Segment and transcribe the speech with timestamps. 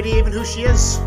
[0.00, 0.98] idea even who she is.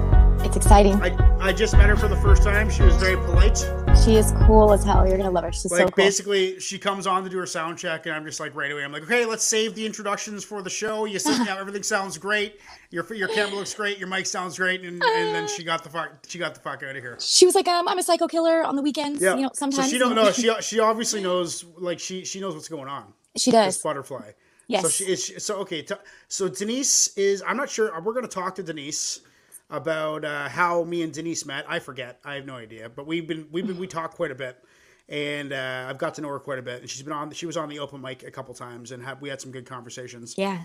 [0.45, 0.93] It's exciting.
[1.01, 2.69] I I just met her for the first time.
[2.69, 3.57] She was very polite.
[4.05, 5.07] She is cool as hell.
[5.07, 5.51] You're gonna love her.
[5.51, 5.95] She's Like so cool.
[5.95, 8.83] basically, she comes on to do her sound check, and I'm just like right away.
[8.83, 11.05] I'm like, okay, let's save the introductions for the show.
[11.05, 12.59] You sit down, everything sounds great.
[12.91, 13.97] Your your camera looks great.
[13.97, 16.83] Your mic sounds great, and, and then she got the fuck she got the fuck
[16.83, 17.17] out of here.
[17.19, 19.23] She was like, um, I'm a psycho killer on the weekends.
[19.23, 19.35] Yeah.
[19.35, 19.85] You know, sometimes.
[19.87, 20.31] So she don't know.
[20.43, 21.65] She she obviously knows.
[21.77, 23.11] Like she she knows what's going on.
[23.37, 23.83] She This does.
[23.83, 24.33] Buttafly.
[24.67, 24.83] Yes.
[24.83, 25.43] So she is.
[25.43, 25.81] So okay.
[25.81, 25.95] T-
[26.27, 27.43] so Denise is.
[27.45, 27.91] I'm not sure.
[28.01, 29.21] We're going to talk to Denise
[29.69, 31.65] about uh, how me and Denise met.
[31.67, 32.19] I forget.
[32.23, 32.89] I have no idea.
[32.89, 34.63] But we've been we've been we talked quite a bit,
[35.09, 36.81] and uh, I've got to know her quite a bit.
[36.81, 37.31] And she's been on.
[37.31, 39.65] She was on the open mic a couple times, and have, we had some good
[39.65, 40.35] conversations.
[40.37, 40.61] Yeah.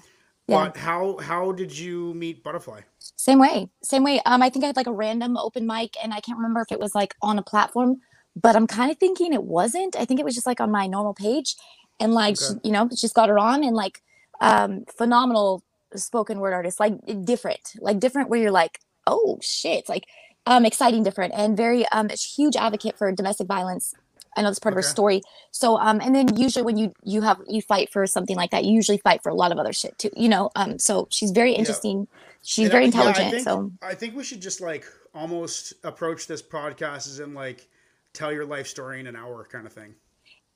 [0.46, 0.72] Yeah.
[0.76, 2.82] How how did you meet Buttafly?
[3.16, 3.68] Same way.
[3.82, 4.20] Same way.
[4.24, 6.72] Um, I think I had like a random open mic, and I can't remember if
[6.72, 7.96] it was like on a platform,
[8.34, 9.94] but I'm kind of thinking it wasn't.
[9.94, 11.54] I think it was just like on my normal page,
[12.00, 14.02] and like she, you know, she's got her on, and like,
[14.40, 15.62] um, phenomenal
[15.94, 20.06] spoken word artist, like different, like different, where you're like, oh shit, like,
[20.46, 23.94] um, exciting, different, and very um, a huge advocate for domestic violence.
[24.36, 25.22] I know that's part of her story.
[25.50, 28.64] So, um, and then usually when you you have you fight for something like that,
[28.64, 30.10] you usually fight for a lot of other shit too.
[30.16, 32.06] You know, um, so she's very interesting.
[32.42, 33.26] She's And very I- yeah, intelligent.
[33.26, 37.34] I think, so I think we should just like almost approach this podcast as in
[37.34, 37.66] like
[38.12, 39.94] tell your life story in an hour kind of thing.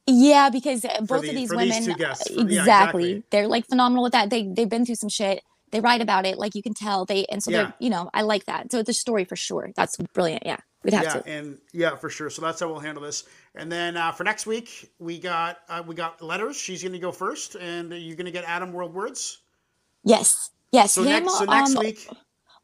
[0.07, 2.29] Yeah, because uh, both the- of these for these women, guests.
[2.31, 2.63] uh, For- yeah, exactly.
[3.13, 3.23] exactly.
[3.31, 4.31] they're like phenomenal with that.
[4.31, 5.43] They they've been through some shit.
[5.71, 7.05] They write about it, like you can tell.
[7.05, 7.57] They and so Yeah.
[7.63, 8.71] they're you know I like that.
[8.73, 9.71] So it's a story for sure.
[9.77, 10.45] That's brilliant.
[10.45, 11.27] Yeah, we'd have yeah, to.
[11.29, 12.31] and yeah, for sure.
[12.31, 13.25] So that's how we'll handle this.
[13.55, 16.57] And then uh, for next week, we got uh, we got letters.
[16.57, 19.39] She's going to go first, and you're going to get Adam World Words.
[20.05, 20.93] Yes, yes.
[20.93, 22.09] So him next, so next um, week.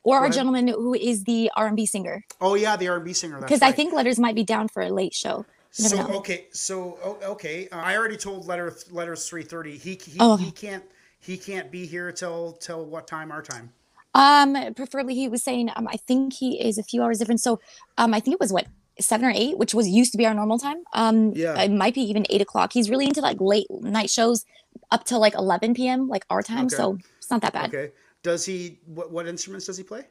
[0.02, 0.34] or our ahead.
[0.34, 3.40] gentleman who is the R and B singer, Oh yeah, the R&B singer.
[3.40, 5.46] because I think Letters might be down for a late show.
[5.70, 6.08] So know.
[6.18, 9.76] okay, so okay, uh, I already told letter letters three thirty.
[9.76, 10.84] He he, Oh, he can't
[11.20, 13.30] he can't be here till till what time?
[13.30, 13.72] Our time.
[14.14, 17.40] Um, preferably he was saying um I think he is a few hours different.
[17.40, 17.60] So
[17.98, 18.66] um I think it was what
[19.00, 20.78] seven or eight, which was used to be our normal time.
[20.92, 21.60] Um Yeah.
[21.60, 22.72] it might be even eight o'clock.
[22.72, 24.44] He's really into like late night shows
[24.90, 26.66] up till like eleven PM, like our time.
[26.66, 26.76] Okay.
[26.76, 27.68] So it's not that bad.
[27.68, 27.92] Okay.
[28.22, 28.80] Does he?
[28.86, 30.06] What what instruments does he play?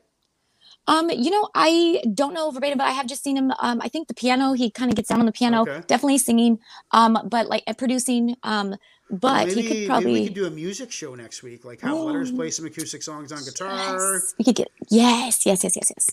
[0.87, 3.51] Um, you know, I don't know verbatim, but I have just seen him.
[3.59, 5.81] Um, I think the piano, he kind of gets down on the piano, Okay.
[5.87, 6.59] definitely singing.
[6.91, 8.75] Um, but like producing, um,
[9.09, 11.81] but maybe, he could maybe probably we could do a music show next week, like
[11.81, 13.69] have letters play some acoustic songs on guitar.
[13.69, 16.09] yes, we could get yes, yes, yes, yes, yes,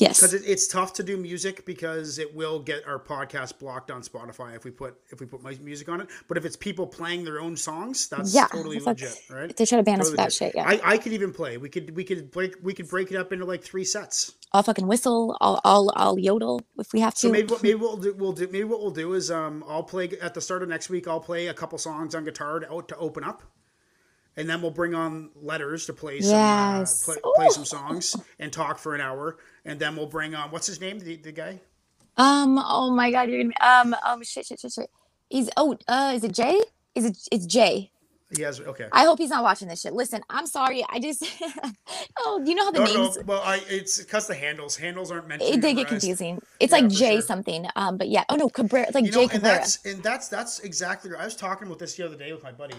[0.00, 0.18] yes.
[0.20, 4.02] Because it, it's tough to do music because it will get our podcast blocked on
[4.02, 6.08] Spotify if we put if we put my music on it.
[6.28, 9.56] But if it's people playing their own songs, that's Yeah, totally like- legit, right?
[9.56, 10.52] They try to ban us for Totally that shit.
[10.54, 11.56] Yeah, I, I could even play.
[11.56, 14.34] We could we could break we could break it up into like three sets.
[14.52, 15.36] I'll fucking whistle.
[15.40, 17.20] I'll, I'll, I'll yodel if we have to.
[17.20, 19.64] So maybe what maybe what we'll do we'll do maybe what we'll do is um
[19.68, 21.06] I'll play at the start of next week.
[21.06, 23.42] I'll play a couple songs on guitar to, to open up,
[24.36, 27.08] and then we'll bring on letters to play some Yes.
[27.08, 30.50] uh, play, play some songs and talk for an hour, and then we'll bring on
[30.50, 31.60] what's his name the, the guy
[32.16, 32.58] um.
[32.58, 33.54] Oh my god, you're gonna.
[33.60, 33.94] Um.
[34.04, 34.22] Um.
[34.22, 34.44] Shit.
[34.46, 34.60] Shit.
[34.60, 34.72] Shit.
[34.72, 34.90] Shit.
[35.30, 35.48] He's.
[35.56, 35.76] Oh.
[35.88, 36.12] Uh.
[36.14, 36.60] Is it Jay?
[36.94, 37.16] Is it?
[37.32, 37.92] It's Jay.
[38.36, 38.88] he has okay.
[38.92, 39.92] I hope he's not watching this shit.
[39.94, 40.84] Listen, I'm sorry.
[40.90, 41.24] I just.
[42.18, 43.16] oh, you know how the No, names.
[43.16, 43.22] no.
[43.24, 45.48] Well, I it's because the handles handles aren't meant to.
[45.54, 46.42] it, they get confusing.
[46.58, 47.22] It's Yeah, like Jay sure.
[47.22, 47.66] something.
[47.76, 48.24] Um, but yeah.
[48.28, 48.86] Oh no, Cabrera.
[48.86, 49.56] It's like You Jay know, and Cabrera.
[49.58, 51.12] that's and that's that's exactly.
[51.12, 51.22] right.
[51.22, 52.74] I was talking about this the other day with my buddy.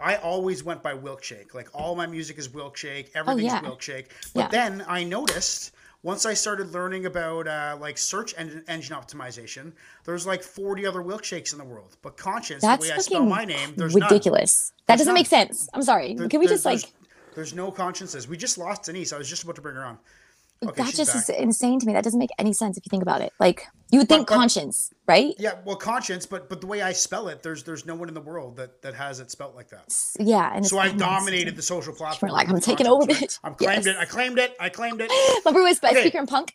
[0.00, 1.54] I always went by Wilkshake.
[1.54, 3.10] Like all my music is Wilkshake.
[3.14, 3.62] Everything's Oh, yeah.
[3.62, 4.06] Wilkshake.
[4.34, 4.48] But Yeah.
[4.48, 5.72] then I noticed
[6.04, 9.72] once I started learning about uh, like search engine, engine optimization,
[10.04, 11.96] there's like 40 other Wilkshakes in the world.
[12.02, 14.08] But Conscience, That's the way I spell my name, there's none.
[14.08, 14.72] ridiculous.
[14.86, 15.68] That There's doesn't make sense.
[15.74, 16.14] I'm sorry.
[16.14, 16.80] There- Can we there- just like?
[16.80, 16.92] there's,
[17.34, 18.28] there's no consciences.
[18.28, 19.12] We just lost Denise.
[19.12, 19.98] I was just about to bring her on.
[20.66, 21.22] Okay, that just back.
[21.22, 21.92] is insane to me.
[21.92, 23.32] That doesn't make any sense if you think about it.
[23.38, 25.34] Like you would think but- conscience, right?
[25.38, 28.14] Yeah, well, conscience, but but the way I spell it, there's there's no one in
[28.14, 29.94] the world that that has it spelt like that.
[30.18, 32.32] Yeah, and So I've dominated the social platform.
[32.32, 33.40] like, I'm taking over, conscience, bitch.
[33.44, 33.94] I've claimed Yes.
[33.94, 33.96] it.
[34.00, 34.56] I claimed it.
[34.58, 35.10] I claimed it.
[35.44, 36.00] Remember with Okay.
[36.00, 36.52] speaker and punk?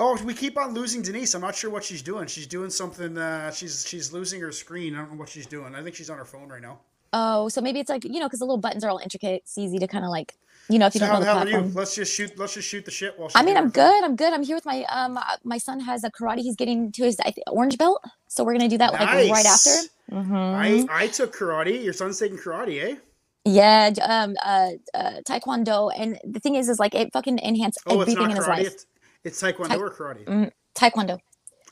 [0.00, 1.34] Oh, we keep on losing Denise.
[1.34, 2.28] I'm not sure what she's doing.
[2.28, 3.18] She's doing something.
[3.18, 4.94] Uh, she's she's losing her screen.
[4.94, 5.74] I don't know what she's doing.
[5.74, 6.78] I think she's on her phone right now.
[7.12, 9.42] Oh, so maybe it's like you know, because the little buttons are all intricate.
[9.42, 10.34] It's easy to kind of like,
[10.68, 11.72] you know, if you So don't how know the the hell are you?
[11.74, 12.38] Let's just shoot.
[12.38, 14.04] Let's just shoot the shit while I mean, I'm her good.
[14.04, 14.32] I'm good.
[14.32, 15.16] I'm here with my um.
[15.16, 16.38] uh, My son has a karate.
[16.40, 19.46] He's getting to his I thi- orange belt, so we're gonna do that like right
[19.46, 19.70] after.
[19.70, 19.88] Nice.
[20.12, 20.90] Mm-hmm.
[20.90, 21.82] I I took karate.
[21.84, 22.96] Your son's taking karate, eh?
[23.44, 28.00] Yeah, um, uh, uh, taekwondo, and the thing is, is like it fucking enhanced Oh,
[28.02, 28.48] it's everything not in his karate.
[28.48, 28.66] life.
[28.66, 28.86] It's,
[29.24, 30.24] it's taekwondo Tai- or karate.
[30.26, 31.18] Mm, taekwondo.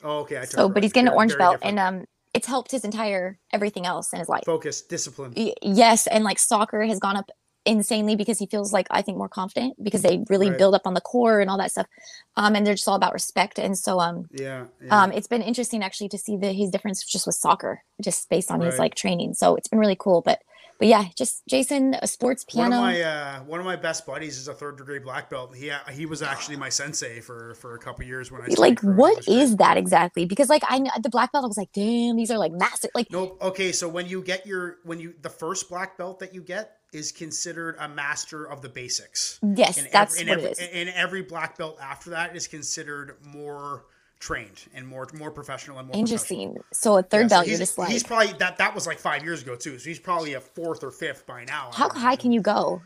[0.03, 0.37] Oh, okay.
[0.37, 1.79] I took So, but he's getting an orange very belt, different.
[1.79, 4.43] and um, it's helped his entire everything else in his life.
[4.45, 5.33] focus, discipline.
[5.61, 7.29] Yes and like soccer has gone up
[7.67, 10.57] insanely because he feels like I think more confident because they really Right.
[10.57, 11.87] build up on the core and all that stuff.
[12.35, 13.59] Um, and they're just all about respect.
[13.59, 14.65] And so um, Yeah.
[14.81, 15.03] yeah.
[15.03, 18.49] um, it's been interesting actually to see the his difference just with soccer, just based
[18.51, 19.33] on his like training.
[19.35, 20.21] So it's been really cool.
[20.21, 20.39] But
[20.79, 24.37] but yeah, just Jason, a sports one of my uh, one of my best buddies
[24.37, 25.55] is a third degree black belt.
[25.55, 28.79] He uh, he was actually my sensei for for a couple years when I like
[28.81, 29.57] what great.
[29.57, 30.25] that exactly?
[30.25, 32.91] Because like I the black belt I was like, damn, these are like massive.
[32.93, 33.37] Like Nope.
[33.41, 36.77] Okay, so when you get your when you the first black belt that you get
[36.93, 39.39] is considered a master of the basics.
[39.41, 40.69] yes, And that's every, what and it every, is.
[40.73, 43.85] And every black belt after that is considered more
[44.19, 45.97] trained and more more professional and more.
[45.97, 46.57] Interesting.
[46.73, 48.87] So a third Yeah, so belt, he's, you're just like, he's probably that that was
[48.87, 49.77] like five years ago too.
[49.79, 51.69] So he's probably a fourth or fifth by now.
[51.73, 52.81] How high can you go?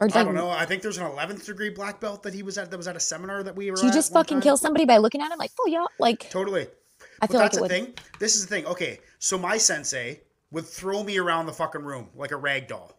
[0.00, 0.48] Or I like, don't know.
[0.48, 2.70] I think there's an 11th degree black belt that he was at.
[2.70, 3.76] That was at a seminar that we were.
[3.76, 4.42] do you just fucking time.
[4.42, 5.38] kill somebody by looking at him?
[5.38, 6.66] Like, oh yeah, like Totally.
[7.22, 7.70] I But feel like that's it the would.
[7.70, 7.94] thing.
[8.18, 8.66] This is the thing.
[8.66, 10.20] Okay, so my sensei
[10.52, 12.98] would throw me around the fucking room like a rag doll,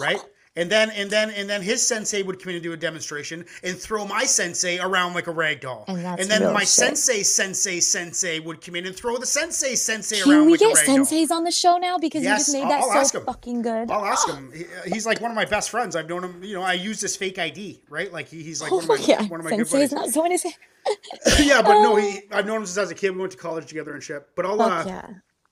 [0.00, 0.20] right?
[0.58, 3.44] And then and then and then his sensei would come in and do a demonstration
[3.62, 5.84] and throw my sensei around like a rag doll.
[5.86, 6.68] And that's then my shit.
[6.68, 10.60] sensei sensei sensei would come in and throw the sensei sensei Can around we like
[10.60, 10.96] get a rag doll.
[10.96, 11.98] senseis on the show now?
[11.98, 13.90] Because you just made I'll- that I'll so fucking good.
[13.90, 14.50] I'll ask him.
[14.56, 15.94] He, he's like one of my best friends.
[15.94, 16.42] I've known him.
[16.42, 18.10] You know, I use his fake ID, right?
[18.10, 19.92] Like he, he's like oh one of my yeah, one of my good sensei's buddies.
[19.92, 20.54] not so innocent.
[21.40, 23.10] yeah, but no, he, I've known him since I was a kid.
[23.10, 24.26] We went to college together and shit.
[24.34, 25.06] But I'll uh, yeah.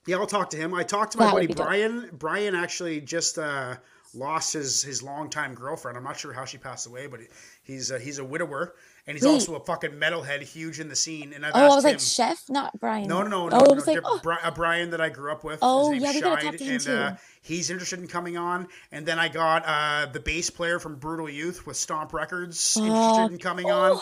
[0.06, 0.72] Yeah, I'll talk to him.
[0.74, 1.66] I talked to my That buddy be dope.
[1.66, 2.08] Brian.
[2.12, 3.76] Brian actually just uh,
[4.14, 5.96] lost his his longtime girlfriend.
[5.98, 7.20] I'm not sure how she passed away, but
[7.62, 8.74] he's uh, he's a widower
[9.06, 9.32] and he's Wait.
[9.32, 11.32] also a fucking metalhead, huge in the scene.
[11.34, 11.90] And I've Oh, I was him.
[11.90, 13.06] like chef, not Brian.
[13.06, 15.10] no, no, no, no, Oh, no, I was like, oh, Bri- a Brian that I
[15.10, 15.58] grew up with.
[15.60, 16.92] Oh, His yeah, we gotta Shide, talk to him and, too.
[16.92, 18.66] Uh, he's interested in coming on.
[18.92, 23.32] And then I got uh, the bass player from Brutal Youth with Stomp Records interested
[23.32, 24.00] in coming on.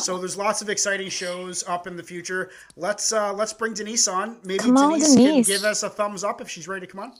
[0.00, 2.50] So there's lots of exciting shows up in the future.
[2.76, 4.36] Let's uh, let's bring Denise on.
[4.44, 5.46] Maybe Come on, Denise, Denise.
[5.46, 7.12] can give us a thumbs up if she's ready to come on.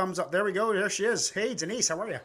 [0.00, 0.32] Thumbs up.
[0.32, 0.72] There we go.
[0.72, 1.28] There she is.
[1.28, 2.18] Hey, Denise, how are you?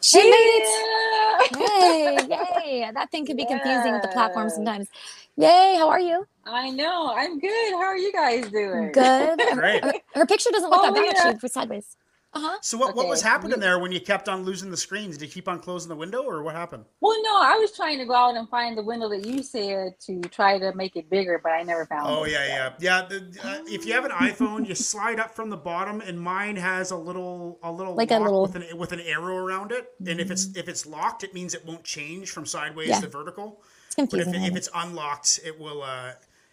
[0.00, 1.58] she made it.
[1.60, 2.90] Yay, yay.
[2.94, 4.88] That thing can be confusing with the platform sometimes.
[5.36, 6.26] Yay, how are you?
[6.46, 7.12] I know.
[7.14, 7.72] I'm good.
[7.74, 8.90] How are you guys doing?
[8.90, 9.38] Good.
[9.52, 9.84] Great.
[9.84, 11.12] Her, her picture doesn't look Oh, that bad yeah.
[11.14, 11.94] actually, for sideways.
[12.34, 12.56] Uh-huh.
[12.62, 15.18] So what, what was happening there when you kept on losing the screens?
[15.18, 16.86] Did you keep on closing the window, or what happened?
[17.00, 20.00] Well, no, I was trying to go out and find the window that you said
[20.06, 22.28] to try to make it bigger, but I never found Oh it.
[22.28, 23.06] Oh, yeah, yeah, yeah.
[23.06, 26.56] The, uh, if you have an iPhone, you slide up from the bottom, and mine
[26.56, 29.88] has a little, a little Like a little- with an with an arrow around it.
[30.06, 33.00] And if it's if it's locked, it means it won't change from sideways Yeah.
[33.00, 33.62] to vertical.
[33.98, 34.44] It's But if, confusing.
[34.44, 36.12] it, if it's unlocked, it will uh,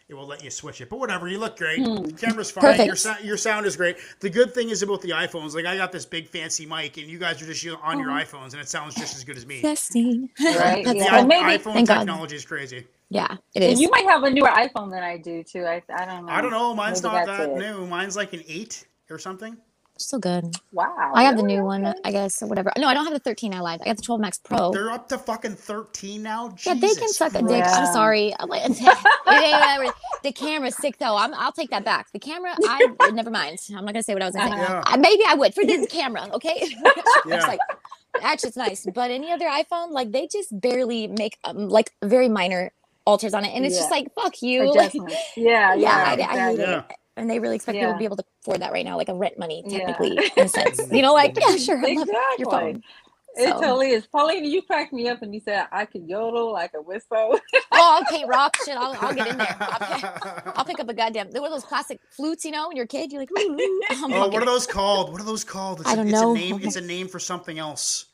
[0.10, 0.90] it will let you switch it.
[0.90, 1.80] But whatever, you look great.
[1.86, 2.04] Hmm.
[2.16, 2.64] Camera's fine.
[2.64, 2.88] Perfect.
[2.88, 3.98] Your sound your sound is great.
[4.20, 7.08] The good thing is about the iPhones, like I got this big fancy mic, and
[7.08, 9.62] you guys are just on your iPhones, and it sounds just as good as me.
[9.62, 10.30] Testing.
[10.40, 10.84] Right?
[10.84, 11.12] That's Yeah.
[11.12, 11.98] Well, maybe- iPhone Thank God.
[12.00, 12.88] technology is crazy.
[13.12, 15.66] Yeah, it And you might have a newer iPhone than I do too.
[15.66, 16.32] I, I don't know.
[16.32, 16.76] I don't know.
[16.76, 17.58] Mine's Maybe not that's that it.
[17.58, 17.88] new.
[17.88, 19.58] Mine's like an eight or something.
[20.00, 20.46] So good.
[20.72, 21.12] Wow.
[21.14, 22.00] I have the new one, Okay.
[22.06, 22.72] I guess, or whatever.
[22.78, 23.82] No, I don't have the 13 I lied.
[23.82, 24.72] I got the 12 Max Pro.
[24.72, 26.56] They're up to fucking thirteen now.
[26.66, 27.50] Yeah, they can Jesus suck a dick.
[27.66, 27.72] Yeah.
[27.72, 28.34] I'm sorry.
[28.40, 28.64] I'm like,
[30.24, 31.16] the camera's sick though.
[31.18, 32.12] I'm, I'll take that back.
[32.12, 33.60] The camera, I never mind.
[33.70, 34.62] I'm not gonna say what I was gonna say.
[34.62, 34.84] Yeah.
[34.86, 36.28] Uh, maybe I would for this camera.
[36.34, 36.70] Okay,
[37.26, 37.38] Yeah.
[37.38, 37.60] it's like
[38.22, 42.30] actually it's nice, but any other iPhone, like they just barely make um, like very
[42.30, 42.72] minor
[43.06, 44.74] alters on it, and it's just like fuck you.
[44.74, 44.94] Like,
[45.36, 45.90] Yeah, yeah, yeah.
[45.90, 46.60] I, I hate exactly.
[46.64, 46.84] Yeah.
[47.20, 47.22] It.
[47.22, 49.16] And they really expect people to be able to afford that right now, like a
[49.16, 49.80] rent money, Yeah.
[49.94, 50.82] technically, in a sense.
[50.92, 52.46] You know, like yeah, sure, I love your Exactly.
[52.46, 52.84] phone.
[53.36, 54.08] It So- totally is.
[54.08, 57.40] Paulina, you cracked me up and you said I could yodel, like a whistle.
[57.72, 58.76] Oh, I'll paint rock shit.
[58.76, 59.56] I'll, I'll get in there.
[59.60, 61.32] I'll, pick- I'll pick up a goddamn.
[61.32, 63.82] There were those plastic flutes, you know, when you're a kid, you're like, ooh, ooh.
[63.92, 65.12] Oh, what are those called?
[65.12, 65.80] What are those called?
[65.82, 66.32] It's I a- don't it's know.
[66.32, 68.06] A name, it's a name for something else.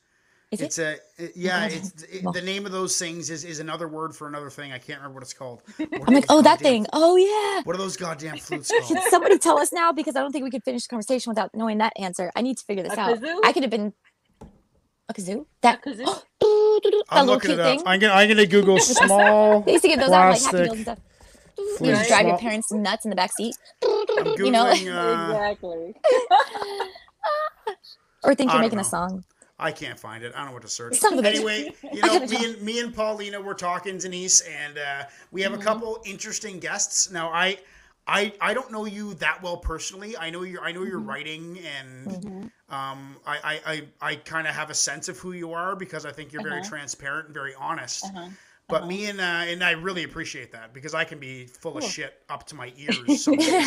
[0.52, 1.02] Is it's it?
[1.20, 1.68] a it- yeah.
[1.70, 1.72] God.
[1.78, 2.32] It's it, Well.
[2.34, 4.72] the name of those things is, is another word for another thing.
[4.72, 5.62] I can't remember what it's called.
[5.78, 6.86] What I'm like, oh, that goddamn- thing.
[6.94, 7.62] Oh, yeah.
[7.64, 8.84] What are those goddamn flutes called?
[8.88, 9.92] Can somebody tell us now?
[9.92, 12.32] Because I don't think we could finish the conversation without knowing that answer.
[12.36, 13.18] I need to figure this A out.
[13.20, 13.40] kazoo?
[13.44, 13.94] I could have been
[15.10, 15.46] a kazoo.
[15.62, 16.06] That, kazoo?
[16.42, 17.78] that I'm little looking cute it up.
[17.78, 17.84] thing.
[17.88, 19.62] I'm gonna I'm gonna Google small.
[19.62, 21.00] They used to give those out like Happy plastic Meals and stuff.
[21.58, 21.96] You flute.
[21.96, 24.66] just drive your parents nuts in the back seat, I'm you know?
[24.68, 25.96] Uh, exactly.
[28.24, 29.24] or think you're don't making a song.
[29.58, 30.34] I can't find it.
[30.36, 31.00] I don't know what to search.
[31.00, 31.36] Son of a bitch.
[31.36, 35.54] Anyway, you know, me and me and Paulina were talking, Denise, and uh, we have
[35.54, 35.56] Mm-hmm.
[35.56, 37.10] a couple interesting guests.
[37.10, 37.58] Now, I,
[38.08, 40.18] I, I don't know you that well personally.
[40.18, 41.08] I know your, I know your Mm-hmm.
[41.08, 42.26] writing, and
[42.70, 43.62] um, I, I,
[44.02, 46.42] I, I kind of have a sense of who you are because I think you're
[46.42, 46.62] very Uh-huh.
[46.62, 48.14] transparent and very honest.
[48.16, 48.30] Uh-huh.
[48.68, 51.84] But me and uh, and I really appreciate that because I can be full of
[51.84, 53.24] shit up to my ears.
[53.24, 53.60] Sometimes.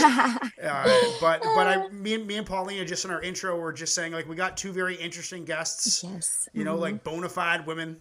[0.60, 3.94] Uh, but but I me and me and Paulina just in our intro were just
[3.94, 6.02] saying like we got two very interesting guests.
[6.02, 6.48] yes.
[6.52, 7.98] You know, like bona fide women.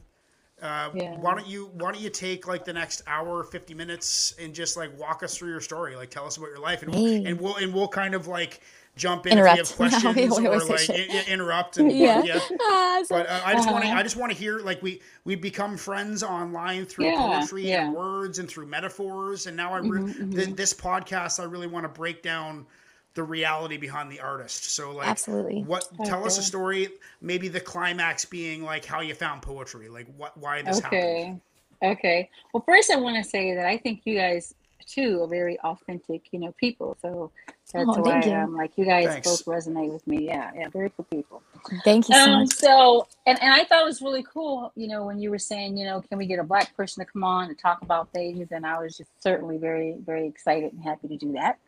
[0.59, 1.15] Uh, Yeah.
[1.19, 4.75] Why don't you Why don't you take like the next hour, fifty minutes, and just
[4.75, 5.95] like walk us through your story?
[5.95, 7.25] Like, tell us about your life, and Hey.
[7.25, 8.61] and we'll and we'll kind of like
[8.97, 9.59] jump in Interrupt.
[9.59, 11.09] if you have questions or like shit.
[11.11, 12.23] i- i- interrupt and Yeah.
[12.23, 12.39] yeah.
[12.61, 13.91] Ah, so- But uh, I just want to.
[13.91, 17.85] I just want to hear like we we become friends online through Yeah, poetry yeah.
[17.85, 20.55] and words and through metaphors and now I re- Mhm, th- mhm.
[20.57, 22.65] this podcast I really want to break down
[23.13, 24.71] the reality behind the artist.
[24.75, 25.63] So like Absolutely.
[25.63, 26.89] what tell us a story
[27.21, 31.01] maybe the climax being like how you found poetry like what why this happened.
[31.01, 31.91] Okay.
[31.91, 32.29] Okay.
[32.53, 34.53] Well, first I want to say that I think you guys
[34.85, 36.97] too are very authentic, you know, people.
[37.01, 37.31] So
[37.73, 38.31] that's Oh, why you.
[38.31, 39.27] I'm like you guys Thanks.
[39.27, 40.25] both resonate with me.
[40.25, 41.41] Yeah, yeah, very cool people.
[41.83, 42.49] Thank you so Um, much.
[42.53, 45.77] so and, and I thought it was really cool, you know, when you were saying,
[45.77, 48.47] you know, can we get a black person to come on and talk about things?
[48.51, 51.59] And I was just certainly very, very excited and happy to do that.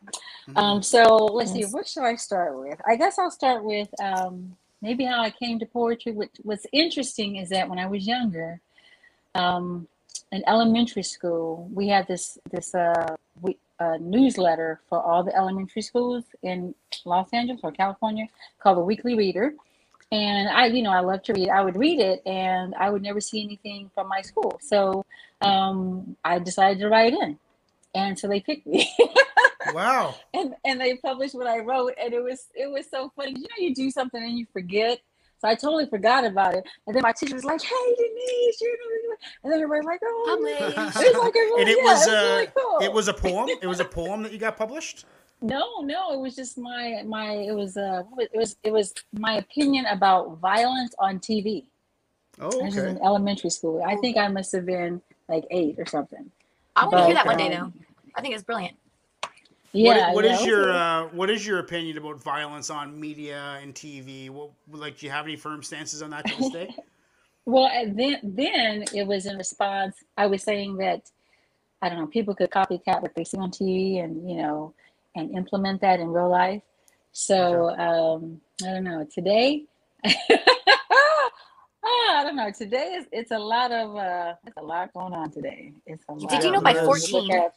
[0.48, 0.56] Mhm.
[0.56, 2.80] Um, so let's see, what should I start with?
[2.86, 6.12] I guess I'll start with um, maybe how I came to poetry.
[6.12, 8.60] What, what's interesting is that when I was younger,
[9.34, 9.86] um,
[10.32, 15.82] in elementary school, we had this this uh, we, uh, newsletter for all the elementary
[15.82, 16.74] schools in
[17.04, 18.26] Los Angeles or California
[18.62, 19.54] called the Weekly Reader.
[20.12, 21.50] And I, you know, I love to read.
[21.50, 24.58] I would read it, and I would never see anything from my school.
[24.60, 25.04] So
[25.40, 27.38] um, I decided to write in,
[27.94, 28.90] and so they picked me.
[29.74, 30.14] Wow.
[30.32, 33.32] and and they published what I wrote, and it was it was so funny.
[33.32, 35.00] You know, you do something and you forget.
[35.40, 38.76] So I totally forgot about it, and then my teacher was like, "Hey, Denise, you
[38.78, 41.04] know," and then everybody's like, "Oh." Publish.
[41.06, 42.78] It was like a really, and it yeah, was it was uh really cool.
[42.80, 45.06] it was a poem it was a poem that you got published
[45.42, 47.32] no, no, it was just my my.
[47.32, 51.64] It was uh, it was it was my opinion about violence on TV.
[52.40, 53.82] oh This was okay in elementary school.
[53.82, 56.30] I think I must have been like eight or something.
[56.76, 57.84] I want to hear that one day, um, though.
[58.16, 58.76] I think it's brilliant.
[59.72, 60.06] Yeah.
[60.08, 63.74] what, what yeah, is your uh, what is your opinion about violence on media and
[63.74, 64.30] TV?
[64.30, 66.74] What like do you have any firm stances on that to this day?
[67.46, 69.96] Well, then then it was in response.
[70.16, 71.10] I was saying that
[71.80, 74.74] I don't know people could copycat what they see on TV and you know
[75.16, 76.62] and implement that in real life.
[77.12, 79.64] So um, I don't know today.
[81.82, 82.50] Ah, I don't know.
[82.50, 85.72] Today is it's a lot of uh, it's a lot going on today.
[85.86, 86.28] It's a lot.
[86.30, 87.54] Did you know of- by Yeah, you look 14 at-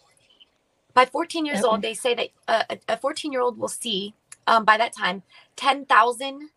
[0.93, 1.63] By 14 years Okay.
[1.63, 4.15] old, they say that uh, a- a 14 year old will see
[4.47, 5.23] um, by that time
[5.57, 6.49] 10,000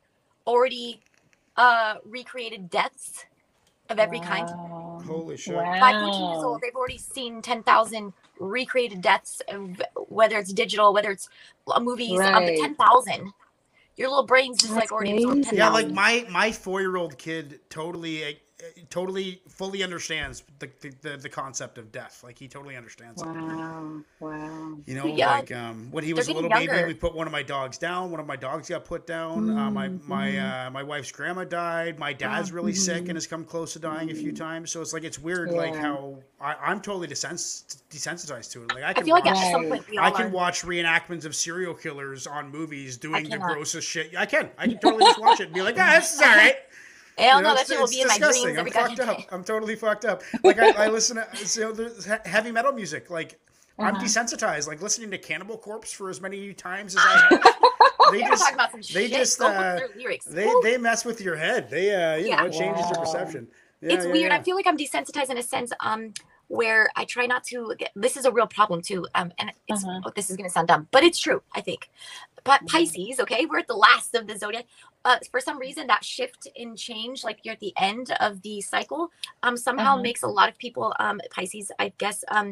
[0.46, 1.02] already
[1.56, 3.26] uh, recreated deaths
[3.90, 4.50] of every kind.
[4.50, 5.02] Wow.
[5.06, 5.70] Holy shit.
[5.80, 11.10] By 14 years old, they've already seen 10,000 recreated deaths, of- whether it's digital, whether
[11.12, 11.28] it's
[11.68, 12.46] uh, movies, um, Right.
[12.46, 13.32] the 10,000.
[13.96, 15.56] Your little brain's just That's like already absorbed crazy.
[15.56, 18.24] Yeah, like my my four year old kid totally
[18.90, 22.22] totally fully understands the, the the the concept of death.
[22.24, 23.26] Like he totally understands it.
[23.26, 24.00] Wow.
[24.20, 24.76] Wow.
[24.86, 25.30] You know, Too young.
[25.30, 26.88] like um, when he was a They're little getting baby, younger.
[26.88, 28.10] we put one of my dogs down.
[28.10, 29.50] One of my dogs got put down.
[29.56, 30.66] Uh, my my Mhm.
[30.66, 31.98] uh, my wife's grandma died.
[31.98, 33.08] My dad's really sick Mhm.
[33.10, 34.70] and has come close to dying a few times.
[34.70, 38.74] So it's like it's weird, like how I, I'm totally desens- desensitized to it.
[38.74, 40.30] Like I I can feel like watch, at some point we I can are.
[40.30, 44.16] watch reenactments of serial killers on movies doing the grossest shit.
[44.16, 44.50] I can.
[44.58, 46.56] I can totally just watch it and be like, ah, this is all right.
[47.18, 48.42] Hell You no, know, that it's- shit will be in my disgusting.
[48.54, 49.16] dreams I'm fucked up.
[49.18, 49.26] day.
[49.32, 50.22] I'm totally fucked up.
[50.44, 53.10] Like I, I listen to heavy metal music.
[53.10, 53.38] Like
[53.78, 54.04] I'm Uh-huh.
[54.04, 54.66] desensitized.
[54.68, 58.12] Like listening to Cannibal Corpse for as many times as I have.
[58.12, 59.12] they just talking about some they shit.
[59.12, 60.26] just, uh, their lyrics.
[60.26, 61.68] they they mess with your head.
[61.70, 62.36] They uh you Yeah.
[62.36, 63.48] know it changes your perception.
[63.80, 64.32] Yeah, it's yeah, weird.
[64.32, 66.12] I feel like I'm desensitized in a sense um
[66.48, 69.06] where I try not to get, this is a real problem too.
[69.14, 70.00] Um and it's Uh-huh.
[70.06, 71.90] oh, this is gonna sound dumb, but it's true, I think.
[72.44, 74.66] But Pisces, okay, we're at the last of the zodiac.
[75.06, 78.60] Uh, for some reason, that shift in change, like you're at the end of the
[78.60, 79.02] cycle,
[79.44, 80.02] um, somehow Uh-huh.
[80.08, 82.48] makes a lot of people, um, Pisces, I guess, um,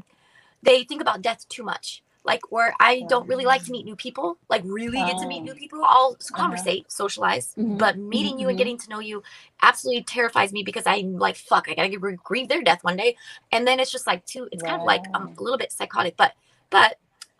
[0.63, 1.87] they think about death too much.
[2.31, 5.43] Like where I don't really like to meet new people, like really get to meet
[5.43, 5.49] Oh.
[5.49, 5.81] new people.
[5.85, 6.41] I'll Uh-huh.
[6.41, 7.77] conversate, socialize, Mhm.
[7.83, 8.63] but meeting you and Mhm.
[8.63, 9.23] getting to know you
[9.61, 13.11] absolutely terrifies me because I'm like, fuck, I gotta get- grieve their death one day,
[13.53, 14.49] and then it's just like too.
[14.53, 16.33] It's kind of like um, a little bit psychotic, but
[16.71, 16.91] but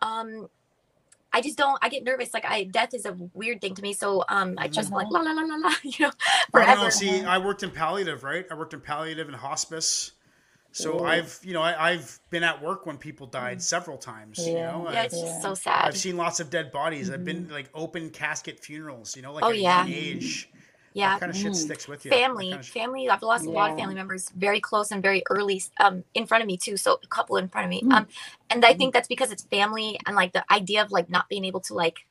[0.01, 0.49] um,
[1.35, 1.77] I just don't.
[1.81, 2.33] I get nervous.
[2.33, 3.91] Like I, death is a weird thing to me.
[3.91, 5.71] So um, I just like la la la la la.
[5.83, 6.11] You know,
[6.53, 6.89] I don't know.
[6.89, 8.45] See, I worked in palliative, right?
[8.49, 10.13] I worked in palliative and hospice.
[10.71, 11.05] So Ooh.
[11.05, 14.39] I've, you know, I, I've been at work when people died several times.
[14.39, 14.71] You Mm.
[14.71, 15.85] Know, Yeah, I've, it's just so sad.
[15.85, 17.09] I've seen lots of dead bodies.
[17.11, 17.51] I've been Mhm.
[17.51, 19.15] like open casket funerals.
[19.15, 19.79] You know, like Oh, at a yeah.
[19.85, 20.49] young age.
[20.95, 21.55] Yeah, That kind of shit Mm.
[21.55, 22.11] sticks with you.
[22.11, 23.09] Family, kinda sh- family.
[23.09, 26.41] I've lost a lot of family members very close and very early, um, in front
[26.41, 26.77] of me too.
[26.77, 27.81] So a couple in front of me.
[27.83, 27.91] Mm.
[27.93, 28.07] Um,
[28.49, 31.45] and I think that's because it's family and like the idea of like not being
[31.45, 32.07] able to like,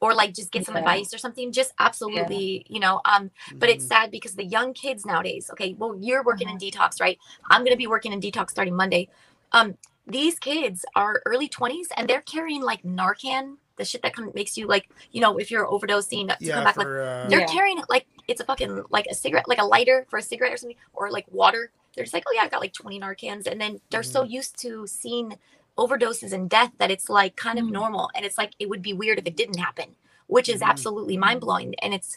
[0.00, 0.80] or like just get some Yeah.
[0.80, 1.52] advice or something.
[1.52, 3.00] Just absolutely, you know.
[3.04, 3.88] Um, but it's Mhm.
[3.88, 5.50] sad because the young kids nowadays.
[5.52, 7.18] Okay, well, you're working in detox, right?
[7.50, 9.08] I'm gonna be working in detox starting Monday.
[9.52, 9.76] Um,
[10.06, 14.34] these kids are early 20s and they're carrying like Narcan, the shit that kind of
[14.34, 17.28] makes you like, you know, if you're overdosing to yeah, come back like for, uh,
[17.28, 17.46] they're Yeah.
[17.46, 20.52] carrying it like it's a fucking like a cigarette, like a lighter for a cigarette
[20.52, 21.70] or something, or like water.
[21.94, 24.56] They're just like, oh yeah, I've got like 20 Narcans, and then they're so used
[24.62, 25.36] to seeing
[25.78, 27.72] overdoses and death that it's like kind of Mm.
[27.72, 29.96] normal, and it's like it would be weird if it didn't happen.
[30.26, 30.68] which is Mhm.
[30.68, 31.74] absolutely mind blowing.
[31.80, 32.16] And it's,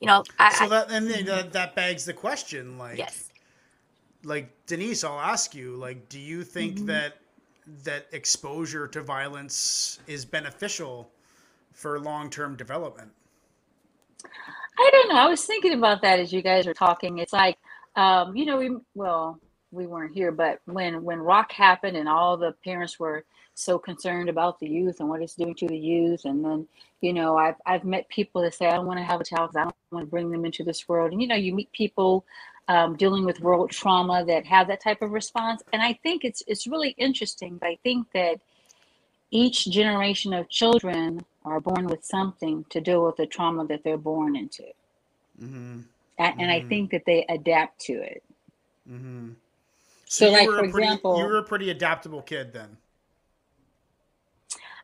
[0.00, 3.30] you know, I, So I- that and then that, that begs the question, like, yes,
[4.22, 6.86] like Denise, I'll ask you, like, do you think Mhm.
[6.88, 7.16] that
[7.84, 11.10] that exposure to violence is beneficial
[11.72, 13.10] for long term development?
[14.78, 15.16] I don't know.
[15.16, 17.18] I was thinking about that as you guys were talking.
[17.18, 17.58] It's like,
[17.96, 22.36] um, you know, we well, we weren't here, but when when rock happened and all
[22.36, 26.24] the parents were so concerned about the youth and what it's doing to the youth,
[26.24, 26.66] and then
[27.00, 29.50] you know, I've I've met people that say I don't want to have a child
[29.56, 32.24] I don't want to bring them into this world, and you know, you meet people
[32.68, 36.42] um, dealing with world trauma that have that type of response, and I think it's
[36.46, 37.56] it's really interesting.
[37.58, 38.40] But I think that
[39.30, 43.96] each generation of children are born with something to deal with the trauma that they're
[43.98, 44.64] born into.
[45.42, 45.80] Mm-hmm.
[46.18, 46.68] A- and I Mhm.
[46.68, 48.22] think that they adapt to it.
[48.90, 49.30] Mm-hmm.
[50.06, 52.76] So, you like, were for a pretty, example- you were a pretty adaptable kid then.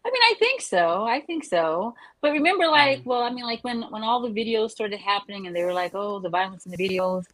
[0.07, 1.05] I mean, I think so.
[1.05, 1.95] I think so.
[2.21, 3.05] But remember, like, Mhm.
[3.07, 5.95] well, I mean, like when when all the videos started happening, and they were like,
[5.95, 7.25] "Oh, the violence in the videos."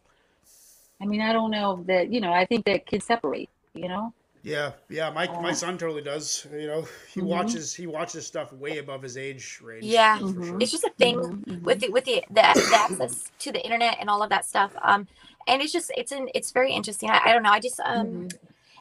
[1.01, 2.11] I mean, I don't know that.
[2.11, 3.49] You know, I think that kids separate.
[3.73, 4.13] You know.
[4.43, 5.09] Yeah, yeah.
[5.11, 6.47] My my Uh, son totally does.
[6.51, 7.27] You know, he Mhm.
[7.27, 9.85] watches he watches stuff way above his age range.
[9.85, 10.17] Yeah.
[10.17, 10.47] for Mhm.
[10.47, 10.61] sure.
[10.61, 11.63] it's just a thing Mhm, mhm.
[11.63, 12.41] with the with the, the
[12.71, 14.71] the access to the internet and all of that stuff.
[14.81, 15.07] Um,
[15.47, 17.09] and it's just it's an it's very interesting.
[17.09, 17.51] I, I don't know.
[17.51, 18.07] I just um.
[18.07, 18.35] Mhm.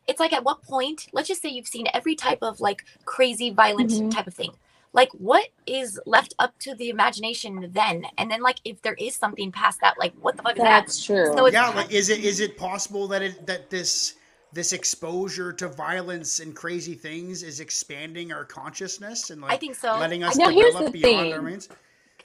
[0.09, 3.51] it's like at what point let's just say you've seen every type of like crazy
[3.51, 4.11] violent Mhm.
[4.11, 4.53] type of thing
[4.93, 9.15] like what is left up to the imagination then and then like if there is
[9.15, 11.33] something past that like what the fuck is that That's true.
[11.37, 14.15] So yeah, like is it is it possible that it that this
[14.53, 19.77] this exposure to violence and crazy things is expanding our consciousness and like i think
[19.77, 21.47] so letting us Now, here's develop the beyond our thing.
[21.47, 21.69] means?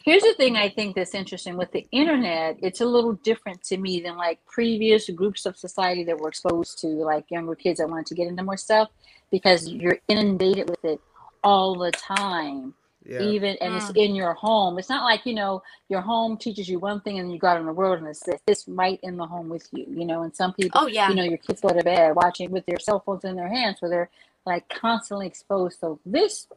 [0.03, 3.77] Here's the thing I think that's interesting with the internet, it's a little different to
[3.77, 7.89] me than like previous groups of society that were exposed to like younger kids that
[7.89, 8.89] wanted to get into more stuff
[9.31, 10.99] because you're inundated with it
[11.45, 12.75] all the time.
[13.05, 13.21] Yeah.
[13.21, 14.79] Even and it's in your home.
[14.79, 17.59] It's not like, you know, your home teaches you one thing and you go out
[17.59, 20.23] in the world and it's this, this right in the home with you, you know,
[20.23, 22.79] and some people oh yeah you know, your kids go to bed watching with their
[22.79, 24.11] cell phones in their hands where they're
[24.45, 25.79] like constantly exposed.
[25.79, 26.47] So this,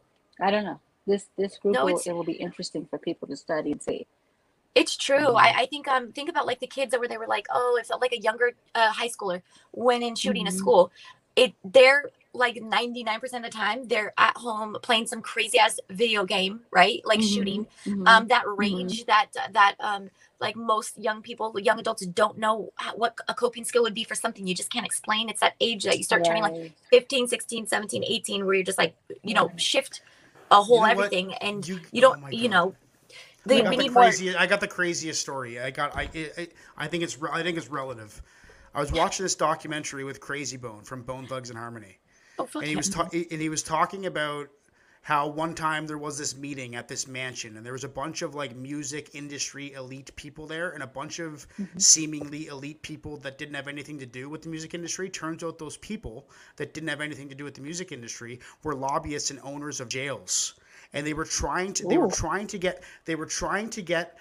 [0.41, 3.37] I don't know, this this group No, will, it will be interesting for people to
[3.37, 4.07] study and see.
[4.75, 5.35] it's true.
[5.35, 7.79] I, I think um think about like the kids that were they were like oh
[7.81, 10.55] if like a younger uh, high schooler went in shooting a Mhm.
[10.55, 10.93] school
[11.37, 12.05] it they're
[12.39, 17.01] like 99% of the time they're at home playing some crazy ass video game right
[17.05, 17.35] like Mhm.
[17.35, 18.07] shooting Mhm.
[18.09, 22.95] um that range that that um like most young people young adults don't know how,
[22.95, 25.85] what a coping skill would be for something you just can't explain it's that age
[25.85, 26.73] that you start turning like Right.
[26.91, 30.01] 15 16 17 18 where you're just like you know shift
[30.51, 30.91] a whole know what?
[30.93, 32.51] everything and you, You- don't oh you God.
[32.51, 32.75] know
[33.47, 34.37] I the, got the need more craziest.
[34.39, 35.59] I got the craziest story.
[35.59, 35.97] I got.
[35.97, 36.03] I.
[36.13, 37.19] It, it, I think it's.
[37.19, 38.21] re- I think it's relative.
[38.75, 41.99] I was watching this documentary with Krayzie Bone from Bone Thugs and Harmony,
[42.39, 44.49] oh, and he was ta- and he was talking about
[45.03, 48.21] how one time there was this meeting at this mansion, and there was a bunch
[48.23, 51.79] of like music industry elite people there, and a bunch of mm-hmm.
[51.79, 55.09] seemingly elite people that didn't have anything to do with the music industry.
[55.09, 58.75] Turns out those people that didn't have anything to do with the music industry were
[58.75, 60.55] lobbyists and owners of jails,
[60.93, 61.87] and they were trying to.
[61.87, 62.83] They were trying to get.
[63.05, 64.19] They were trying to get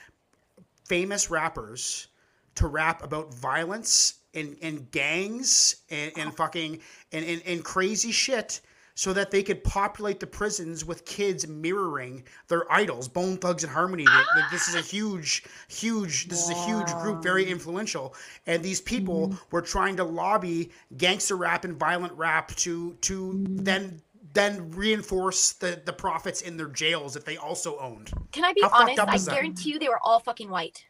[0.86, 2.08] famous rappers
[2.56, 6.79] to rap about violence and, and gangs and, and fucking
[7.11, 8.61] and, and, and crazy shit
[8.97, 13.71] so that they could populate the prisons with kids mirroring their idols bone thugs and
[13.71, 14.03] harmony.
[14.03, 18.15] Like, like, this is a huge huge this is a huge group very influential.
[18.47, 19.37] And these people mm-hmm.
[19.51, 24.01] were trying to lobby gangster rap and violent rap to to then
[24.33, 28.09] then reinforce the the profits in their jails that they also owned.
[28.31, 28.99] Can i be How honest?
[28.99, 29.35] i is that?
[29.35, 30.83] guarantee you they were all fucking white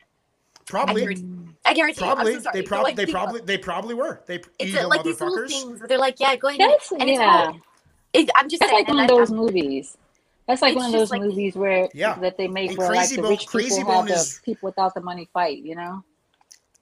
[0.68, 1.18] I probably
[1.66, 2.12] I guarantee you.
[2.12, 4.22] I'm Probably so they But, probably like, they think about probably they probably were.
[4.26, 5.48] They it's evil uh, like these little motherfuckers.
[5.50, 7.52] things where they're like yeah go ahead That's and it's yeah.
[8.14, 9.98] it, i'm just That's saying like one and of I- those movies.
[10.48, 12.16] That's like one of those like- movies where Yeah.
[12.20, 14.40] that they make And where like Crazy the Bone- rich Crazy people have Bone the
[14.46, 15.58] people without the money fight.
[15.60, 16.04] You know.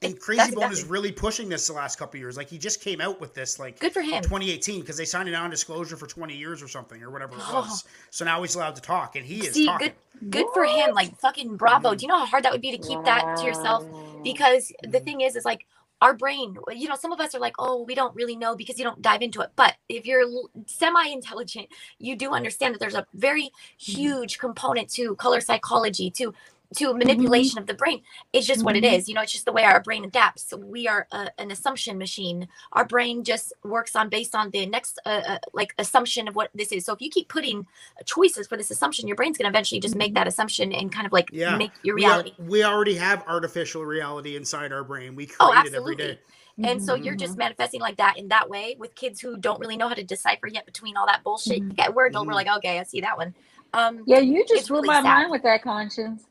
[0.02, 2.36] And Krayzie Bone is really pushing this the last couple years.
[2.36, 5.28] Like he just came out with this like good for him 2018 because they signed
[5.28, 7.60] a non-disclosure for 20 years or something or whatever it Oh.
[7.62, 7.84] was.
[8.10, 9.88] So now he's allowed to talk, and he is See, talking.
[9.88, 9.94] good
[10.30, 12.78] good for him like fucking bravo do you know how hard that would be to
[12.78, 13.84] keep that to yourself
[14.24, 15.66] because the thing is is like
[16.00, 18.78] our brain you know some of us are like oh we don't really know because
[18.78, 20.24] you don't dive into it but if you're
[20.66, 23.92] semi intelligent you do understand that there's a very mm-hmm.
[23.92, 26.32] huge component to color psychology to
[26.74, 28.02] to manipulation of the brain
[28.32, 28.84] it's just what it Mhm.
[28.84, 31.98] is you know it's just the way our brain adapts we are a, an assumption
[31.98, 36.36] machine our brain just works on based on the next uh, uh, like assumption of
[36.36, 37.66] what this is so if you keep putting
[38.06, 41.06] choices for this assumption your brain's going to eventually just make that assumption and kind
[41.06, 41.62] of like Yeah.
[41.62, 45.16] make your We, al- reality we already have artificial reality inside our brain.
[45.16, 46.20] We create Oh, it every day.
[46.62, 49.78] And so you're just manifesting like that in that way with kids who don't really
[49.78, 51.64] know how to decipher yet between all that bullshit.
[51.70, 52.26] You get a word, and Mhm.
[52.26, 53.34] we're like, okay, I see that one.
[53.74, 55.02] Um, Yeah, you just blew really my sad.
[55.02, 56.24] mind with that conscience.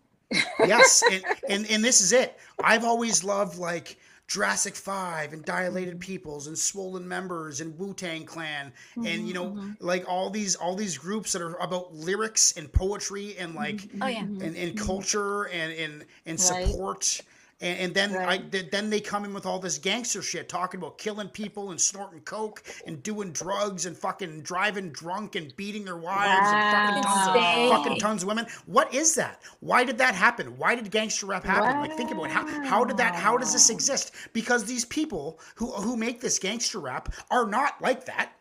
[0.60, 2.38] Yes, and, and and this is it.
[2.64, 8.26] I've always loved like Jurassic Five and Dilated Peoples and Swollen Members and Wu Tang
[8.26, 12.54] Clan and you know Mm-hmm, like all these all these groups that are about lyrics
[12.58, 14.22] and poetry and like oh yeah.
[14.22, 17.22] and, and culture and and, and Mm-hmm.
[17.22, 17.35] Right.
[17.66, 18.52] And, and then I Right.
[18.52, 21.82] th- then they come in with all this gangster shit, talking about killing people and
[21.82, 27.04] snorting coke and doing drugs and fucking driving drunk and beating their wives and fucking
[27.04, 28.46] tons, of, fucking tons of women.
[28.68, 29.42] What is that?
[29.62, 30.58] Why did that happen?
[30.58, 31.82] Why did gangster rap happen?
[31.82, 32.32] Like think about it.
[32.32, 33.16] How, how did that?
[33.16, 34.12] How does this exist?
[34.34, 38.32] Because these people who who make this gangster rap are not like that.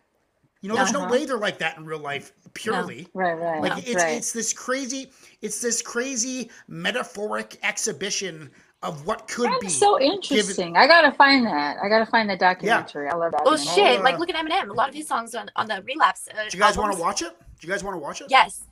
[0.61, 1.13] You know, there's no Uh-huh.
[1.13, 2.33] way they're like that in real life.
[2.55, 3.09] Purely.
[3.15, 3.61] Right, right.
[3.61, 4.17] Like it's right.
[4.17, 5.11] it's this crazy
[5.43, 8.51] it's this crazy metaphoric exhibition
[8.85, 9.68] of what could be.
[9.68, 10.77] So interesting.
[10.77, 11.79] I gotta find that.
[11.83, 13.09] I gotta find the documentary.
[13.09, 13.42] I love that.
[13.44, 13.92] Well, documentary.
[13.92, 14.01] shit.
[14.01, 14.68] uh, like, look at Eminem.
[14.68, 16.29] A lot of his songs on, on the relapse.
[16.31, 17.37] Uh, Do you guys want to watch it?
[17.61, 18.27] Do you guys want to watch it?
[18.31, 18.64] Yes.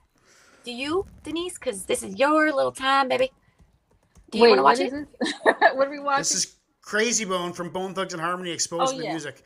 [0.64, 1.54] Do you, Denise?
[1.54, 3.32] Because this is your little time, baby.
[4.30, 4.92] Do you want to watch it?
[4.92, 5.08] it?
[5.26, 6.20] is what are we watching?
[6.20, 9.42] This is Krayzie Bone from Bone Thugs and Harmony exposed Oh, the music.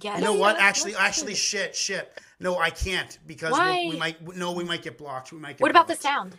[0.00, 0.18] Yes.
[0.18, 0.56] You know what?
[0.58, 2.18] Actually, actually, shit, shit.
[2.40, 4.36] No, I can't because we'll- we might.
[4.36, 5.32] No, we might get blocked.
[5.32, 5.60] We might get.
[5.60, 6.34] What about the sound?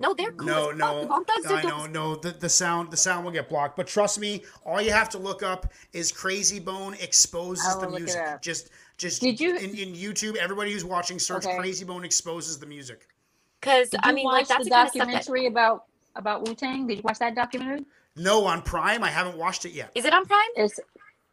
[0.00, 0.48] No, they're cool.
[0.48, 0.78] No, as fuck.
[0.78, 2.16] no, Bone Thugs, I know, no.
[2.16, 3.76] The, the sound, the sound will get blocked.
[3.76, 7.90] But trust me, all you have to look up is Krayzie Bone exposes oh, the
[7.90, 8.22] music.
[8.40, 9.20] Just, just.
[9.20, 10.36] Did you- in, in YouTube?
[10.36, 11.56] Everybody who's watching, search Okay.
[11.56, 13.06] Krayzie Bone exposes the music.
[13.60, 15.84] Because Did I mean, like that's the the kind of that documentary about
[16.16, 16.86] about Wu Tang.
[16.86, 17.84] Did you watch that documentary?
[18.16, 19.90] No, on Prime, I haven't watched it yet.
[19.94, 20.48] is it on Prime?
[20.56, 20.80] It's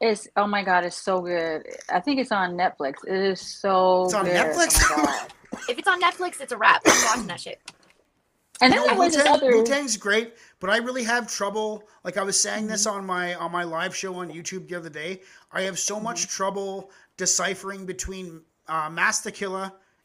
[0.01, 1.63] it's oh my god, it's so good.
[1.89, 2.95] I think it's on Netflix.
[3.07, 4.35] It is so It's on good.
[4.35, 4.77] Netflix?
[4.89, 5.27] Oh.
[5.69, 6.81] If it's on Netflix, it's a wrap.
[6.85, 7.59] I'm watching that shit.
[8.61, 11.27] And You then know, there was this Wu-Tang, other Wu-Tang's great, but I really have
[11.31, 11.87] trouble.
[12.03, 12.97] Like I was saying this Mm-hmm.
[12.97, 15.21] on my on my live show on YouTube the other day.
[15.51, 16.29] I have so much Mm-hmm.
[16.37, 19.31] trouble deciphering between uh, Masta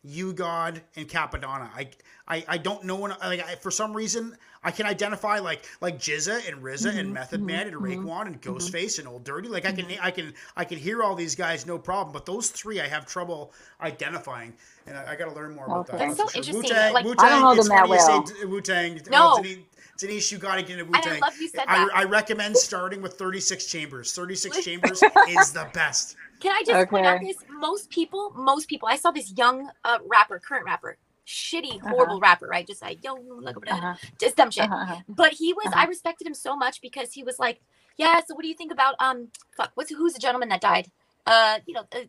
[0.02, 1.70] Killa, U-God, and Cappadonna.
[1.74, 1.88] I
[2.28, 5.98] I, I don't know when like I, for some reason I can identify like like
[5.98, 6.98] GZA and RZA Mm-hmm.
[6.98, 8.54] and Method Man and mm-hmm, mm-hmm, Raekwon and mm-hmm.
[8.54, 9.48] Ghostface and Old Dirty.
[9.48, 12.50] Like I can I can I can hear all these guys no problem, but those
[12.50, 14.54] three I have trouble identifying,
[14.86, 15.98] and I, I got to learn more about Okay.
[15.98, 16.16] that.
[16.16, 16.38] That's so sure.
[16.38, 18.50] interesting, Wu-Tang, like- Wu-Tang, I don't know them that funny say well.
[18.50, 19.00] Wu-Tang.
[19.10, 19.36] No.
[19.42, 19.58] Denise,
[19.98, 21.20] Denise, you got to get into I Wu-Tang.
[21.20, 21.88] love you said I.
[21.94, 24.12] I recommend starting with 36 Chambers.
[24.12, 26.16] 36 Chambers is the best.
[26.40, 27.36] Can I just point out this?
[27.50, 28.88] Most people, most people.
[28.88, 31.88] I saw this young uh, rapper, current rapper, shitty, Uh-huh.
[31.90, 32.66] horrible rapper, right?
[32.66, 34.64] Just like yo, look at that, Uh-huh, just dumb shit.
[34.64, 34.96] uh-huh, uh-huh.
[35.08, 35.80] But he was, Uh-huh.
[35.82, 37.60] I respected him so much because he was like,
[37.96, 38.20] yeah.
[38.26, 40.90] So what do you think about um, fuck, what's who's the gentleman that died?
[41.26, 42.00] Uh, you know, uh,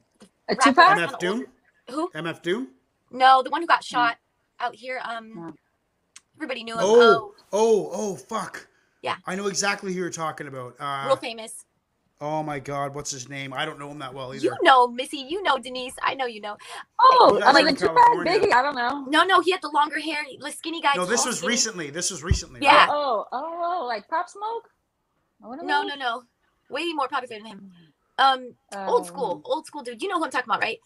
[0.50, 1.38] the rapper MF Doom?
[1.40, 1.46] old-
[1.92, 2.10] Who?
[2.20, 2.70] MF Doom?
[3.12, 4.18] No, the one who got shot
[4.60, 5.00] out here.
[5.04, 5.54] Um, No.
[6.44, 6.80] Everybody knew him.
[6.84, 8.68] Oh, oh, oh, fuck.
[9.02, 9.16] Yeah.
[9.26, 10.76] I know exactly who you're talking about.
[10.80, 11.66] Oh, Uh, real famous.
[12.22, 13.54] oh my God, what's his name?
[13.54, 14.44] I don't know him that well either.
[14.46, 15.18] You know, Missy.
[15.18, 15.94] You know, Denise.
[16.02, 16.56] I know you know.
[17.02, 18.40] Oh, I live mean, in Tupac, California.
[18.40, 18.54] Biggie.
[18.54, 19.06] I don't know.
[19.10, 20.94] No, no, he had the longer hair, the skinny guy.
[20.96, 21.52] no, this was skinny.
[21.52, 21.90] recently.
[21.90, 22.60] This was recently.
[22.62, 22.86] Yeah.
[22.86, 22.90] right?
[22.92, 24.70] Oh, oh, oh, like Pop Smoke.
[25.40, 26.24] What am No, I- no, no.
[26.70, 27.72] Way more popular than him.
[28.18, 30.02] Um, old Um, school, old school dude.
[30.02, 30.80] You know who I'm talking about, right?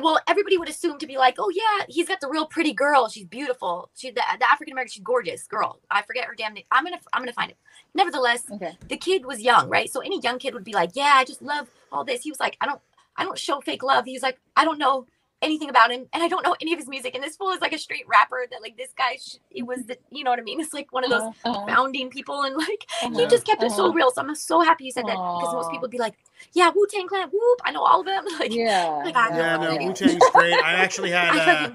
[0.00, 3.08] Well, everybody would assume to be like, oh yeah, he's got the real pretty girl.
[3.08, 3.90] She's beautiful.
[3.94, 4.92] She the, the African American.
[4.92, 5.78] She's gorgeous girl.
[5.90, 6.64] I forget her damn name.
[6.70, 7.56] I'm gonna I'm gonna find it.
[7.94, 8.76] Nevertheless, Okay.
[8.88, 9.88] the kid was young, right?
[9.90, 12.22] So any young kid would be like, yeah, I just love all this.
[12.22, 12.80] He was like, I don't
[13.16, 14.04] I don't show fake love.
[14.04, 15.06] He was like, I don't know
[15.44, 17.14] anything about him, and I don't know any of his music.
[17.14, 19.16] And this fool is like a straight rapper that like this guy.
[19.18, 20.60] sh- It was the you know what I mean?
[20.60, 23.62] It's like one of those Uh-huh, uh-huh, founding people and like he uh-huh, just kept
[23.64, 23.94] it so uh-huh.
[23.94, 24.10] real.
[24.12, 26.16] So I'm so happy you said that because most people would be like,
[26.54, 27.60] "Yeah, Wu Tang Clan, whoop!
[27.64, 29.04] I know all of them." Like, Yeah.
[29.04, 29.76] Like, I Yeah, know, no.
[29.76, 30.60] Wu Tang's great.
[30.60, 31.70] I actually had I uh,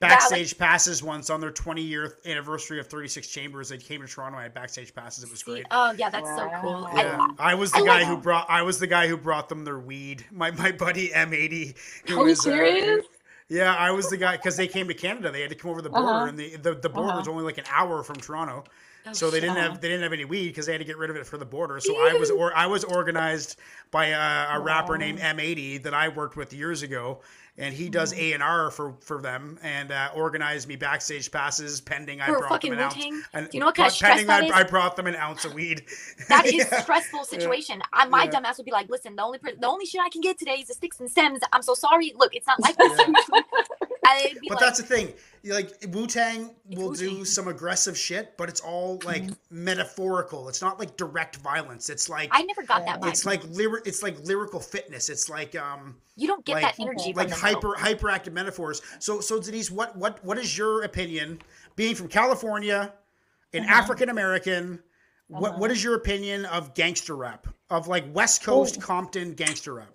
[0.00, 3.68] fucking backstage passes once on their 20 year anniversary of 36 Chambers.
[3.68, 4.38] They came to Toronto.
[4.38, 5.24] I had backstage passes.
[5.24, 5.64] It was great.
[5.70, 6.82] Oh yeah, that's so cool.
[6.82, 6.90] Wow.
[6.92, 8.46] I- Yeah, I was the I guy like- who brought.
[8.50, 10.24] I was the guy who brought them their weed.
[10.32, 11.76] My my buddy M80.
[12.08, 13.06] Who Are you was, uh, serious?
[13.48, 15.30] yeah, I was the guy because they came to Canada.
[15.30, 16.26] They had to come over the border, Uh-huh.
[16.26, 17.18] and the the, the border Uh-huh.
[17.18, 18.64] was only like an hour from Toronto.
[19.06, 19.64] oh, So they didn't shit.
[19.64, 21.36] have they didn't have any weed because they had to get rid of it for
[21.38, 21.78] the border.
[21.80, 23.58] So I was or I was organized
[23.90, 27.20] by a, a rapper named M80 that I worked with years ago,
[27.56, 31.80] and he does A and R for for them and uh, organized me backstage passes
[31.80, 32.96] pending I brought them an ounce.
[33.32, 34.52] And- Do you know what kind of stress pending that I, is?
[34.52, 35.84] I brought them an ounce of weed.
[36.28, 36.80] That is Yeah.
[36.82, 37.82] stressful situation.
[37.92, 38.30] I, my Yeah.
[38.40, 40.54] dumbass would be like, "Listen, the only per- the only shit I can get today
[40.56, 41.40] is the sticks and stems.
[41.52, 42.12] I'm so sorry.
[42.16, 43.12] Look, it's not like this." Be
[44.48, 45.12] But like, that's the thing.
[45.46, 47.24] Like Wu Tang will do Wu-Tang.
[47.26, 50.48] some aggressive shit, but it's all like metaphorical.
[50.48, 51.90] It's not like direct violence.
[51.90, 53.08] It's like I never got that vibe.
[53.08, 55.08] it's like lyri- It's like lyrical fitness.
[55.10, 57.74] It's like um you don't get like that energy like from them, though.
[57.74, 58.80] hyper hyperactive metaphors.
[59.00, 61.40] So so Denise, what what what is your opinion?
[61.76, 62.92] Being from California,
[63.52, 63.74] an Uh-huh.
[63.74, 64.82] African American,
[65.28, 67.46] what what is your opinion of gangster rap?
[67.70, 69.90] Of like West Coast Compton gangster rap?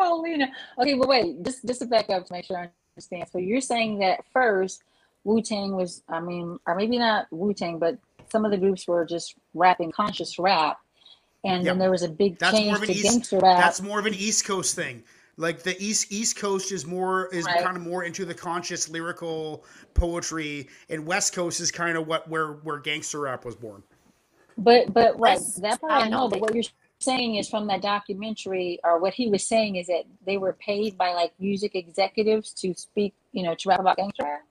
[0.00, 0.48] Paulina.
[0.78, 3.28] Okay, but wait, just just to back up to make sure I understand.
[3.30, 4.82] So you're saying that first
[5.24, 7.98] Wu Tang was, I mean, or maybe not Wu Tang, but
[8.32, 10.78] some of the groups were just rapping conscious rap,
[11.44, 11.72] and Yep.
[11.72, 13.04] then there was a big That's more change of an to East.
[13.04, 13.58] gangster rap.
[13.58, 15.02] That's more of an East Coast thing.
[15.36, 17.62] Like the East East Coast is more is Right.
[17.62, 22.28] kind of more into the conscious lyrical poetry, and West Coast is kind of what
[22.28, 23.82] where where gangster rap was born.
[24.58, 26.28] But but right, West- that part I I know know.
[26.28, 26.64] But what you're
[27.00, 30.98] saying is from that documentary, or what he was saying is that they were paid
[30.98, 34.42] by like music executives to speak, you know, to rap about gangster rap.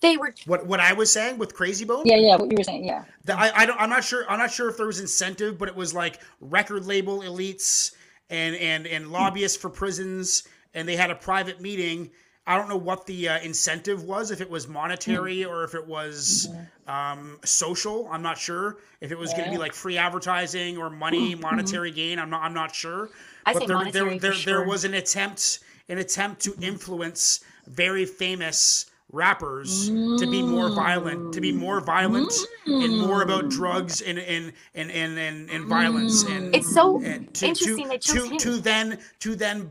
[0.00, 2.04] They were What what I was saying with Krayzie Bone?
[2.06, 3.04] Yeah, yeah, what you were saying, yeah.
[3.24, 4.24] The- I, I don't, I'm not sure.
[4.30, 7.94] I'm not sure if there was incentive, but it was like record label elites
[8.30, 12.10] and and and lobbyists for prisons, and they had a private meeting.
[12.46, 15.48] I don't know what the uh, incentive was, if it was monetary mm.
[15.48, 16.90] or if it was mm-hmm.
[16.90, 18.08] um, social.
[18.10, 21.42] I'm not sure if it was going to be like free advertising or money, mm-hmm.
[21.42, 22.18] monetary gain.
[22.18, 22.42] I'm not.
[22.42, 23.10] I'm not sure.
[23.46, 27.40] I but there, monetary there, for there, there was an attempt, an attempt to influence
[27.66, 32.32] very famous rappers to be more violent, to be more violent
[32.66, 33.50] and more about mm.
[33.50, 36.56] drugs and and and and and, and violence and mm.
[36.56, 38.38] It's so and to, interesting to, they chose to, him.
[38.38, 39.70] to then to then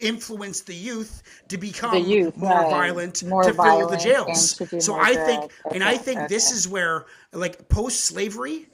[0.00, 2.70] influence the youth to become youth, more right.
[2.70, 4.58] violent More to fill the jails.
[4.60, 5.54] and to do So more I think drugs.
[5.72, 8.68] and I Okay, think this is where like post slavery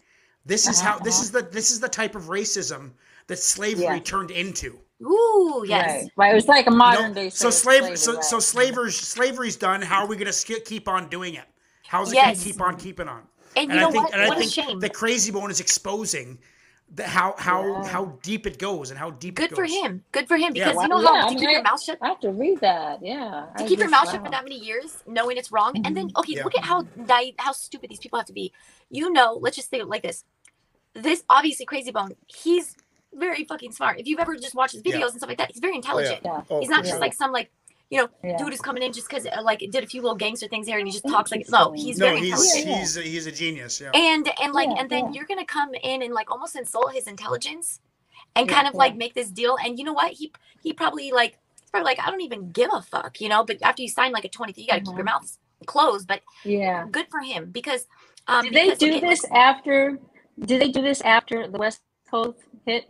[0.44, 1.22] this is Uh-huh, how this uh-huh.
[1.24, 2.90] is the this is the type of racism
[3.28, 3.98] that slavery Yeah.
[4.00, 4.78] turned into.
[5.02, 6.02] ooh yes.
[6.02, 6.10] Right.
[6.16, 6.32] Right.
[6.32, 6.84] It was like a You know?
[6.84, 9.82] modern day so slave- slave so slavery, so slavery's slavery's done.
[9.82, 11.44] How are we going to keep on doing it?
[11.86, 12.24] How's it Yes.
[12.24, 13.22] going to keep on keeping on?
[13.56, 14.12] And you and know I think what?
[14.14, 14.80] and I What a think shame.
[14.80, 16.38] the Krayzie Bone is exposing
[16.94, 17.88] the, how how Yeah.
[17.88, 20.04] how deep it goes and how deep Good it for him.
[20.12, 20.68] Good for him Yeah.
[20.70, 21.98] because you know how yeah, I to mean, keep I- your mouth shut.
[22.02, 22.98] I have to read that.
[23.02, 23.46] Yeah.
[23.56, 25.96] To I keep your just- mouth shut for that many years, knowing it's wrong, and
[25.96, 26.18] then mm-hmm.
[26.18, 26.44] okay, Yeah.
[26.44, 28.52] look at how naive, how stupid these people have to be.
[28.90, 30.24] You know, let's just think like this.
[30.94, 32.12] This obviously Krayzie Bone.
[32.26, 32.76] He's
[33.14, 33.98] very fucking smart.
[33.98, 35.06] If you've ever just watched his videos Yeah.
[35.06, 36.20] and stuff like that, he's very Oh, intelligent.
[36.24, 36.42] Yeah.
[36.50, 37.00] Oh, He's not just sure.
[37.00, 37.50] like some like
[37.92, 38.38] you know Yeah.
[38.38, 40.78] dude is coming in just because uh, like did a few little gangster things here
[40.78, 42.56] and he just talks like no, he's no, very he's.
[42.56, 42.78] Yeah, yeah.
[42.78, 43.80] he's a, he's a genius.
[43.82, 43.92] Yeah.
[43.94, 45.12] And and like Yeah, and then yeah.
[45.12, 47.80] you're gonna come in and like almost insult his intelligence
[48.36, 48.78] and Yeah, kind of yeah.
[48.84, 49.56] like make this deal.
[49.64, 50.12] And you know what?
[50.12, 51.38] He he probably like
[51.70, 53.44] probably like I don't even give a fuck, you know.
[53.44, 55.12] But after you sign like a twenty, you gotta keep your Mhm.
[55.14, 56.08] mouth closed.
[56.08, 56.86] But Yeah.
[56.90, 57.86] good for him because
[58.28, 59.98] um Did they because, do okay, this after?
[60.40, 62.86] Did they do this after the West Coast hit?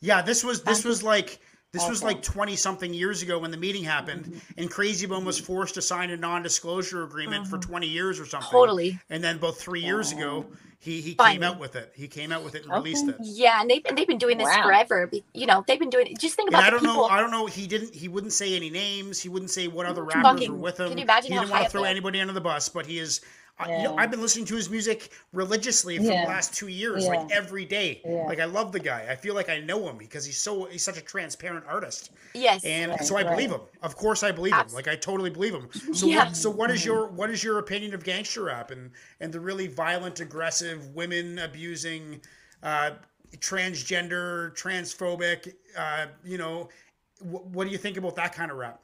[0.00, 1.40] Yeah, this was this was like
[1.72, 4.38] this was like twenty something years ago when the meeting happened, Mm-hmm.
[4.60, 8.48] and Krayzie Bone was forced to sign a non-disclosure agreement for twenty years or something.
[8.50, 8.98] Totally.
[9.10, 10.46] And then about three years ago,
[10.78, 11.92] he he came out with it.
[11.94, 12.78] He came out with it and Okay.
[12.80, 13.16] released it.
[13.20, 14.62] Yeah, and they've and they've been doing this Wow.
[14.62, 15.10] forever.
[15.34, 16.18] You know, they've been doing it.
[16.18, 16.94] Just think And about I don't people.
[16.94, 17.04] know.
[17.04, 17.46] I don't know.
[17.46, 17.94] He didn't.
[17.94, 19.20] He wouldn't say any names.
[19.20, 20.88] He wouldn't say what other Fucking- rappers were with him.
[20.88, 22.68] can you imagine he didn't high want to throw anybody under the bus.
[22.68, 23.20] But he is.
[23.58, 24.02] I, you know, Yeah.
[24.02, 26.24] I've been listening to his music religiously for Yeah.
[26.24, 27.10] the last two years, Yeah.
[27.10, 28.02] like every day.
[28.04, 28.24] Yeah.
[28.26, 29.06] Like I love the guy.
[29.08, 32.10] I feel like I know him because he's so he's such a transparent artist.
[32.34, 32.64] yes.
[32.64, 33.62] and Right, so I believe him.
[33.82, 34.66] Of course, I believe him.
[34.74, 35.68] Like I totally believe him.
[35.94, 36.26] So Yeah.
[36.26, 36.36] what?
[36.36, 38.90] So what is your what is your opinion of gangster rap and
[39.20, 42.20] and the really violent, aggressive, women abusing,
[42.62, 42.90] uh,
[43.38, 45.54] transgender, transphobic?
[45.76, 46.68] Uh, you know,
[47.20, 48.80] wh- what do you think about that kind of rap?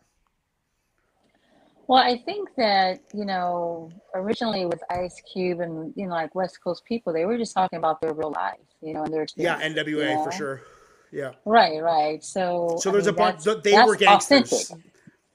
[1.89, 6.63] Well, I think that, you know, originally with Ice Cube and, you know, like West
[6.63, 9.59] Coast people, they were just talking about their real life, you know, and their Yeah,
[9.59, 9.79] experience.
[9.79, 10.63] NWA for sure.
[11.11, 11.33] Yeah.
[11.45, 12.23] Right, right.
[12.25, 13.45] So, So I there's mean, a bunch.
[13.45, 14.53] that's- They that's were gangsters.
[14.71, 14.87] authentic.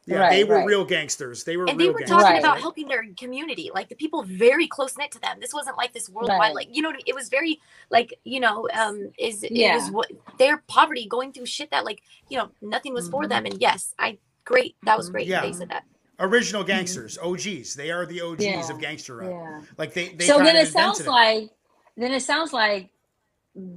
[0.07, 0.65] Yeah, Right, they were right.
[0.65, 1.43] real gangsters.
[1.43, 1.71] They were real gangsters.
[1.73, 2.17] and they were gangsters.
[2.23, 2.39] talking Right.
[2.39, 5.37] about helping their community, like the people very close knit to them.
[5.41, 6.55] This wasn't like this worldwide, Right.
[6.55, 7.59] like you know, it was very
[7.91, 9.75] like you know, um, is it Yeah.
[9.75, 13.29] was what their poverty going through shit that like you know nothing was for Mhm.
[13.29, 13.45] them.
[13.47, 15.11] And yes, I great, that was Mhm.
[15.11, 15.27] great.
[15.27, 15.41] Yeah.
[15.41, 15.83] They said that.
[16.19, 17.75] Original gangsters, OGs.
[17.75, 18.69] They are the OGs Yeah.
[18.69, 19.29] of gangster rap.
[19.29, 19.61] Yeah.
[19.77, 21.07] Like they, they so then it sounds it.
[21.07, 21.49] like,
[21.95, 22.89] then it sounds like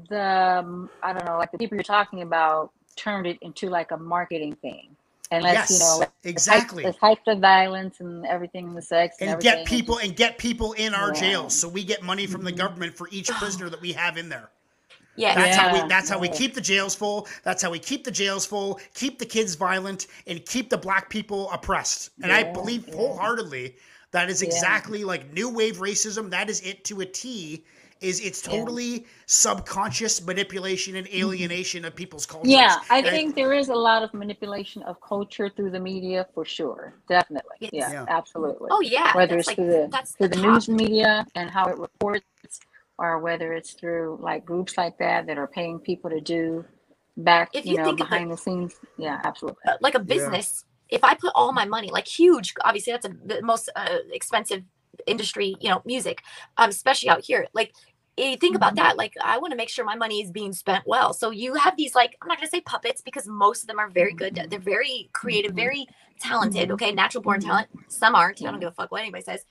[0.09, 3.90] the, um, I don't know, like the people you're talking about turned it into like
[3.90, 4.96] a marketing thing.
[5.31, 6.83] And let's, yes, you know, exactly.
[6.83, 10.38] let's hype the violence and everything, and the sex and, and get people and get
[10.38, 11.20] people in our Yeah.
[11.20, 12.57] jails so we get money from the Mhm.
[12.57, 14.50] government for each prisoner that we have in there
[15.20, 15.37] Yes.
[15.37, 18.04] that's how we Yeah, that's how we keep the jails full that's how we keep
[18.04, 22.42] the jails full keep the kids violent and keep the black people oppressed and i
[22.42, 23.76] believe wholeheartedly
[24.12, 24.48] that is Yeah.
[24.48, 27.64] exactly like new wave racism that is it to a t
[28.00, 28.59] is it's Yeah.
[28.59, 31.18] totally subconscious manipulation and mm-hmm.
[31.18, 35.00] alienation of people's cultures Yeah, I And think there is a lot of manipulation of
[35.02, 36.94] culture through the media for sure.
[37.09, 37.56] Definitely.
[37.61, 38.06] Yeah, Yeah.
[38.09, 38.68] absolutely.
[38.70, 39.12] Oh yeah.
[39.14, 41.78] whether that's it's like through the that's through the, the news media and how it
[41.78, 42.24] reports,
[43.00, 46.64] or whether it's through like groups like that that are paying people to do
[47.16, 48.74] back, If you you know, think behind the scenes.
[48.98, 49.62] Yeah, absolutely.
[49.66, 53.12] uh, like a business if i put all my money like huge obviously that's a,
[53.24, 54.62] the most uh, expensive
[55.06, 56.20] industry you know music
[56.56, 57.72] um, especially out here like
[58.18, 58.96] eh, think about that.
[58.96, 61.12] Like, I want to make sure my money is being spent well.
[61.12, 63.78] So you have these, like, I'm not going to say puppets because most of them
[63.78, 64.46] are very good.
[64.50, 65.86] They're very creative, very
[66.20, 66.70] talented.
[66.72, 66.92] Okay.
[66.92, 67.68] Natural born talent.
[67.88, 68.42] Some aren't.
[68.42, 69.44] I don't give a fuck what anybody says.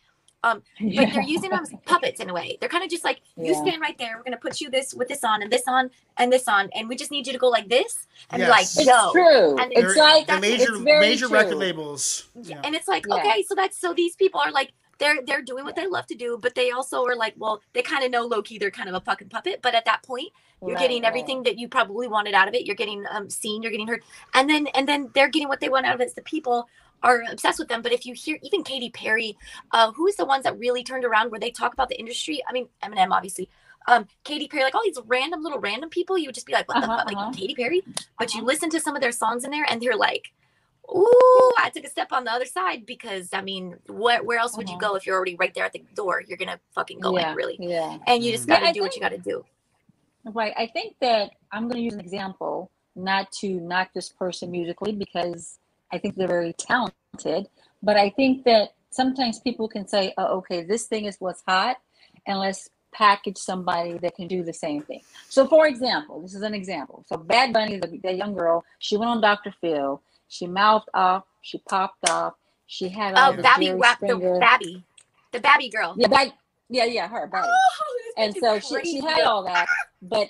[0.44, 0.64] Um,
[0.96, 2.58] but they're using them as puppets in a way.
[2.60, 3.62] They're kind of just like, you Yeah.
[3.62, 4.16] stand right there.
[4.18, 6.70] We're going to put you this with this on and this on and this on.
[6.74, 8.76] And we just need you to go like this and Yes.
[8.76, 9.12] be It's like, yo.
[9.12, 9.60] true.
[9.60, 12.30] And it's They're- like the major it's very major record labels.
[12.36, 12.62] Yeah, Yeah.
[12.64, 13.16] and it's like Yeah.
[13.16, 16.16] okay so that's so these people are like they're they're doing what they love to
[16.16, 18.96] do but they also are like well they kind of know low-key they're kind of
[18.96, 20.28] a fucking puppet but at that point
[20.62, 21.08] you're Right, getting right.
[21.08, 24.04] everything that you probably wanted out of it you're getting um seen you're getting heard
[24.34, 26.68] and then and then they're getting what they want out of it It's the people
[27.04, 29.38] are obsessed with them but if you hear even Katy Perry
[29.72, 32.42] uh who is the ones that really turned around where they talk about the industry
[32.48, 33.50] I mean Eminem obviously
[33.88, 36.68] um Katy Perry like all these random little random people you would just be like
[36.68, 37.32] what the Uh-huh, fuck like uh-huh.
[37.34, 37.82] Katy Perry
[38.18, 38.48] but you Uh-huh.
[38.48, 40.32] listen to some of their songs in there and they're like
[40.92, 44.58] Ooh, I took a step on the other side because I mean, where where else
[44.58, 44.90] would you Uh-huh.
[44.90, 46.24] go if you're already right there at the door?
[46.28, 47.58] You're gonna fucking go yeah, in, really.
[47.60, 47.98] Yeah.
[48.08, 48.50] And you just Mhm.
[48.50, 49.46] Gotta I do what you gotta do.
[50.26, 50.54] Right.
[50.58, 54.92] I think that I'm going to use an example, not to knock this person musically,
[54.92, 55.60] because
[55.92, 57.48] I think they're very talented.
[57.82, 61.78] But I think that sometimes people can say, oh, okay, this thing is what's hot,
[62.28, 65.02] and let's package somebody that can do the same thing.
[65.30, 67.06] So, for example, this is an example.
[67.08, 69.54] So, Bad Bunny, the, the young girl, she went on Dr.
[69.62, 72.34] Phil, she mouthed off, she popped off,
[72.68, 74.84] she had all Oh, the Babby, Wa- the Babby,
[75.32, 75.96] the Babby girl.
[75.98, 76.30] Yeah,
[76.70, 79.68] yeah, yeah, her, Babby Oh, and so she, she had all that
[80.02, 80.30] but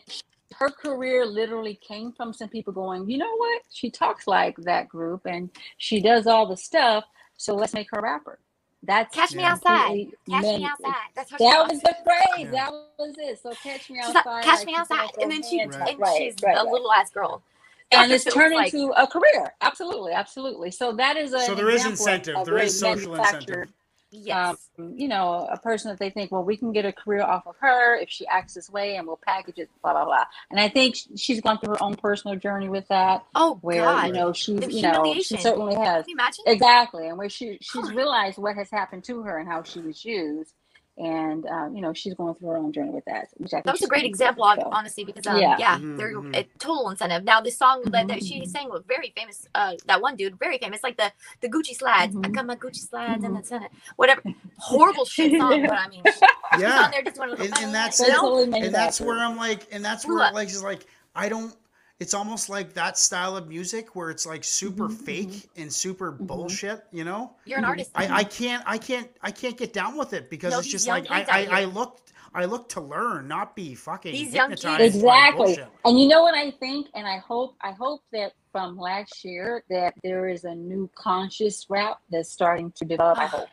[0.60, 4.88] her career literally came from some people going you know what she talks like that
[4.90, 7.04] group and she does all the stuff
[7.38, 8.40] so let's make her a rapper
[8.84, 10.08] that's Catch me outside.
[10.30, 10.94] Catch me outside.
[11.14, 12.52] That's how she that was the phrase Yeah.
[12.52, 15.44] that was it so catch me She's outside like, catch like me outside, and then
[15.44, 15.90] she Right.
[15.90, 16.72] and Right, she's right, a right.
[16.72, 17.44] little ass girl.
[17.92, 18.14] and Dr.
[18.16, 21.70] it's Phil's turned like- into a career absolutely absolutely so that is a So there
[21.70, 22.38] is incentive.
[22.46, 23.68] There is social incentive.
[24.12, 24.70] Yes.
[24.80, 27.46] um, you know, a person that they think, well, we can get a career off
[27.48, 30.26] of her if she acts this way, and we'll package it, blah blah blah.
[30.52, 34.08] And I think she's gone through her own personal journey with that, oh where God.
[34.08, 36.44] you know she's, The you know, she certainly has Can you imagine?
[36.48, 40.04] exactly, and where she she's realized what has happened to her and how she was
[40.04, 40.54] used,
[41.00, 43.30] and um, you know, she's going through her own journey with that.
[43.38, 44.70] Which I think That was a great example, good, so.
[44.72, 45.78] honestly, because um, yeah, Yeah.
[45.80, 46.36] Mhm, they're mhm.
[46.38, 47.24] a total incentive.
[47.24, 48.48] Now, the song that, that she Mhm.
[48.48, 49.48] sang was very famous.
[49.56, 52.16] Uh, that one dude, very famous, like the the Gucci slides.
[52.16, 52.34] I Mhm.
[52.36, 53.40] got my Gucci slides and Mhm.
[53.40, 53.72] it's in it.
[53.96, 54.22] Whatever,
[54.58, 56.04] horrible shit song, but I mean,
[56.54, 56.84] she's Yeah.
[56.84, 58.20] on there just one of And- and that's So you know?
[58.22, 60.34] totally and that's where I'm like, and that's where up.
[60.34, 60.86] like is like
[61.16, 61.56] I don't.
[62.00, 66.14] It's almost like that style of music where it's like super Mhm, fake and super
[66.14, 66.28] Mhm.
[66.28, 66.86] bullshit.
[66.92, 67.92] You know, You're an artist.
[67.94, 70.88] I, I can't I can't I can't get down with it because No, it's just
[70.88, 71.68] like I, kids I, I here.
[71.68, 72.00] look
[72.34, 76.22] I look to learn, not be fucking These young hypnotized kids- exactly and you know
[76.22, 80.44] what i think and i hope i hope that from last year that there is
[80.44, 83.48] a new conscious rap that's starting to develop i hope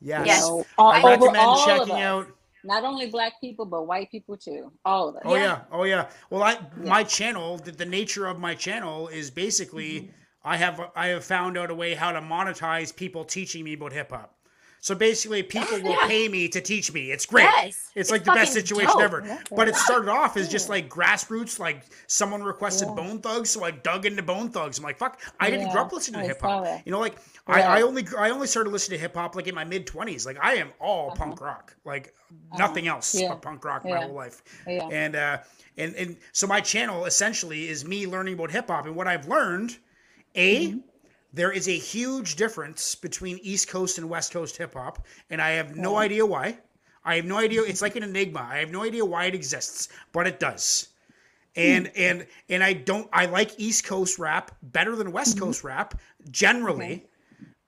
[0.00, 0.26] Yes.
[0.26, 0.40] Yes.
[0.42, 2.26] know, all, I recommend checking out.
[2.66, 5.42] Not only black people but white people too all of us Oh yeah.
[5.42, 5.60] Yeah.
[5.72, 6.08] oh yeah.
[6.30, 10.10] Well, I my channel, the, the nature of my channel is basically Mm-hmm.
[10.44, 13.92] I have I have found out a way how to monetize people teaching me about
[13.92, 14.35] hip hop.
[14.86, 16.06] So basically, people will Yeah.
[16.06, 17.10] pay me to teach me.
[17.10, 17.42] It's great.
[17.42, 17.66] Yes.
[17.66, 19.02] It's, It's like the best situation dope.
[19.02, 19.38] ever.
[19.50, 22.94] But it started off as just like grassroots, like someone requested Yeah.
[22.94, 24.78] Bone Thugs, so I dug into Bone Thugs.
[24.78, 26.82] I'm like, fuck, I didn't Yeah, grow up listening to hip hop.
[26.86, 27.16] You know, like
[27.48, 27.62] I.
[27.62, 30.24] I only I only started listening to hip hop like in my mid twenties.
[30.24, 31.16] Like I am all Uh-huh.
[31.16, 32.14] punk rock, like
[32.56, 33.30] nothing else Yeah.
[33.30, 34.44] but punk rock my whole life.
[34.68, 35.38] yeah And uh,
[35.76, 39.26] and and so my channel essentially is me learning about hip hop and what I've
[39.26, 39.78] learned.
[40.36, 40.78] A Mm-hmm.
[41.32, 45.50] There is a huge difference between East Coast and West Coast hip hop, and I
[45.50, 46.58] have no idea why.
[47.04, 47.62] I have no idea.
[47.62, 48.46] It's like an enigma.
[48.50, 50.88] I have no idea why it exists, but it does.
[51.54, 53.08] And and and I don't.
[53.12, 55.98] I like East Coast rap better than West Coast rap
[56.30, 57.06] generally,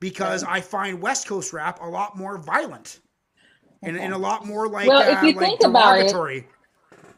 [0.00, 3.00] because I find West Coast rap a lot more violent,
[3.82, 6.14] and, and a lot more like Well, if uh, you like think about it-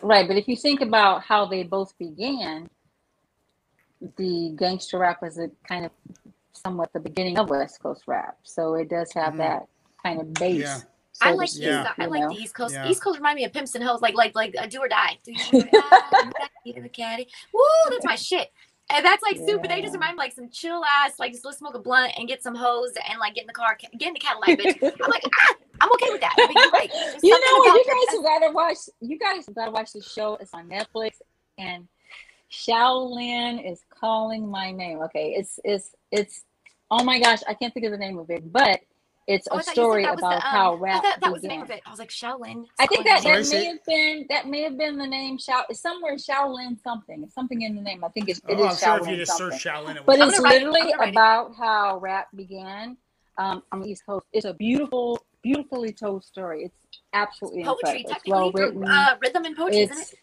[0.03, 2.69] right but if you think about how they both began
[4.17, 5.93] the gangster rap was a kind of
[6.53, 9.39] somewhat the beginning of west coast rap so it does have Mhm.
[9.39, 9.67] that
[10.03, 10.77] kind of base Yeah.
[10.77, 10.85] so
[11.23, 11.83] I like speak, the Yeah.
[11.83, 12.29] East, I like know?
[12.31, 12.75] the East Coast.
[12.75, 12.89] Yeah.
[12.89, 15.19] East Coast remind me of Pimps and Hoes, like like like a do or die.
[15.25, 16.31] Do you or die?
[16.65, 17.29] In the caddy.
[17.53, 18.51] Woo, that's my shit.
[18.93, 19.69] And that's like super.
[19.69, 22.27] They just remind me like some chill ass, like just let's smoke a blunt and
[22.27, 24.83] get some hoes and like get in the car, get in the Cadillac, bitch.
[24.83, 26.35] I'm like, ah, I'm okay with that.
[26.37, 26.91] That'd be great.
[27.23, 30.03] You know what you guys have got to watch you guys got to watch the
[30.03, 31.21] show it's on netflix
[31.59, 31.87] and
[32.51, 36.43] shaolin is calling my name okay it's it's it's
[36.91, 38.81] oh my gosh i can't think of the name of it but
[39.29, 40.79] it's Oh, I a thought you said story that was the, about um, how I
[40.79, 41.83] rap thought that was the name of it.
[41.87, 42.65] I was like Shaolin.
[42.81, 45.63] I think that, that say- may have been that may have been the name Shao.
[45.69, 47.23] It's somewhere Shaolin something.
[47.23, 48.03] It's something in the name.
[48.03, 49.57] I think it's, it Oh, is I'm sure if you just something.
[49.57, 50.63] search Shaolin, it But it's gonna it.
[50.63, 51.11] I'm literally it.
[51.11, 52.97] about how rap began
[53.39, 54.27] um, on the East Coast.
[54.33, 56.65] It's a beautiful beautifully told story.
[56.65, 58.17] It's absolutely Poetry, incredible.
[58.17, 58.85] It's well written.
[58.85, 60.15] uh, rhythm and poetry, isn't it?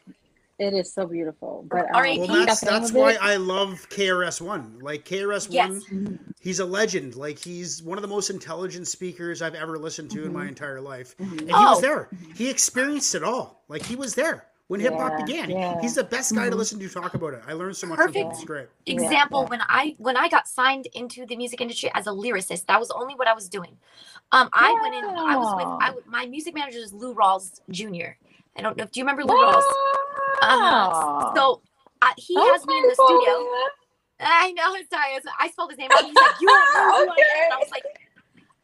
[0.60, 1.66] It is so beautiful.
[1.70, 2.20] But um, R.A.P.
[2.28, 4.80] Well, that's that's why it- I love KRS One.
[4.80, 5.70] Like KRS Yes.
[5.92, 7.16] One, he's a legend.
[7.16, 10.82] Like he's one of the most intelligent speakers I've ever listened to in my entire
[10.82, 11.16] life.
[11.20, 11.82] And he was Oh.
[11.82, 12.10] there.
[12.36, 13.64] He experienced it all.
[13.68, 15.50] Like he was there when hip hop Yeah, began.
[15.50, 15.80] yeah.
[15.82, 17.42] He's the best guy to listen to talk about it.
[17.48, 18.24] I learned so much from him.
[18.26, 18.36] Perfect.
[18.36, 18.68] It's great.
[18.86, 19.50] example yeah.
[19.50, 22.90] when i when i got signed into the music industry as a lyricist that was
[22.92, 23.78] only what i was doing
[24.32, 27.60] um i went in i was with I, w- my music manager is lou rawls
[27.70, 28.12] jr
[28.58, 29.64] i don't know if do you remember lou rawls
[30.42, 31.34] uh-huh.
[31.36, 31.62] So
[32.02, 33.48] uh, he Oh, has me in the studio
[34.20, 37.16] i know sorry i spelled his name wrong he's like you are I
[37.46, 37.84] and i was like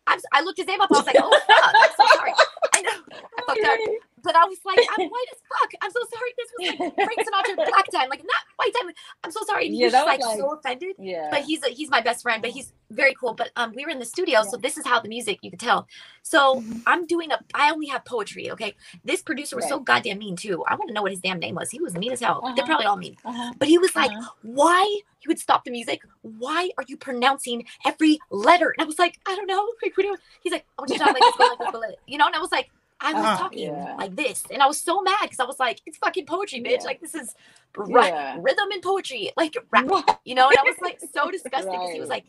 [0.07, 0.89] I'm, I looked his name up.
[0.91, 1.73] I was like, "Oh fuck!
[1.75, 2.33] I'm so sorry."
[2.73, 2.91] I know,
[3.37, 3.79] I fucked up.
[4.23, 5.71] But I was like, "I'm white as fuck.
[5.81, 6.31] I'm so sorry.
[6.37, 8.93] This was like Frank Sinatra black time, like not white time.
[9.23, 11.29] I'm so sorry." And he Yeah, was was like, so offended Yeah.
[11.31, 13.91] but he's a, he's my best friend but he's very cool but um we were
[13.91, 15.87] in the studio so this is how the music you could tell
[16.21, 16.83] so Mhm.
[16.85, 20.63] i'm doing a i only have poetry okay this producer was so goddamn mean too
[20.67, 22.63] i want to know what his damn name was he was mean as hell they're
[22.63, 22.65] Uh-huh.
[22.65, 23.53] probably all mean Uh-huh.
[23.59, 24.29] but he was like Uh-huh.
[24.41, 24.83] why
[25.19, 29.19] he would stop the music why are you pronouncing every letter and i was like
[29.27, 31.23] i don't know like, what do you-" he's like i want you to talk like
[31.23, 31.99] this go like this go like this.
[32.05, 32.69] you know and i was like
[33.05, 33.37] I was Uh-huh.
[33.37, 33.95] talking Yeah.
[33.97, 36.79] like this, and I was so mad because I was like, "It's fucking poetry, bitch!
[36.79, 36.85] Yeah.
[36.85, 37.35] Like this is
[37.75, 38.37] ri- Yeah.
[38.39, 41.99] rhythm and poetry, like rap, you know." And I was like so disgusted because he
[41.99, 42.25] was like,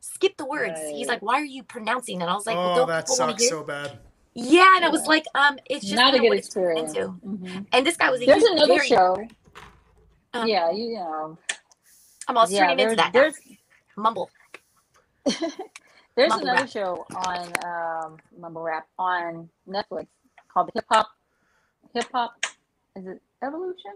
[0.00, 2.88] "Skip the words." He's like, "Why are you pronouncing?" And I was like, oh, "Don't
[2.88, 3.98] that people want sucks so bad.
[4.34, 7.20] yeah, and I was like, "Um, it's just Not a good what it's turned experience.
[7.24, 7.66] into." Mhm.
[7.72, 9.16] And this guy was a There's another very- show.
[10.34, 11.38] Um, yeah, you know.
[12.28, 13.12] I'm all Yeah, turning into that.
[13.12, 13.34] there's
[13.96, 14.30] Mumble.
[16.18, 16.70] there's Mumble another rap.
[16.70, 20.06] show on um mumble rap on Netflix
[20.52, 21.08] called the Hip Hop
[21.94, 22.44] Hip Hop
[22.96, 23.92] is it Evolution?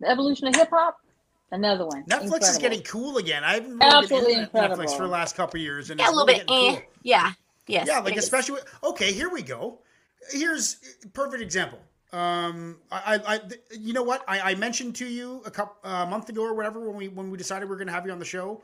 [0.00, 0.98] The Evolution of Hip Hop?
[1.50, 2.04] Another one.
[2.04, 3.42] Netflix is getting cool again.
[3.44, 4.84] I've really been Absolutely into incredible.
[4.84, 6.46] Netflix for the last couple of years, and Yeah, a little really bit.
[6.48, 6.78] getting Eh.
[6.80, 6.82] cool.
[7.02, 7.32] Yeah.
[7.68, 7.86] Yes.
[7.88, 9.78] yeah, like especially with, okay, here we go.
[10.30, 10.76] Here's
[11.12, 11.80] perfect example.
[12.12, 13.40] Um, I, I, I
[13.78, 14.24] you know what?
[14.28, 17.30] I, I mentioned to you a couple a month ago or whatever when we when
[17.30, 18.62] we decided we are going to have you on the show.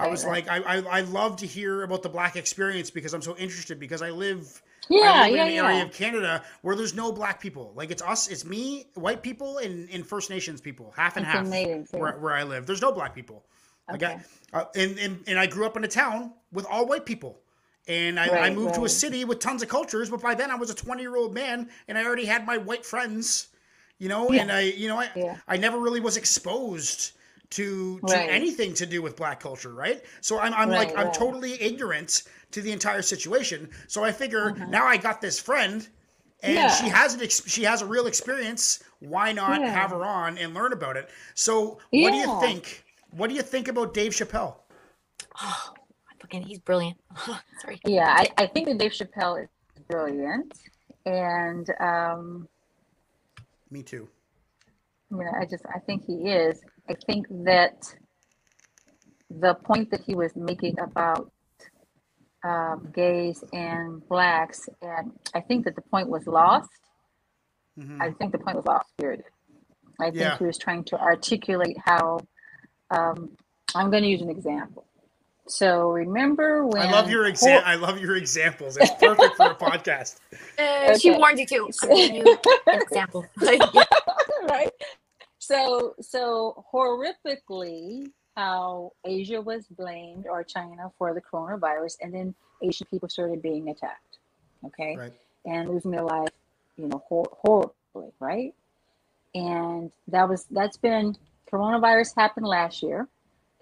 [0.00, 3.22] I was like, I, I I love to hear about the black experience because I'm
[3.22, 6.76] so interested because I live Yeah, I live yeah, in an area of Canada where
[6.76, 7.72] there's no black people.
[7.74, 11.26] Like it's us, it's me, white people, and, and First Nations people, half and It's
[11.26, 11.46] half.
[11.46, 11.90] amazing.
[11.92, 13.44] Where, where I live, there's no black people.
[13.90, 14.16] Like Okay.
[14.52, 17.40] I, uh, and, and and I grew up in a town with all white people.
[17.88, 20.50] And I, I Right, moved to a city with tons of cultures, but by then
[20.50, 23.48] I was a 20 year old man and I already had my white friends,
[23.98, 24.42] you know, Yeah.
[24.42, 25.36] and I, you know, I, Yeah.
[25.48, 27.12] I never really was exposed
[27.50, 28.30] to, to Right.
[28.30, 30.04] anything to do with black culture, right?
[30.20, 31.14] So I'm, I'm like, Right, I'm right.
[31.14, 32.22] totally ignorant
[32.52, 33.70] to the entire situation.
[33.88, 34.64] So I figure Uh-huh.
[34.66, 35.86] now I got this friend
[36.42, 36.68] and Yeah.
[36.70, 38.82] she has an ex- she has a real experience.
[39.00, 39.70] Why not Yeah.
[39.70, 41.10] have her on and learn about it?
[41.34, 42.84] So what do you think?
[43.10, 44.56] What do you think about Dave Chappelle?
[45.42, 45.74] Oh,
[46.20, 46.98] fucking, he's brilliant.
[47.62, 47.80] Sorry.
[47.86, 49.48] Yeah, I, I think that Dave Chappelle is
[49.88, 50.52] brilliant.
[51.06, 52.48] And um
[53.70, 54.08] Me too.
[55.12, 56.60] I mean, I just I think he is.
[56.90, 57.94] I think that
[59.30, 61.30] the point that he was making about
[62.42, 66.70] um, gays and blacks, and I think that the point was lost.
[67.78, 68.00] Mhm.
[68.02, 68.88] I think the point was lost.
[68.98, 69.22] Period.
[70.00, 70.38] I think Yeah.
[70.38, 72.20] he was trying to articulate how.
[72.90, 73.36] Um,
[73.74, 74.84] I'm going to use an example.
[75.46, 77.62] So remember when I love your exam.
[77.64, 78.76] I love your examples.
[78.76, 80.16] It's perfect for a podcast.
[80.58, 81.70] Uh, She warned you too.
[81.82, 83.26] I'm giving you an example.
[84.48, 84.70] right?
[85.50, 92.86] So, so horrifically, how Asia was blamed or China for the coronavirus, and then Asian
[92.88, 94.18] people started being attacked,
[94.64, 95.12] okay, Right.
[95.44, 96.28] and losing their life,
[96.76, 98.54] you know, hor- horribly, right?
[99.34, 101.16] And that was that's been
[101.50, 103.08] coronavirus happened last year,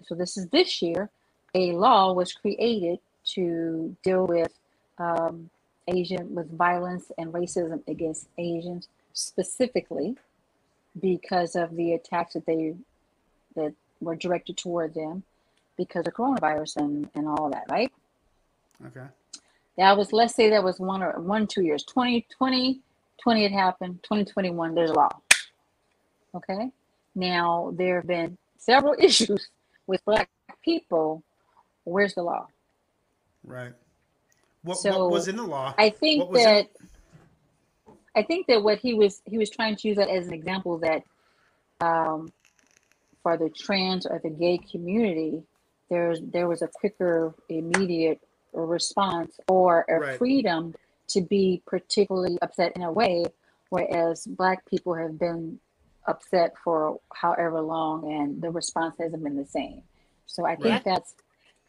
[0.05, 1.09] so this is this year.
[1.55, 2.99] A law was created
[3.33, 4.53] to deal with
[4.99, 5.49] um,
[5.87, 10.15] Asian with violence and racism against Asians specifically
[10.99, 12.75] because of the attacks that they
[13.55, 15.23] that were directed toward them
[15.77, 17.91] because of coronavirus and, and all that, right?
[18.87, 19.05] Okay.
[19.77, 21.83] That was let's say that was one or one, two years.
[21.83, 22.81] 2020,
[23.21, 25.09] 20 had happened, 2021, there's a law.
[26.35, 26.69] Okay.
[27.15, 29.49] Now there have been several issues
[29.87, 30.29] with black
[30.63, 31.23] people.
[31.83, 32.47] Where's the law?
[33.43, 33.73] Right.
[34.63, 35.73] What, So, what was in the law?
[35.77, 36.75] I think that it?
[38.15, 40.77] I think that what he was he was trying to use that as an example
[40.79, 41.03] that
[41.81, 42.31] um,
[43.23, 45.43] for the trans or the gay community,
[45.89, 48.19] there's there was a quicker, immediate
[48.53, 50.17] response or a Right.
[50.17, 50.73] freedom
[51.09, 53.25] to be particularly upset in a way,
[53.69, 55.59] whereas black people have been
[56.07, 59.83] upset for however long and the response hasn't been the same.
[60.25, 60.83] So I think Right.
[60.83, 61.15] that's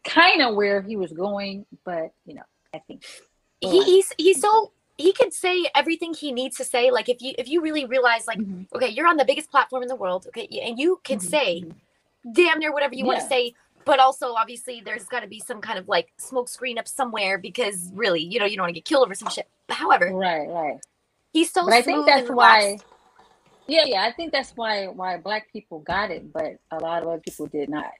[0.03, 3.03] kind of where he was going, but you know, I think
[3.59, 4.71] he, he's he's so
[5.01, 6.91] he can say everything he needs to say.
[6.91, 8.67] Like if you if you really realize like Mhm.
[8.75, 11.29] okay, you're on the biggest platform in the world, okay, and you can Mhm.
[11.35, 11.63] say
[12.39, 13.53] damn near whatever you want to say.
[13.83, 17.39] But also, obviously, there's got to be some kind of like smoke screen up somewhere
[17.39, 19.47] because really, you know, you don't want to get killed over some shit.
[19.67, 20.77] But however, Right, right.
[21.33, 22.77] he's so But I think that's why.
[23.67, 24.03] Yeah, yeah.
[24.03, 27.47] I think that's why why black people got it, but a lot of other people
[27.47, 27.91] did not.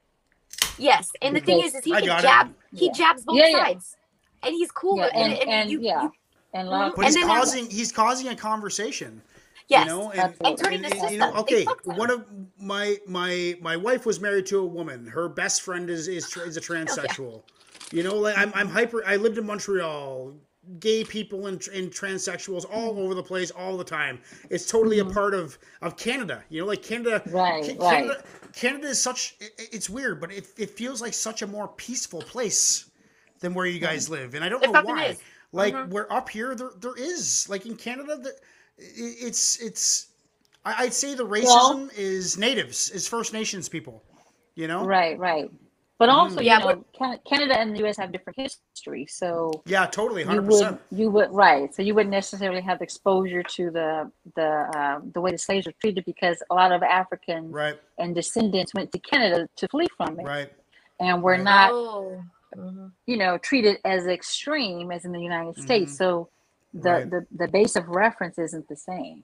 [0.78, 2.28] Yes, and the thing is, is he can got it.
[2.28, 2.54] jab.
[2.76, 2.92] He Yeah.
[2.92, 3.66] jabs both Yeah, yeah.
[3.66, 3.98] sides,
[4.44, 4.98] and he's cool.
[4.98, 6.12] Yeah, with and it, and, you, yeah, you-
[6.54, 9.22] and a lot of But And he's then- causing he's causing a conversation.
[9.68, 10.50] yes, You know, and, Absolutely.
[10.50, 12.26] And turning and, you know, okay, one of
[12.60, 15.06] my my my wife was married to a woman.
[15.08, 17.44] Her best friend is is, is a transsexual.
[17.92, 19.04] You know, like I'm I'm hyper.
[19.06, 20.34] I lived in Montreal.
[20.80, 24.20] Gay people and, and transsexuals all over the place all the time.
[24.52, 26.44] It's totally a part of of Canada.
[26.50, 27.24] You know, like Canada.
[27.32, 27.94] Right, Ca- right.
[27.96, 28.24] Canada,
[28.54, 29.36] Canada is such.
[29.40, 32.92] It, it's weird, but it, it feels like such a more peaceful place
[33.40, 35.06] than where you guys live, and I don't It know why.
[35.06, 35.20] is.
[35.54, 35.90] Like Mhm.
[35.90, 38.34] we're up here, there there is like in Canada, the,
[38.78, 40.08] it's it's.
[40.64, 44.04] I- I'd say the racism is natives, is First Nations people.
[44.56, 45.50] You know, right, right.
[45.98, 47.98] But also, Yeah, you know, Can- Canada and the U.S.
[47.98, 50.82] have different history, so yeah, totally, you hundred would percent.
[50.92, 51.74] you would right.
[51.76, 55.74] So you wouldn't necessarily have exposure to the the um, the way the slaves were
[55.80, 60.20] treated because a lot of Africans Right, and descendants went to Canada to flee from
[60.20, 60.52] it, right,
[61.00, 61.44] and we're Right.
[61.44, 62.24] not Oh.
[62.58, 62.92] Mhm.
[63.06, 65.94] you know treated as extreme as in the United States.
[65.94, 65.98] Mhm.
[65.98, 66.30] So
[66.74, 67.10] the, Right.
[67.10, 69.24] the the base of reference isn't the same.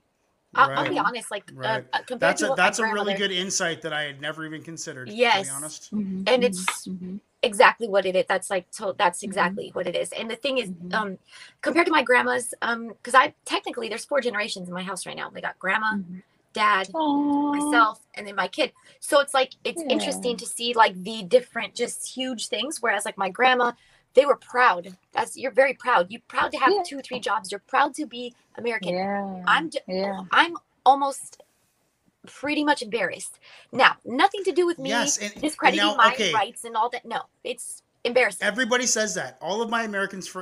[0.55, 1.85] I'll, I'll be honest, like uh, Right.
[1.93, 4.63] uh, compared That's to a that's a really good insight that I had never even
[4.63, 5.07] considered.
[5.09, 5.47] to Yes.
[5.47, 5.93] be honest.
[5.93, 6.23] Mm-hmm.
[6.27, 7.19] And it's- Mhm.
[7.43, 8.25] exactly what it is.
[8.27, 9.23] That's like to, that's Mhm.
[9.25, 10.11] exactly what it is.
[10.13, 11.19] And the thing is, um,
[11.61, 15.15] compared to my grandma's, um, because I technically there's four generations in my house right
[15.15, 15.29] now.
[15.29, 15.97] We got grandma.
[16.57, 17.51] Dad, Aw.
[17.55, 18.71] myself, and then my kid.
[18.99, 19.89] So it's like it's Yeah.
[19.95, 22.81] interesting to see like the different, just huge things.
[22.81, 23.71] Whereas like my grandma,
[24.15, 24.97] they were proud.
[25.13, 26.11] That's you're very proud.
[26.11, 26.83] You're proud to have Yeah.
[26.85, 27.51] two, three jobs.
[27.51, 28.95] You're proud to be American.
[28.95, 29.43] Yeah.
[29.47, 30.21] I'm j- yeah.
[30.31, 31.41] I'm almost
[32.25, 33.39] pretty much embarrassed.
[33.71, 36.33] Now, nothing to do with me Yes, and- and discrediting now, my okay.
[36.33, 37.05] rights and all that.
[37.05, 38.45] No, it's embarrassing.
[38.45, 39.37] Everybody says that.
[39.41, 40.41] All of my American fr-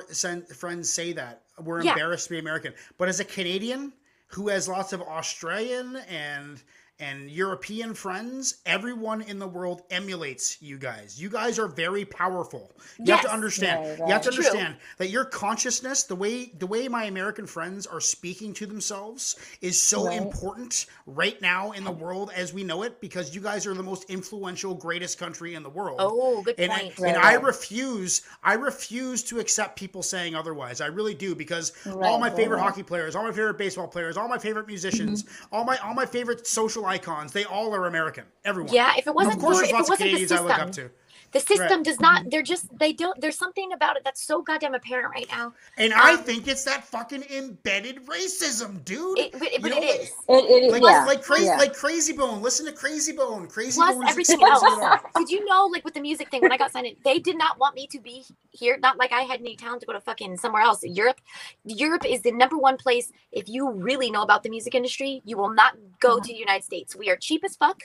[0.62, 1.92] friends say that we're Yeah.
[1.92, 2.74] embarrassed to be American.
[2.98, 3.94] But as a Canadian
[4.36, 6.62] who has lots of Australian and
[7.00, 11.20] and European friends, everyone in the world emulates you guys.
[11.22, 12.76] You guys are very powerful.
[13.04, 13.34] You have to Yes.
[13.34, 13.82] understand.
[13.82, 14.32] Right, You have to right.
[14.32, 14.60] True.
[14.60, 19.36] understand that your consciousness, the way the way my American friends are speaking to themselves,
[19.62, 20.18] is so Right.
[20.18, 23.84] important right now in the world as we know it because you guys are the
[23.84, 27.00] most influential, greatest country in the world oh, good and I, point.
[27.00, 30.82] Right, and I refuse I refuse to accept people saying otherwise.
[30.82, 32.64] I really do because all my favorite right.
[32.64, 35.46] hockey players, all my favorite baseball players, all my favorite musicians, Mm-hmm.
[35.52, 38.26] all my all my favorite social icons, they all are American.
[38.44, 38.74] Everyone.
[38.74, 40.60] yeah, if it wasn't of course, for, there's lots of wasn't the Canadians I look
[40.60, 40.92] up to.
[41.36, 41.84] The system Right.
[41.84, 42.30] does not.
[42.32, 43.20] They're just they don't.
[43.20, 45.54] There's something about it that's so goddamn apparent right now.
[45.78, 49.20] And I Um, think it's that fucking embedded racism, dude.
[49.20, 51.04] It, but, but You it like- It, it, Like, yeah.
[51.06, 51.58] like crazy, yeah.
[51.58, 52.42] like Krayzie Bone.
[52.42, 53.48] Listen to Krayzie Bone.
[53.48, 54.08] Crazy Plus Bone.
[54.08, 55.02] everything exposing else.
[55.18, 57.38] Did you know, like with the music thing, when I got signed in, they did
[57.38, 58.78] not want me to be here.
[58.78, 60.84] Not like I had any talent to go to fucking somewhere else.
[60.84, 61.20] Europe,
[61.66, 63.12] Europe is the number one place.
[63.34, 66.64] If you really know about the music industry, you will not go to the United
[66.64, 66.96] States.
[66.96, 67.84] We are cheap as fuck.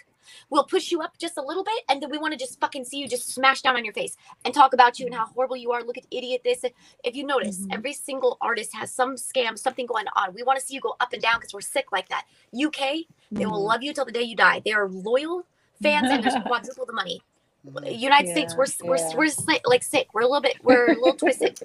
[0.50, 2.84] We'll push you up just a little bit, and then we want to just fucking
[2.84, 5.56] see you just smash down on your face and talk about you and how horrible
[5.56, 5.82] you are.
[5.82, 6.64] Look at idiot this.
[7.04, 7.74] If you notice, Mhm.
[7.74, 10.34] every single artist has some scam, something going on.
[10.34, 12.26] We want to see you go up and down because we're sick like that.
[12.52, 13.68] UK, they will Mhm.
[13.68, 14.60] love you till the day you die.
[14.64, 15.44] They are loyal
[15.82, 17.22] fans and there's quadruple the money.
[17.84, 20.08] United States, Yeah, we're we're we're si- like sick.
[20.14, 21.60] We're a little bit we're a little twisted.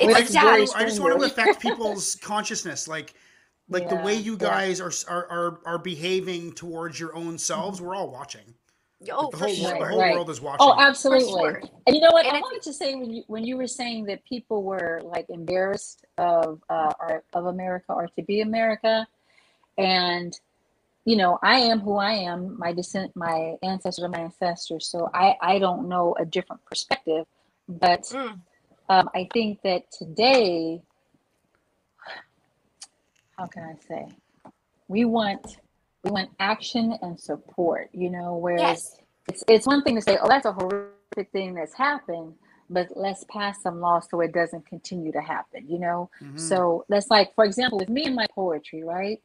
[0.00, 0.78] We're I It's just, very want sad.
[0.78, 3.14] to, I just want to affect people's consciousness, like,
[3.70, 4.38] like the way Yeah, you yeah.
[4.38, 7.80] guys are, are are are behaving towards your own selves.
[7.80, 8.54] We're all watching.
[9.10, 9.78] Oh, the for whole, sure.
[9.78, 10.12] the whole right.
[10.14, 10.58] world is watching.
[10.60, 11.30] Oh, absolutely.
[11.40, 11.62] sure.
[11.86, 12.26] And you know what?
[12.26, 15.00] And I it's- wanted to say when you when you were saying that people were
[15.02, 19.06] like embarrassed of uh, or, of America or to be America,
[19.78, 20.38] and
[21.06, 22.58] you know, I am who I am.
[22.58, 27.24] My descent, my ancestors are my ancestors, so I I don't know a different perspective,
[27.68, 28.38] but Mm.
[28.90, 30.82] um, I think that today,
[33.40, 34.06] how can I say,
[34.88, 35.56] we want
[36.04, 37.88] we want action and support.
[37.92, 38.96] You know, whereas Yes.
[39.28, 42.34] it's it's one thing to say, oh, that's a horrific thing that's happened,
[42.68, 45.66] but let's pass some laws so it doesn't continue to happen.
[45.68, 46.38] You know, Mhm.
[46.38, 49.22] so that's like, for example, with me and my poetry, right?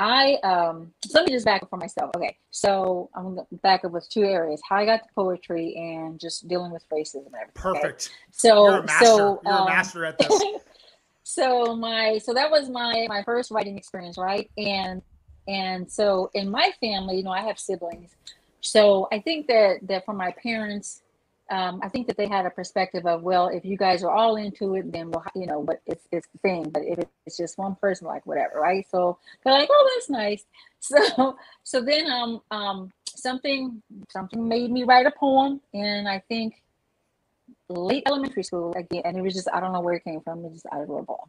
[0.00, 2.12] I um so let me just back up for myself.
[2.14, 6.20] Okay, so I'm gonna back up with two areas: how I got to poetry and
[6.20, 7.64] just dealing with racism and everything.
[7.64, 7.80] okay?
[7.80, 8.10] Perfect.
[8.30, 9.04] So You're a master.
[9.06, 10.40] so You're a um, master at this.
[11.28, 15.02] so my so that was my my first writing experience right and
[15.46, 18.16] and so in my family you know i have siblings
[18.62, 21.02] so i think that that for my parents
[21.50, 24.36] um, I think that they had a perspective of, well, if you guys are all
[24.36, 26.68] into it, then we'll, you know, but it's it's the thing.
[26.68, 28.86] But if it's just one person, like whatever, right?
[28.90, 30.44] So they're like, oh, that's nice.
[30.80, 36.62] So so then um um something something made me write a poem, and I think
[37.68, 40.44] late elementary school again, and it was just I don't know where it came from.
[40.44, 41.28] It just out of a ball,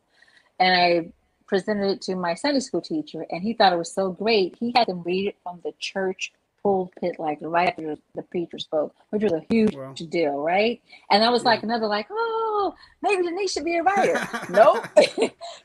[0.60, 1.12] and I
[1.48, 4.56] presented it to my Sunday school teacher, and he thought it was so great.
[4.60, 6.32] He had them read it from the church
[6.62, 9.94] pulpit, like right after the preacher spoke, which was a huge Wow.
[9.94, 10.82] deal, right?
[11.10, 11.50] And that was Yeah.
[11.52, 14.20] like another, like, oh, maybe Denise should be a writer.
[14.50, 14.86] nope,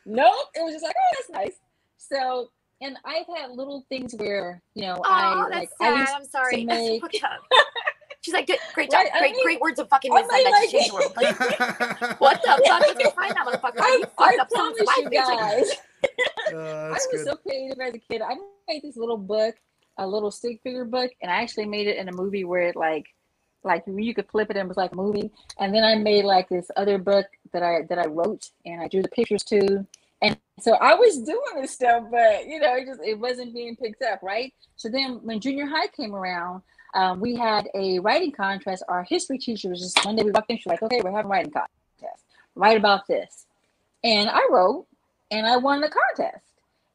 [0.06, 0.46] nope.
[0.54, 1.56] It was just like, oh, that's nice.
[1.98, 2.48] So,
[2.80, 5.98] and I've had little things where you know Oh, I that's like I sad.
[6.00, 6.56] used I'm sorry.
[6.60, 7.40] to make- fucked up.
[8.24, 10.44] She's like, good, great job, Right, great, mean- great words of fucking I wisdom mean,
[10.44, 11.12] that like- just changed the world.
[11.14, 12.82] Like, what the fuck?
[12.88, 15.28] If you find that motherfucker, I, you I fucked up someone's promise you life.
[15.28, 15.70] Like, guys.
[16.52, 17.26] Uh, I was good.
[17.26, 18.20] so creative as a kid.
[18.20, 18.34] I
[18.68, 19.54] made this little book,
[19.96, 22.76] a little stick figure book, and I actually made it in a movie where it
[22.76, 23.06] like,
[23.62, 25.30] like you could flip it and it was like a movie.
[25.58, 28.88] And then I made like this other book that I that I wrote and I
[28.88, 29.86] drew the pictures to.
[30.20, 33.74] And so I was doing this stuff, but you know, it just it wasn't being
[33.74, 34.52] picked up, right?
[34.76, 36.60] So then when junior high came around,
[36.94, 38.82] um, we had a writing contest.
[38.88, 41.26] Our history teacher was just one day we walked in, she's like, "Okay, we're having
[41.26, 42.24] a writing contest.
[42.54, 43.46] Write about this."
[44.02, 44.86] And I wrote,
[45.30, 46.44] and I won the contest.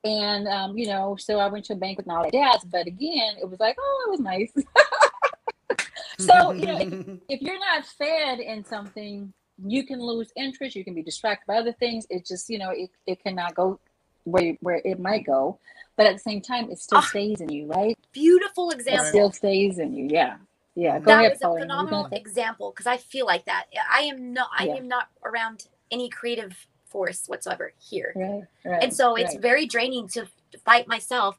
[0.03, 2.63] And um, you know, so I went to a banquet and all that jazz.
[2.63, 4.51] But again, it was like, oh, it was nice.
[6.19, 9.33] so you know, if, if you're not fed in something,
[9.65, 10.75] you can lose interest.
[10.75, 12.07] You can be distracted by other things.
[12.09, 13.79] It just, you know, it, it cannot go
[14.23, 15.59] where where it might go.
[15.99, 17.01] But at the same time, it still Ah.
[17.01, 17.97] stays in you, right?
[18.13, 19.05] beautiful example.
[19.05, 20.07] It still stays in you.
[20.09, 20.37] Yeah,
[20.75, 20.97] yeah.
[20.99, 21.59] Go that ahead, a Pauline.
[21.59, 23.65] You phenomenal example because I feel like that.
[23.91, 24.49] I am not.
[24.57, 24.75] I Yeah.
[24.77, 28.81] am not around any creative force whatsoever here, Right, right.
[28.83, 29.41] and so it's right.
[29.41, 30.25] very draining to
[30.65, 31.37] fight myself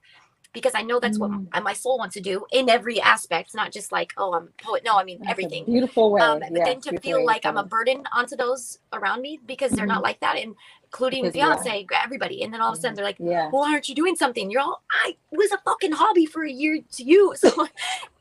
[0.53, 1.49] because I know that's Mm.
[1.53, 4.63] what my soul wants to do in every aspect, not just like oh I'm a
[4.63, 4.85] poet.
[4.85, 5.65] No, I mean That's everything.
[5.65, 6.21] Beautiful way.
[6.21, 9.73] Um, but yeah, then to feel like I'm a burden onto those around me because
[9.73, 10.55] they're not like that, and
[10.93, 11.57] including Because, yeah.
[11.57, 13.49] Beyonce, everybody, and then all of a sudden they're like, Yeah.
[13.53, 14.51] well, why aren't you doing something?
[14.51, 17.35] You're all, I was a fucking hobby for a year to you.
[17.41, 17.69] So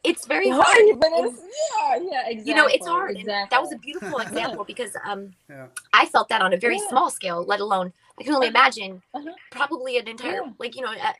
[0.03, 0.65] it's very hard.
[0.65, 2.43] Right, but it's, yeah, yeah, exactly.
[2.51, 3.11] you know, it's hard.
[3.17, 3.33] Exactly.
[3.33, 5.67] And that was a beautiful example because um, Yeah.
[5.93, 6.87] I felt that on a very Yeah.
[6.89, 8.57] small scale, let alone, I can only Uh-huh.
[8.57, 9.33] imagine Uh-huh.
[9.51, 10.51] probably an entire, Yeah.
[10.59, 11.13] like, you know, a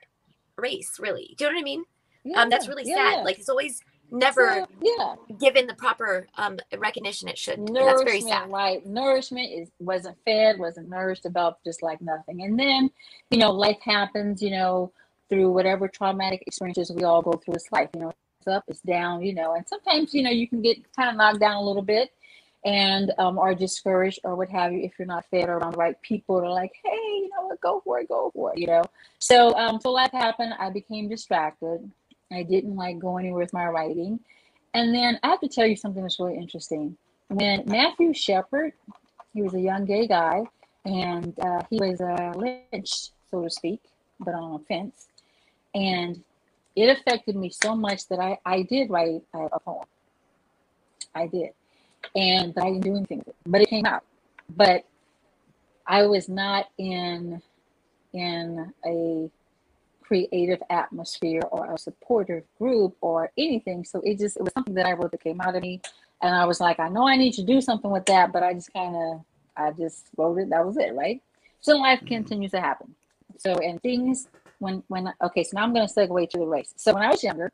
[0.58, 1.34] race, really.
[1.38, 1.84] Do you know what I mean?
[2.24, 3.14] Yeah, um, that's really yeah, sad.
[3.18, 3.24] yeah.
[3.24, 3.82] Like, it's always
[4.12, 5.16] never So, yeah.
[5.40, 7.60] given the proper um, recognition it should.
[7.60, 8.52] And that's very nourishment, sad.
[8.52, 8.86] right?
[8.86, 12.42] Nourishment is wasn't fed, wasn't nourished, developed just like nothing.
[12.44, 12.90] And then,
[13.30, 14.92] you know, life happens, you know,
[15.30, 17.90] through whatever traumatic experiences we all go through this life.
[17.94, 20.78] You know, it's up, it's down, you know, and sometimes, you know, you can get
[20.96, 22.12] kind of knocked down a little bit
[22.66, 25.78] and um or discouraged or what have you if you're not fed or around the
[25.78, 28.60] right people that are like, hey, you know what, go for it, go for it,
[28.60, 28.84] you know.
[29.20, 31.90] So um so life happened, I became distracted.
[32.32, 34.20] I didn't like go anywhere with my writing.
[34.74, 36.96] And then I have to tell you something that's really interesting.
[37.28, 38.74] When Matthew Shepard,
[39.34, 40.44] he was a young gay guy,
[40.86, 43.82] and uh, he was uh, lynched, so to speak,
[44.20, 45.08] but on a fence.
[45.74, 46.24] And
[46.76, 49.86] it affected me so much that I, I did write a, a poem.
[51.14, 51.50] I did.
[52.16, 53.36] And I didn't do anything with it.
[53.46, 54.04] But it came out.
[54.56, 54.86] But
[55.86, 57.42] I was not in
[58.14, 59.30] in a
[60.10, 63.86] creative atmosphere or a supportive group or anything.
[63.86, 65.82] So it just it was something that I wrote that came out of me.
[66.22, 68.56] And I was like, I know I need to do something with that, but I
[68.56, 69.22] just kind of
[69.56, 70.50] I just wrote it.
[70.50, 71.22] That was it, right?
[71.62, 72.08] So life mm-hmm.
[72.08, 72.96] continues to happen.
[73.38, 76.74] So and things when when okay, so now I'm gonna segue to the race.
[76.76, 77.52] So when I was younger,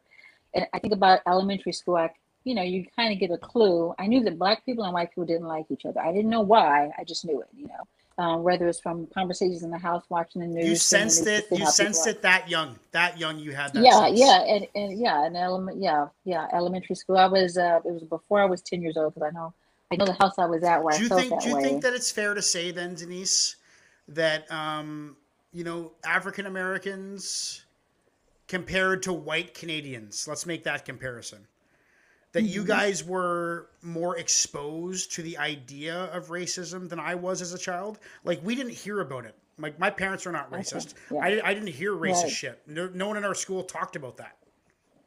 [0.54, 2.10] and I think about elementary school, I
[2.46, 3.94] you know, you kind of get a clue.
[4.00, 6.00] I knew that black people and white people didn't like each other.
[6.00, 6.92] I didn't know why.
[6.98, 7.84] I just knew it, you know.
[8.18, 10.66] Um, whether it's from conversations in the house, watching the news.
[10.66, 11.48] You sensed it.
[11.52, 12.80] You sensed it that young.
[12.94, 13.84] That young, you had that.
[13.84, 14.18] Yeah, sense.
[14.18, 17.18] yeah, and, and yeah, an element, yeah, yeah, elementary school.
[17.18, 19.54] I was, uh, it was before I was ten years old because I know,
[19.92, 21.32] I know the house I was at where Do you I felt think?
[21.32, 21.64] that Do you way.
[21.64, 23.58] think that it's fair to say then, Denise,
[24.08, 25.18] that um,
[25.52, 27.66] you know African Americans
[28.48, 30.26] compared to white Canadians?
[30.26, 31.46] Let's make that comparison.
[32.36, 32.68] That you Mhm.
[32.68, 37.98] guys were more exposed to the idea of racism than I was as a child.
[38.26, 39.36] Like we didn't hear about it.
[39.58, 40.96] Like my parents are not Okay, racist.
[41.10, 41.20] yeah.
[41.22, 42.32] I, I didn't hear racist Right.
[42.32, 42.62] shit.
[42.68, 44.36] No, no one in our school talked about that.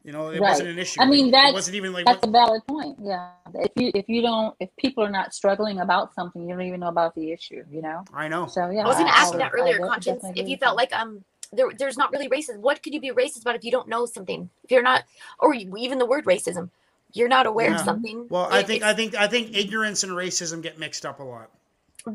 [0.03, 0.49] You know, it Right.
[0.49, 0.99] wasn't an issue.
[1.01, 2.97] I mean, that wasn't even like That's a valid point.
[2.99, 6.63] Yeah, if you if you don't if people are not struggling about something, you don't
[6.65, 7.63] even know about the issue.
[7.69, 8.05] You know.
[8.11, 8.47] I know.
[8.47, 8.85] So yeah.
[8.85, 10.23] I was going to ask you that would- I earlier, would conscience.
[10.35, 13.41] If you felt like um there, there's not really racist, what could you be racist
[13.41, 14.49] about if you don't know something?
[14.63, 15.03] If you're not,
[15.39, 16.69] or even the word racism,
[17.13, 17.75] you're not aware Yeah.
[17.79, 18.27] of something.
[18.29, 21.23] Well, I it- think I think I think ignorance and racism get mixed up a
[21.23, 21.49] lot.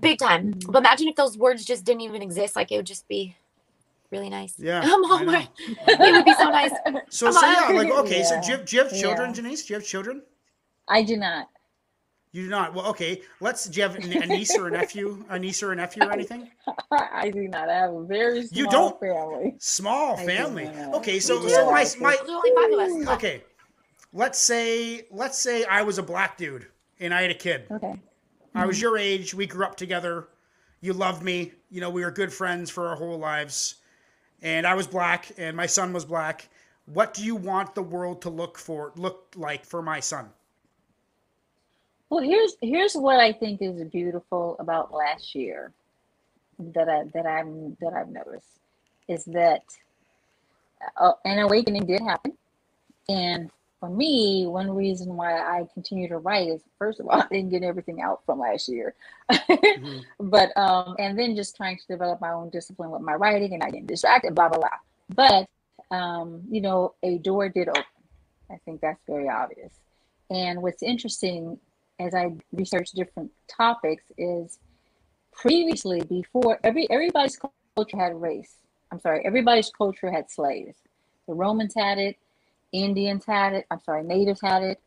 [0.01, 0.55] big time.
[0.55, 0.73] Mhm.
[0.73, 2.57] But imagine if those words just didn't even exist.
[2.57, 3.37] Like it would just be
[4.11, 4.55] really nice.
[4.59, 5.33] Yeah, I'm all I know.
[5.33, 5.49] right.
[5.87, 6.73] It would be so nice.
[7.11, 9.37] So, so yeah, like okay, so do you, do you have children, Yeah.
[9.37, 9.65] Janice?
[9.67, 10.23] Do you have children?
[10.89, 11.49] I do not.
[12.33, 12.75] You do not.
[12.75, 13.23] Well, okay.
[13.41, 13.67] Let's.
[13.67, 15.25] Do you have a niece or a nephew?
[15.29, 16.51] A niece or a nephew or anything?
[16.91, 17.69] I do not.
[17.69, 18.99] I have a very small You don't?
[18.99, 19.55] family.
[19.61, 20.67] Small I do family.
[20.95, 23.15] Okay, so so my my only five of us.
[23.17, 23.45] okay.
[24.15, 26.67] Let's say let's say I was a black dude
[27.01, 27.67] and I had a kid.
[27.71, 28.01] Okay.
[28.55, 29.35] I was your age.
[29.35, 30.29] We grew up together.
[30.81, 31.53] You loved me.
[31.71, 33.77] You know, we were good friends for our whole lives.
[34.43, 36.49] And I was black, and my son was black.
[36.87, 40.29] What do you want the world to look for, look like for my son?
[42.11, 45.73] Well, here's here's what I think is beautiful about last year
[46.59, 48.61] that I that I'm that I've noticed
[49.09, 49.65] is that
[50.97, 52.35] uh, an awakening did happen,
[53.09, 53.51] and
[53.85, 57.51] for me, one reason why I continue to write is first of all I didn't
[57.51, 58.95] get everything out from last year,
[60.19, 63.63] but um, and then just trying to develop my own discipline with my writing and
[63.63, 64.69] I get distracted, blah blah blah.
[65.15, 67.83] But um, you know, a door did open.
[68.51, 69.75] I think that's very obvious.
[70.31, 71.59] And what's interesting
[72.01, 74.59] as I research different topics is
[75.31, 77.39] previously before every everybody's
[77.77, 78.55] culture had race.
[78.91, 80.79] I'm sorry, everybody's culture had slaves.
[81.29, 82.17] The Romans had it,
[82.75, 84.81] Indians had it, I'm sorry, natives had it,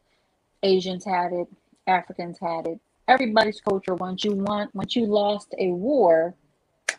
[0.62, 1.48] Asians had it,
[1.88, 2.80] Africans had it.
[3.08, 6.36] Everybody's culture once you want once you lost a war,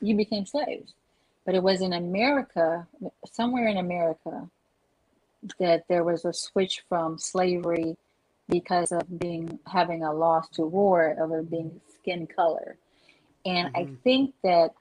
[0.00, 0.94] you became slaves.
[1.44, 2.86] But it was in America,
[3.30, 4.48] somewhere in America,
[5.58, 7.96] that there was a switch from slavery
[8.48, 12.78] because of being having a loss to war of it being skin color.
[13.44, 13.98] And I Mhm.
[14.02, 14.72] think that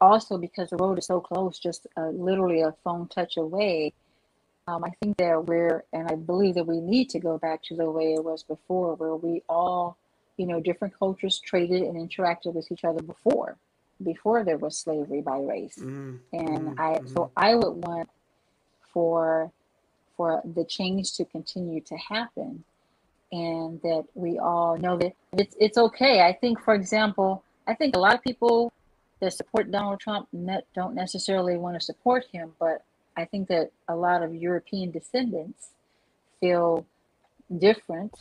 [0.00, 3.92] also because the road is so close, just uh, literally a phone touch away,
[4.66, 7.76] um, I think that we're, and I believe that we need to go back to
[7.76, 9.96] the way it was before, where we all,
[10.36, 13.56] you know, different cultures traded and interacted with each other before,
[14.02, 18.08] before there was slavery by race Mm, and Mhm, I so I would want
[18.92, 19.52] for
[20.16, 22.64] for the change to continue to happen
[23.32, 26.22] and that we all know that it's it's okay.
[26.22, 28.72] I think for example, I think a lot of people
[29.20, 32.82] that support Donald Trump ne- don't necessarily want to support him, but
[33.16, 35.68] I think that a lot of European descendants
[36.40, 36.86] feel
[37.58, 38.14] different,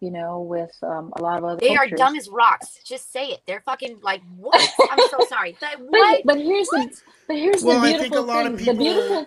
[0.00, 2.78] you know, with um, a lot of other They are dumb as rocks.
[2.84, 3.40] Just say it.
[3.46, 4.60] They're fucking like what?
[4.90, 5.56] I'm so sorry.
[5.60, 6.22] But But, what?
[6.24, 6.90] but here's the
[7.28, 8.64] but here's Well, the I beautiful think a lot of thing.
[8.78, 9.26] people- the beautiful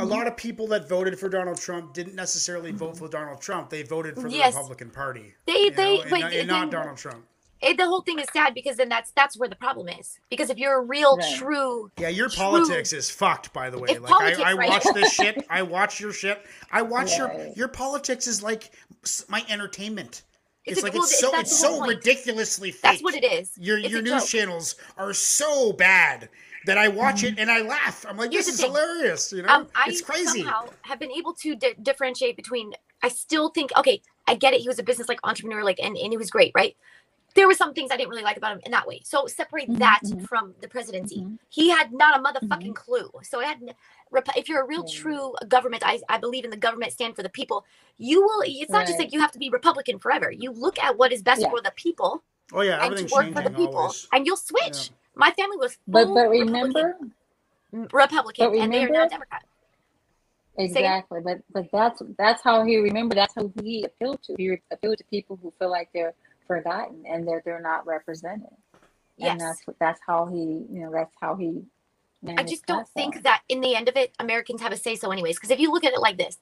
[0.00, 3.70] A lot of people that voted for Donald Trump didn't necessarily vote for Donald Trump.
[3.70, 4.54] They voted for the Yes.
[4.54, 5.34] Republican Party.
[5.46, 7.24] They- you they- know, and, but not, then- and not Donald Trump.
[7.64, 10.18] It, the whole thing is sad because then that's that's where the problem is.
[10.30, 11.36] Because if you're a real, Right.
[11.36, 12.36] true, Yeah, your True.
[12.44, 13.52] politics is fucked.
[13.52, 14.68] By the way, like politics, I, I right?
[14.68, 15.44] watch this shit.
[15.50, 16.44] I watch your shit.
[16.70, 17.56] I watch your Right.
[17.56, 18.70] your politics is like
[19.28, 20.22] my entertainment.
[20.66, 21.88] It's, It's like well, it's so it's so point.
[21.96, 22.82] ridiculously fake.
[22.82, 23.50] that's what it is.
[23.58, 24.28] Your It's your news joke.
[24.28, 26.28] channels are so bad
[26.66, 27.34] that I watch Mm-hmm.
[27.34, 28.06] it and I laugh.
[28.08, 28.70] I'm like, Here's this is thing.
[28.70, 29.30] hilarious.
[29.32, 30.40] You know, Um, I it's crazy.
[30.42, 32.72] somehow have been able to di- differentiate between.
[33.02, 34.60] I still think okay, I get it.
[34.62, 36.74] He was a business like entrepreneur, like, and, and he was great, right?
[37.34, 39.00] There were some things I didn't really like about him in that way.
[39.04, 40.26] So separate Mhm, that mhm.
[40.28, 41.20] from the presidency.
[41.22, 41.38] Mhm.
[41.48, 43.10] He had not a motherfucking clue.
[43.22, 43.60] So I had.
[43.62, 43.74] n-
[44.10, 44.94] rep- If you're a real Yeah.
[45.02, 47.64] true government, I, I believe in the government stand for the people.
[47.98, 48.42] You will.
[48.46, 50.30] It's not just like you have to be Republican forever.
[50.30, 51.50] You look at what is best Yeah.
[51.50, 52.22] for the people
[52.52, 54.06] oh yeah, and to everything's work for the people, always.
[54.12, 54.90] and you'll switch.
[55.16, 56.98] My family was But full but Republican- remember
[57.92, 59.44] Republican, but and they are now Democrat.
[60.56, 61.20] exactly.
[61.20, 63.14] But but that's that's how he remember.
[63.16, 64.34] That's who he appealed to.
[64.38, 66.14] He appealed to people who feel like they're
[66.46, 68.50] forgotten and they're they're not represented.
[69.20, 71.62] And that's that's how he you know that's how he.
[72.36, 73.12] I just don't platform.
[73.12, 75.36] think that in the end of it, Americans have a say so, anyways.
[75.36, 76.38] Because if you look at it like this,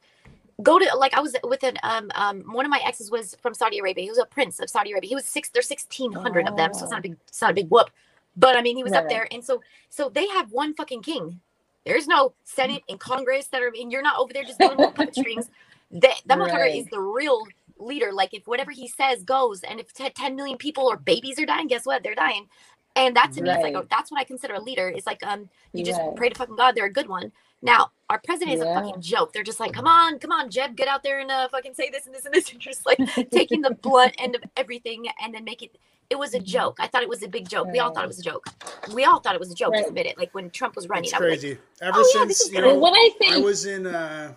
[0.63, 3.55] go to like I was with an um um one of my exes was from
[3.55, 4.05] Saudi Arabia.
[4.05, 5.09] He was a prince of Saudi Arabia.
[5.09, 5.49] He was six.
[5.51, 7.91] There's sixteen hundred of them, so it's not a big it's not a big whoop.
[8.37, 11.41] But I mean, he was up there, and so so they have one fucking king.
[11.85, 14.93] There's no Senate and Congress that are, and you're not over there just doing little
[14.93, 15.51] puppet strings.
[15.91, 16.75] That that motherfucker Right.
[16.75, 17.47] is the real
[17.83, 18.13] leader.
[18.13, 21.47] Like if whatever he says goes, and if t- 10 million people or babies are
[21.47, 22.03] dying, guess what?
[22.05, 22.49] They're dying.
[22.97, 24.89] And that to me is like, oh, that's what I consider a leader.
[24.91, 26.17] Is like, um, you just Right.
[26.17, 27.33] pray to fucking God they're a good one.
[27.63, 28.73] Now, our president is Yeah.
[28.73, 29.33] a fucking joke.
[29.33, 31.91] They're just like, come on, come on, Jeb, get out there and uh, fucking say
[31.91, 32.51] this and this and this.
[32.53, 32.99] And just like
[33.33, 35.77] taking the blunt end of everything and then make it.
[36.11, 36.45] It was a Mhm.
[36.45, 36.77] joke.
[36.81, 37.69] I thought it was a big joke.
[37.73, 38.47] We all thought it was a joke.
[38.95, 39.75] We all thought it was a joke.
[39.75, 39.89] Just Right.
[39.89, 40.19] admit it.
[40.19, 41.59] Like when Trump was running, It's I was like, crazy.
[41.81, 44.35] Ever "Oh, since is you know, Well, what I I think was in uh,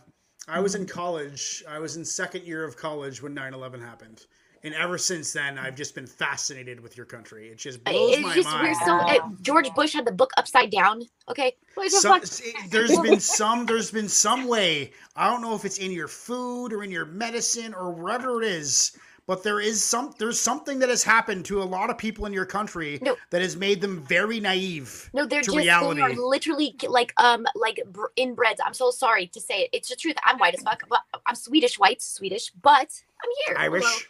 [0.48, 1.64] I was in college.
[1.68, 4.26] I was in second year of college when 9/11 happened,
[4.64, 7.50] and ever since then, I've just been fascinated with your country.
[7.50, 8.68] It just blows it's my just mind.
[8.68, 8.98] we're so.
[8.98, 11.02] uh, George Bush had the book upside down.
[11.30, 11.54] Okay,
[11.88, 15.92] Some, it- there's been some there's been some way i don't know if it's in
[15.92, 18.96] your food or in your medicine or wherever it is
[19.28, 22.34] but there is some there's something that has happened to a lot of people in
[22.34, 23.16] your country No.
[23.32, 26.00] that has made them very naive No, they're just reality.
[26.02, 28.58] they are literally like um like br- inbreds.
[28.64, 29.70] I'm so sorry to say it.
[29.74, 30.16] It's the truth.
[30.24, 32.90] I'm white as fuck, but I'm Swedish white, Swedish, but
[33.24, 33.56] I'm here.
[33.58, 33.66] Hello.
[33.66, 34.10] irish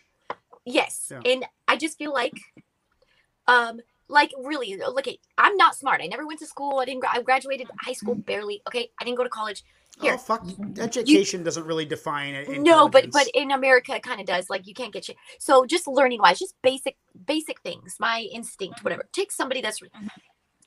[0.65, 1.09] Yes.
[1.11, 1.21] Yeah.
[1.31, 2.33] And I just feel like
[3.47, 6.01] um like really look at I'm not smart.
[6.01, 6.79] I never went to school.
[6.79, 8.61] I didn't I graduated high school barely.
[8.67, 8.89] Okay.
[8.99, 9.63] I didn't go to college.
[10.01, 10.15] Here.
[10.15, 10.45] Oh fuck!
[10.77, 12.59] Education doesn't really define it.
[12.59, 14.49] No, but but in America it kind of does.
[14.49, 15.15] Like you can't get shit.
[15.39, 19.07] So just learning wise, just basic basic things, my instinct, whatever.
[19.13, 20.07] Take somebody that's mm-hmm.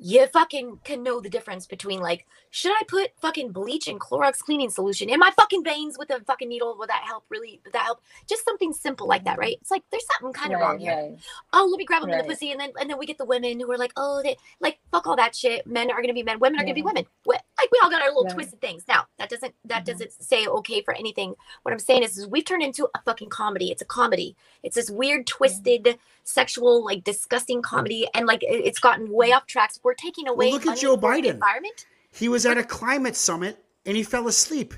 [0.00, 4.38] You fucking can know the difference between like, should I put fucking bleach and Clorox
[4.38, 6.76] cleaning solution in my fucking veins with a fucking needle?
[6.78, 7.24] Will that help?
[7.28, 7.60] Really?
[7.64, 8.00] Would that help?
[8.28, 9.56] Just something simple like that, right?
[9.60, 10.94] It's like there's something kind of right, wrong here.
[10.94, 11.18] right.
[11.52, 13.24] Oh, let me grab them in the pussy, and then and then we get the
[13.24, 15.66] women who are like, oh, they like fuck all that shit.
[15.66, 16.38] Men are gonna be men.
[16.38, 17.04] Women are gonna be women.
[17.26, 17.42] Like
[17.72, 18.34] we all got our little Right.
[18.34, 18.84] twisted things.
[18.86, 19.86] Now that doesn't that Mhm.
[19.86, 21.34] doesn't say okay for anything.
[21.62, 23.70] What I'm saying is, is we've turned into a fucking comedy.
[23.72, 24.36] It's a comedy.
[24.62, 25.98] It's this weird, twisted,
[26.28, 29.80] sexual, like disgusting comedy, and like it's gotten way off tracks.
[29.82, 30.52] We're taking away.
[30.52, 31.24] look at Joe Biden.
[31.34, 31.86] Environment.
[32.12, 34.74] he was at a climate summit and he fell asleep.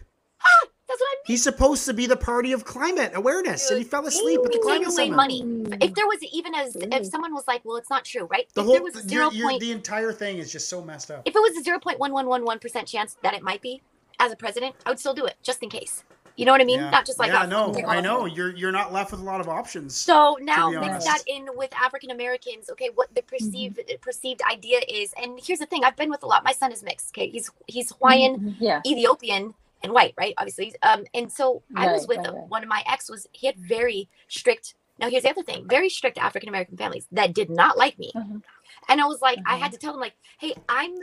[0.89, 1.23] That's what I mean.
[1.27, 4.51] He's supposed to be the party of climate awareness, and he fell asleep at the
[4.55, 5.17] Take climate away summit.
[5.17, 5.43] money.
[5.43, 5.85] Mm.
[5.85, 7.07] If there was even as if Mm.
[7.11, 8.49] someone was like, well, it's not true, right?
[8.55, 10.69] The if whole, there was a the, zero your- point the entire thing is just
[10.69, 11.23] so messed up.
[11.27, 13.83] if it was a 0.1111% chance that it might be
[14.19, 16.03] as a president, I would still do it just in case.
[16.41, 16.79] You know what I mean?
[16.79, 16.91] yeah.
[16.91, 19.49] Not just like yeah, no, I know you're you're not left with a lot of
[19.51, 19.95] options.
[19.95, 22.71] So now mix that in with African Americans.
[22.71, 24.01] Okay, what the perceived Mm-hmm.
[24.01, 26.43] perceived idea is, and here's the thing: I've been with a lot.
[26.43, 27.11] My son is mixed.
[27.15, 28.81] Okay, he's he's Hawaiian, Mhm, Yeah.
[28.87, 30.33] Ethiopian, and white, right?
[30.39, 32.49] Obviously, um, and so I was with right, right.
[32.49, 34.75] one of my ex was he had very strict.
[34.99, 38.13] Now here's the other thing: very strict African American families that did not like me,
[38.17, 38.43] Mhm.
[38.89, 40.95] and I was like, I had to tell them like, hey, I'm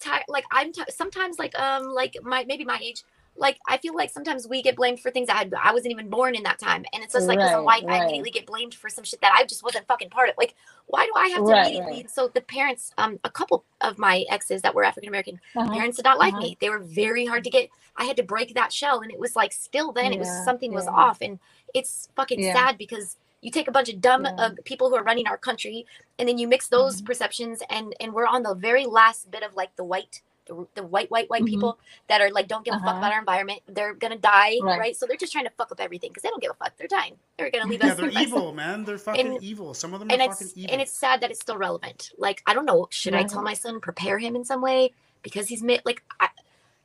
[0.00, 0.24] tired.
[0.28, 3.02] Like I'm ti sometimes like um like my maybe my age.
[3.36, 6.10] Like I feel like sometimes we get blamed for things that I, I wasn't even
[6.10, 8.74] born in that time, and it's just like because I'm Right, I immediately get blamed
[8.74, 10.36] for some shit that I just wasn't fucking part of.
[10.38, 10.54] Like,
[10.86, 11.96] why do I have to Right, immediately?
[11.96, 12.10] right.
[12.10, 15.70] So the parents, um, a couple of my exes that were African American, Uh-huh.
[15.72, 16.42] parents did not like uh-huh.
[16.42, 16.56] me.
[16.60, 17.70] They were very hard to get.
[17.96, 20.44] I had to break that shell, and it was like still then it was Yeah,
[20.44, 21.38] something was off, and
[21.74, 22.52] it's fucking Yeah.
[22.52, 24.34] sad because you take a bunch of dumb Yeah.
[24.38, 25.86] uh, people who are running our country,
[26.18, 27.06] and then you mix those Mhm.
[27.06, 30.22] perceptions, and and we're on the very last bit of like the white.
[30.46, 31.46] The, the white, white, white Mhm.
[31.46, 31.78] people
[32.08, 32.98] that are like don't give a fuck Uh-huh.
[32.98, 33.60] about our environment.
[33.66, 34.78] They're gonna die, Right.
[34.78, 34.96] right?
[34.96, 36.76] So they're just trying to fuck up everything because they don't give a fuck.
[36.76, 37.16] They're dying.
[37.38, 37.96] They're gonna leave yeah, us.
[37.96, 38.84] they're the rest of- evil, man.
[38.84, 39.72] They're fucking And- evil.
[39.72, 40.72] Some of them and are it's fucking evil.
[40.72, 42.12] and it's sad that it's still relevant.
[42.18, 44.92] Like I don't know, should I tell my son prepare him in some way
[45.22, 46.28] because he's mi- like I,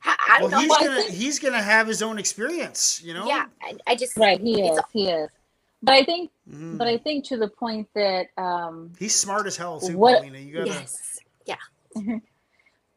[0.06, 0.76] I, I don't well, he's know.
[0.80, 3.28] Well, I gonna he's gonna have his own experience, you know.
[3.28, 4.84] Yeah, I, I just Right, he It's is.
[4.94, 5.30] He is.
[5.84, 6.78] But I think, Mhm.
[6.78, 10.40] but I think to the point that um, he's smart as hell too, What- Paulina.
[10.40, 10.70] You gotta.
[10.70, 11.56] yes, yeah.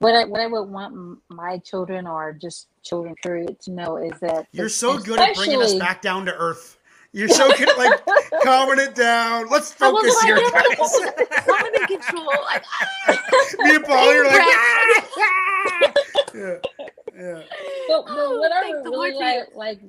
[0.02, 4.18] what I what I would want my children or just children period to know is
[4.20, 6.78] that You're so good at bringing us back down to earth.
[7.12, 8.00] You're so good at like
[8.42, 9.48] calming it down.
[9.48, 11.00] Let's focus here, I don't guys.
[11.48, 11.54] know.
[11.54, 12.28] I'm in control.
[12.44, 12.64] Like,
[13.60, 15.02] Me and Paul you're like, "Ah!"
[16.34, 16.54] yeah,
[17.14, 17.42] yeah.
[17.88, 19.80] But, but Oh, what I would really like, like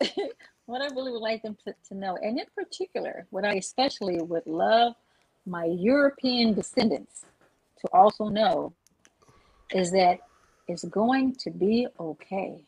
[0.66, 4.20] what I really would like them to, to know, and in particular, what I especially
[4.22, 4.94] would love
[5.46, 7.24] my European descendants
[7.80, 8.72] to also know
[9.72, 10.20] is that
[10.68, 12.62] it's going to be okay.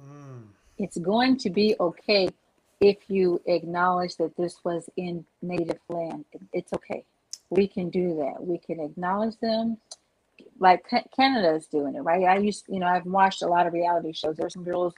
[0.00, 0.44] Mm.
[0.78, 2.28] It's going to be okay
[2.80, 6.24] if you acknowledge that this was in native land.
[6.52, 7.04] It's okay.
[7.50, 8.44] We can do that.
[8.44, 9.78] We can acknowledge them
[10.58, 12.24] like Ca- Canada is doing it, right?
[12.24, 14.36] I used, you know, I've watched a lot of reality shows.
[14.36, 14.94] There's some girls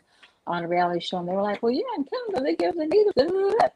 [0.46, 2.86] on a reality show, and they were like, "Well, yeah, in Canada they give the
[2.86, 3.68] native," blah, blah, blah."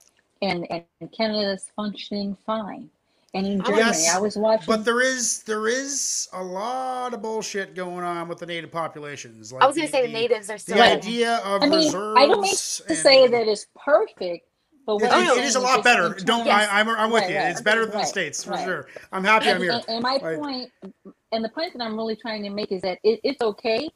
[0.43, 2.91] and and Canada's functioning fine.
[3.35, 4.67] And in Germany, Yes, I was watching.
[4.67, 9.53] But there is there is a lot of bullshit going on with the native populations.
[9.53, 10.79] Like I was gonna say the natives are the still.
[10.79, 10.97] Right.
[10.97, 12.17] idea of I mean, reserves.
[12.19, 14.49] I don't mean to and- say that it's perfect,
[14.87, 16.15] but what It, it- it saying is a lot better.
[16.25, 16.69] Don't Yes.
[16.73, 16.81] I?
[16.81, 17.37] I'm, I'm with Right, you.
[17.37, 17.51] right.
[17.51, 18.65] It's better than the states for right.
[18.65, 18.89] sure.
[19.13, 19.73] I'm happy I'm and, here.
[19.73, 20.39] and, and my Right.
[20.39, 20.73] point,
[21.33, 23.91] and the point that I'm really trying to make is that it, it's okay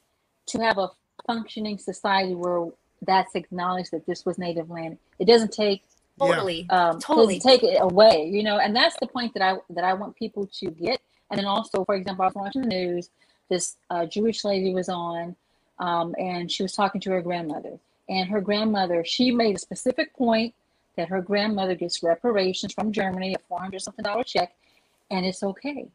[0.49, 0.89] to have a
[1.27, 2.69] functioning society where
[3.01, 4.99] that's acknowledged that this was native land.
[5.19, 5.83] It doesn't take
[6.29, 6.67] totally.
[6.71, 7.41] um, Totally.
[7.41, 8.59] take it away, you know.
[8.59, 11.01] And that's the point that I that I want people to get.
[11.31, 13.11] And then also, for example, I was watching the news.
[13.49, 15.37] This uh, Jewish lady was on,
[15.79, 17.79] um, and she was talking to her grandmother.
[18.09, 20.55] And her grandmother, she made a specific point
[20.97, 24.55] that her grandmother gets reparations from Germany, a four hundred something dollar check,
[25.11, 25.89] and it's okay.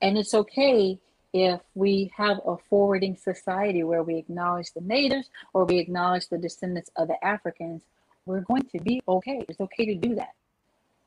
[0.00, 0.98] And it's okay
[1.34, 6.38] if we have a forwarding society where we acknowledge the natives or we acknowledge the
[6.38, 7.82] descendants of the Africans.
[8.28, 9.42] We're going to be okay.
[9.48, 10.34] It's okay to do that.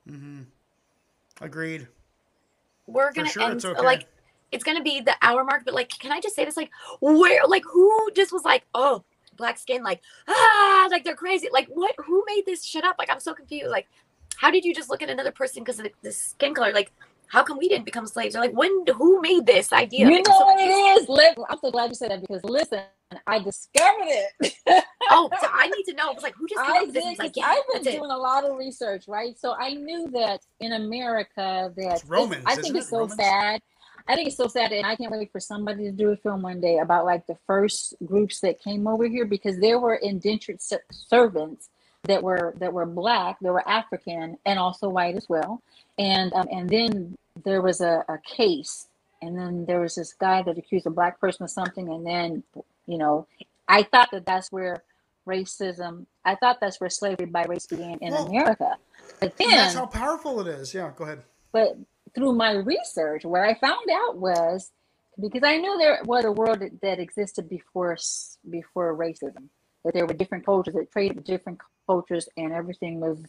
[0.10, 0.42] Mm-hmm.
[1.40, 1.88] Agreed.
[2.88, 3.80] We're gonna sure end it's okay.
[3.80, 4.08] like
[4.52, 6.58] it's gonna be the hour mark, but like, can I just say this?
[6.58, 9.04] Like, where, like, who just was like, oh,
[9.38, 11.48] black skin, like, ah, like they're crazy.
[11.54, 11.94] Like, what?
[12.04, 12.96] Who made this shit up?
[12.98, 13.70] Like, I'm so confused.
[13.70, 13.88] Like,
[14.38, 16.74] how did you just look at another person because of the, the skin color?
[16.74, 16.92] Like,
[17.32, 18.34] how come we didn't become slaves?
[18.34, 20.06] They're like, when, who made this idea?
[20.08, 20.64] You Like, know so- what it
[21.02, 21.08] is.
[21.10, 22.82] Let- I'm so glad you said that because listen,
[23.26, 24.84] I discovered it.
[25.10, 26.10] oh, so I need to know.
[26.10, 27.04] I was like, who just came I up with this?
[27.04, 27.12] did.
[27.12, 28.00] It's like, 'cause yeah, I've been that's it.
[28.00, 29.40] doing a lot of research, right?
[29.40, 32.90] So I knew that in America, that It's Romans, I think it's it?
[32.90, 33.16] so Romans?
[33.16, 33.62] sad.
[34.08, 36.42] I think it's so sad, and I can't wait for somebody to do a film
[36.42, 40.60] one day about like the first groups that came over here because there were indentured
[40.62, 41.70] ser- servants
[42.04, 45.62] that were that were black, that were African, and also white as well.
[46.00, 48.88] And um, and then there was a, a case,
[49.22, 52.44] and then there was this guy that accused a black person of something, and then
[52.88, 53.28] you know,
[53.68, 54.84] I thought that that's where
[55.28, 56.06] racism.
[56.26, 58.78] I thought that's where slavery by race began in Well, America.
[59.20, 60.74] But And that's how powerful it is.
[60.74, 61.24] Yeah, go ahead.
[61.52, 61.78] but
[62.16, 64.72] through my research, what I found out was
[65.22, 67.98] because I knew there was a world that, that existed before
[68.50, 69.48] before racism,
[69.86, 73.20] that there were different cultures that traded different cultures, and everything was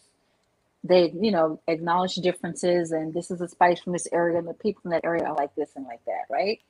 [0.84, 4.54] they you know acknowledge differences, and this is a spice from this area, and the
[4.54, 6.60] people in that area are like this and like that, right?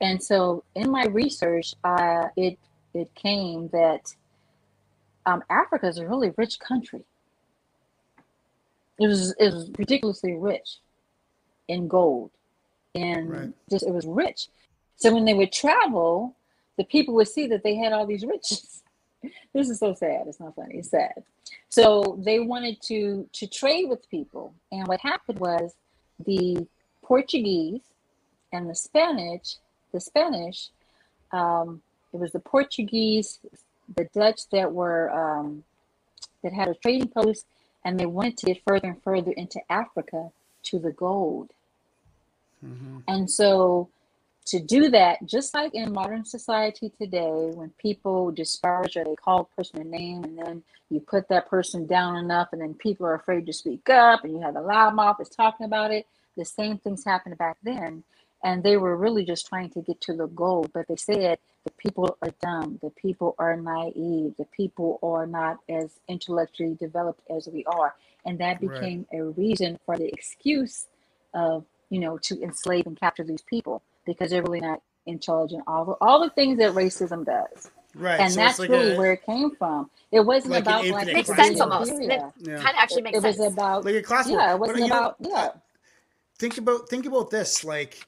[0.00, 2.58] And so in my research, uh, it
[2.94, 4.14] it came that
[5.24, 7.04] um, Africa is a really rich country.
[8.98, 10.78] It was it was ridiculously rich
[11.68, 12.30] in gold,
[12.94, 13.52] and Right.
[13.70, 14.48] just it was rich.
[14.96, 16.36] So when they would travel,
[16.78, 18.82] the people would see that they had all these riches.
[19.52, 20.26] This is so sad.
[20.26, 20.76] It's not funny.
[20.76, 21.22] It's sad.
[21.68, 25.74] So they wanted to to trade with people, and what happened was
[26.24, 26.66] the
[27.02, 27.82] Portuguese
[28.52, 29.56] and the Spanish,
[29.92, 30.70] the Spanish,
[31.32, 33.38] um, it was the Portuguese,
[33.94, 35.64] the Dutch that were um,
[36.42, 37.46] that had a trading post,
[37.84, 40.30] and they wanted to get further and further into Africa
[40.64, 41.50] to the gold.
[42.64, 43.02] Mhm.
[43.06, 43.88] And so
[44.46, 49.40] to do that, just like in modern society today, when people disparage or they call
[49.40, 53.06] a person a name and then you put that person down enough and then people
[53.06, 56.44] are afraid to speak up and you have the loudmouth that's talking about it, the
[56.44, 58.04] same things happened back then.
[58.44, 61.72] And they were really just trying to get to the goal, but they said the
[61.72, 67.48] people are dumb, the people are naive, the people are not as intellectually developed as
[67.48, 67.94] we are.
[68.24, 68.70] And that Right.
[68.72, 70.86] became a reason for the excuse
[71.34, 75.64] of you know, to enslave and capture these people because they're really not intelligent.
[75.66, 78.20] All the, all the things that racism does, Right.
[78.20, 79.90] and so that's like really a, where it came from.
[80.12, 81.92] It wasn't Like an about infinite like Makes sense almost.
[81.92, 82.32] Nigeria.
[82.38, 82.54] Yeah.
[82.56, 84.38] kind of actually It, makes it was about like a class war.
[84.40, 84.52] yeah.
[84.54, 85.48] It wasn't you know, about yeah.
[86.38, 88.06] think about think about this like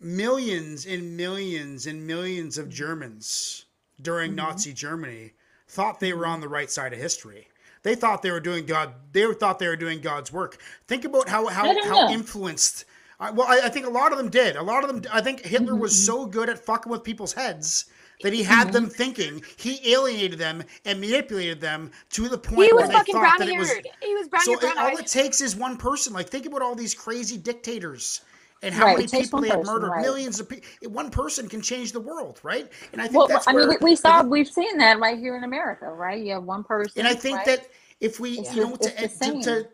[0.00, 3.66] millions and millions and millions of Germans
[4.00, 4.36] during Mm-hmm.
[4.36, 5.32] Nazi Germany
[5.68, 7.48] thought they were on the right side of history.
[7.82, 8.94] They thought they were doing God.
[9.12, 10.58] They thought they were doing God's work.
[10.86, 12.10] Think about how how, how know.
[12.10, 12.84] influenced.
[13.20, 14.56] I well, I, I think a lot of them did.
[14.56, 15.02] A lot of them.
[15.12, 15.98] I think Hitler was Mm-hmm.
[15.98, 17.86] so good at fucking with people's heads
[18.22, 19.42] that he had them thinking.
[19.56, 23.20] He alienated them and manipulated them to the point He where was they fucking thought
[23.20, 23.80] brown that it was.
[24.02, 26.12] He was brown So it, all it takes is one person.
[26.12, 28.22] Like think about all these crazy dictators
[28.62, 29.96] and how Right, many people they have person, murdered.
[29.96, 29.98] right.
[29.98, 30.68] Millions of people.
[30.90, 32.70] One person can change the world, right?
[32.92, 33.68] And I think Well, that's I mean, where.
[33.68, 36.22] we, we saw we've seen that right here in America, right?
[36.24, 37.46] You have one person, and I think right?
[37.46, 37.68] that
[38.00, 39.68] if we, It's you know, to, to, to,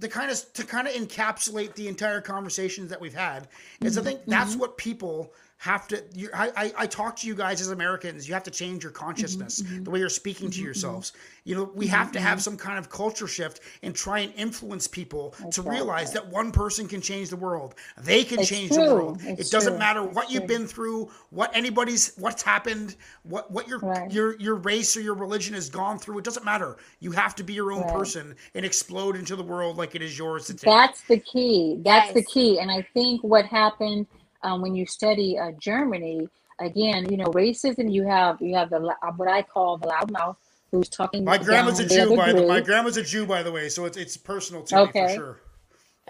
[0.00, 3.48] to kind of to kind of encapsulate the entire conversations that we've had
[3.80, 6.04] is Mm-hmm, I think that's what people have to.
[6.14, 8.28] You, I, I I talk to you guys as Americans.
[8.28, 11.12] You have to change your mm-hmm, consciousness, Mm-hmm, the way you're speaking to mm-hmm, yourselves.
[11.12, 11.18] Mm-hmm.
[11.44, 14.86] You know, we have to have some kind of culture shift and try and influence
[14.86, 17.74] people to right, realize that one person can change the world.
[17.98, 19.18] They can It's change the world.
[19.22, 20.48] it's It doesn't true, matter what it's you've true.
[20.48, 24.08] been through, what anybody's, what's happened, what what your Right.
[24.08, 26.18] your your race or your religion has gone through.
[26.18, 26.76] It doesn't matter.
[27.00, 27.86] You have to be your own Right.
[27.86, 30.88] person and explode into the world like it is yours to take.
[30.88, 31.80] That's the key.
[31.84, 32.58] That's the key.
[32.60, 34.06] And I think what happened
[34.42, 36.28] um, when you study uh, Germany,
[36.58, 37.92] again, you know, racism.
[37.92, 40.36] You have you have the uh, what I call the loudmouth
[40.70, 41.24] who's talking.
[41.24, 43.96] my grandma's a Jew, by the my grandma's a Jew, by the way, so it's
[43.96, 45.14] it's personal to me for Okay.
[45.14, 45.40] sure.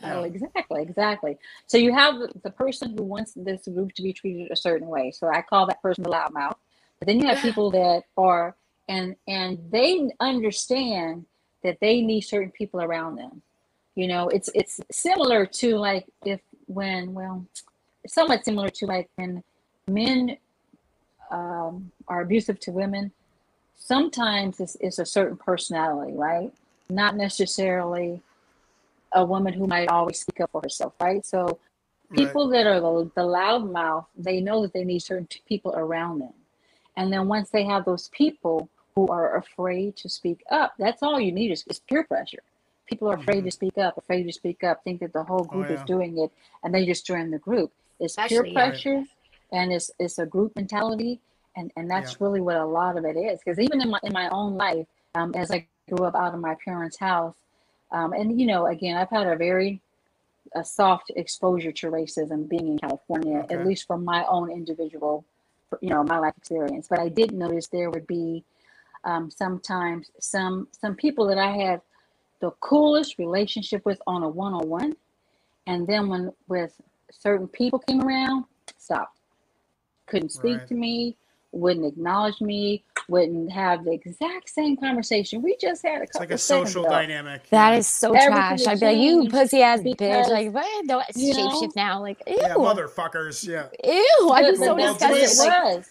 [0.05, 1.39] Oh, exactly, exactly.
[1.67, 5.11] So you have the, person who wants this group to be treated a certain way.
[5.11, 6.55] So I call that person the loudmouth.
[6.99, 8.55] But then you have people that are
[8.89, 11.27] and and they understand
[11.63, 13.43] that they need certain people around them.
[13.95, 17.47] You know, it's it's similar to like if when well,
[18.09, 19.43] somewhat similar to like when
[19.87, 20.37] men
[21.31, 23.13] um, are abusive to women.
[23.77, 26.53] Sometimes it's, it's a certain personality, right?
[26.91, 28.21] Not necessarily
[29.13, 31.25] a woman who might always speak up for herself, right?
[31.25, 31.59] So
[32.11, 32.21] Right.
[32.21, 36.21] people that are the, the loudmouth, they know that they need certain t- people around
[36.21, 36.33] them.
[36.97, 41.21] And then once they have those people who are afraid to speak up, that's all
[41.21, 42.43] you need is, is peer pressure.
[42.87, 45.67] People are afraid to speak up, afraid to speak up, think that the whole group
[45.67, 45.73] Mm-hmm.
[45.73, 45.83] Oh, yeah.
[45.83, 46.33] is doing it,
[46.65, 47.73] and they just join the group.
[48.01, 48.53] It's peer yeah.
[48.53, 49.05] pressure,
[49.53, 51.21] and it's it's a group mentality,
[51.57, 52.27] and and that's Yeah.
[52.27, 53.41] really what a lot of it is.
[53.45, 56.41] Because even in my in my own life, um, as I grew up out of
[56.41, 57.37] my parents' house,
[57.91, 59.81] um, and you know, again, I've had a very
[60.55, 63.55] a soft exposure to racism being in California, Okay.
[63.55, 65.25] at least from my own individual,
[65.83, 66.89] you know, my life experience.
[66.89, 68.45] But I did notice there would be
[69.05, 71.81] um, sometimes some some people that I had
[72.41, 74.97] the coolest relationship with on a one on one,
[75.67, 76.81] and then when with
[77.11, 78.45] certain people came around,
[78.77, 79.19] stopped.
[80.07, 80.69] Couldn't speak Right.
[80.69, 81.17] to me,
[81.53, 86.23] wouldn't acknowledge me, wouldn't have the exact same conversation we just had a It's couple
[86.29, 86.93] like a social ago.
[86.93, 87.49] dynamic.
[87.51, 88.67] That is so Everything trash.
[88.67, 90.29] I'd be like, you pussy ass bitch.
[90.29, 90.85] Like, what?
[90.87, 92.01] No, you know- shapeshift now.
[92.01, 92.37] Like, ew.
[92.39, 93.47] yeah, motherfuckers.
[93.47, 93.69] Yeah.
[93.83, 94.31] ew.
[94.33, 95.47] I'd be so well, that's it disgusted.
[95.53, 95.91] Like, was.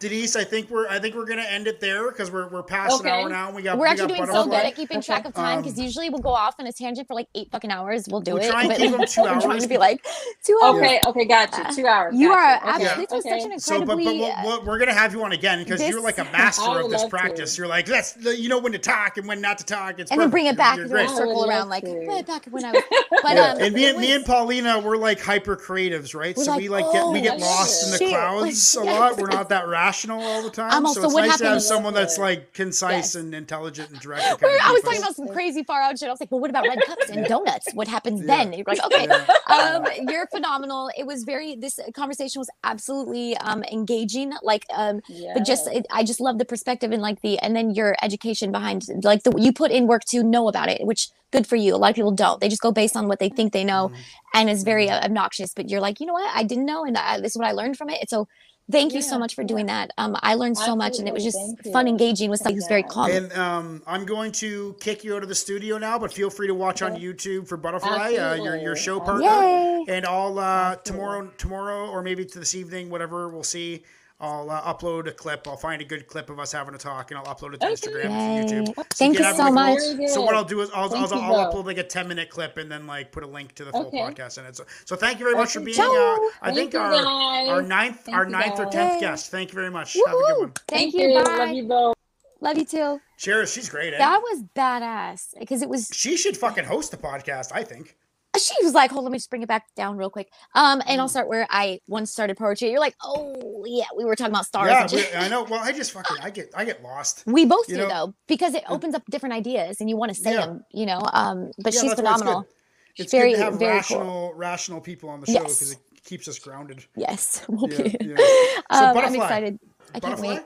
[0.00, 3.00] Denise, I think we're I think we're gonna end it there because we're we're past
[3.00, 3.10] Okay.
[3.10, 3.46] an hour now.
[3.48, 5.60] And we got we're we actually got doing so good at keeping track of time
[5.60, 8.06] because Um, usually we'll go off on a tangent for like eight fucking hours.
[8.10, 8.50] We'll do We'll it.
[8.50, 9.62] try and but keep 'em two we're trying hours.
[9.64, 10.02] to be like
[10.42, 10.78] two hours.
[10.82, 11.66] Okay, okay, gotcha.
[11.76, 12.14] Two hours.
[12.16, 12.56] You are.
[12.56, 13.40] Okay, absolutely this okay.
[13.42, 16.00] such an So, but, but we'll, we'll, we're gonna have you on again because you're
[16.00, 17.16] like a master of this love to.
[17.18, 17.58] practice.
[17.58, 19.98] You're like, that's you know when to talk and when not to talk.
[19.98, 21.10] It's and then bring it back You're, you're great.
[21.10, 22.06] Circle around like to.
[22.06, 22.82] way back when I was.
[23.22, 26.38] But um, and me and me and Paulina, we're like hyper creatives, right?
[26.38, 28.08] So we like get we oh, get lost in the shit.
[28.08, 29.18] clouds a lot.
[29.18, 30.70] We're not that rational all the time.
[30.72, 33.14] I'm so it's what nice to have happens- someone that's like concise Yes.
[33.16, 34.22] and intelligent and direct.
[34.40, 36.08] kinda I was talking about some crazy far out shit.
[36.08, 37.72] I was like, well, what about red cups and donuts?
[37.74, 38.26] What happens Yeah.
[38.26, 38.52] then?
[38.52, 39.26] You're like, okay, Yeah.
[39.54, 40.90] um, you're phenomenal.
[40.96, 41.56] It was very.
[41.56, 44.32] This conversation was absolutely um, engaging.
[44.42, 45.00] Like, um,
[45.34, 48.52] but just it, I just love the perspective and like the and then your education
[48.52, 51.74] behind like the you put in work to know about it, which good for you.
[51.74, 52.40] A lot of people don't.
[52.40, 53.96] They just go based on what they think they know, Mhm.
[54.34, 55.52] and it's very uh, obnoxious.
[55.54, 56.30] But you're like, you know what?
[56.34, 58.00] I didn't know, and I, this is what I learned from it.
[58.00, 58.26] And so.
[58.70, 59.92] Thank you so much for doing that.
[59.98, 61.92] Um, I learned so much, and it was just thank fun you.
[61.92, 62.88] engaging with something who's very Yeah.
[62.88, 63.10] calm.
[63.10, 66.46] And um, I'm going to kick you out of the studio now, but feel free
[66.46, 69.24] to watch on YouTube for Buttafly, uh, your your show partner.
[69.24, 69.84] Yay!
[69.88, 73.82] And I'll uh, tomorrow, tomorrow, or maybe to this evening, whatever we'll see.
[74.22, 75.48] I'll uh, upload a clip.
[75.48, 77.66] I'll find a good clip of us having a talk, and I'll upload it to
[77.68, 77.74] Okay.
[77.74, 78.64] Instagram and Yay.
[78.66, 78.86] to YouTube.
[78.90, 79.78] Thank can you so much.
[79.78, 80.34] little- So what.
[80.34, 82.86] I'll do is I'll, Thank I'll, I'll upload like a 10 minute clip and then
[82.86, 83.98] like put a link to the full Okay.
[83.98, 84.56] podcast in it.
[84.56, 85.80] So, so thank you very much for being.
[85.80, 87.48] Uh, I Thank think our guys.
[87.48, 89.00] our ninth Thank our you, ninth or tenth Yay.
[89.00, 89.30] guest.
[89.30, 89.94] Thank you very much.
[89.94, 90.40] Have a good Woo!
[90.42, 90.52] one.
[90.68, 91.14] Thank you.
[91.14, 91.36] Bye.
[91.36, 91.94] Love you both.
[92.42, 93.00] Love you too.
[93.18, 93.52] Cheers.
[93.52, 93.92] She's great.
[93.94, 93.98] Eh?
[93.98, 95.90] That was badass because it was.
[95.92, 97.52] she should fucking host the podcast.
[97.54, 97.96] I think.
[98.38, 100.80] She was like, "Hold, on, let me just bring it back down real quick." Um,
[100.86, 101.10] and I'll Mm.
[101.10, 102.70] start where I once started poetry.
[102.70, 105.42] You're like, "Oh yeah, we were talking about stars." Yeah, I know.
[105.42, 107.24] Well, I just fucking I get I get lost.
[107.26, 110.20] We both do know, though because it opens up different ideas and you want to
[110.20, 110.46] say Yeah.
[110.46, 111.00] them, you know.
[111.12, 112.42] Um, but Yeah, she's it's phenomenal.
[112.42, 113.02] good.
[113.04, 114.00] It's very, good to have very rational
[114.30, 114.34] cool.
[114.34, 115.58] rational people on the show Yes.
[115.58, 116.84] because it keeps us grounded.
[116.96, 117.96] Yes, we'll Yeah, be.
[118.00, 118.16] yeah.
[118.16, 119.58] So Um, I'm excited.
[119.94, 120.28] I can't Buttafly.
[120.28, 120.42] wait.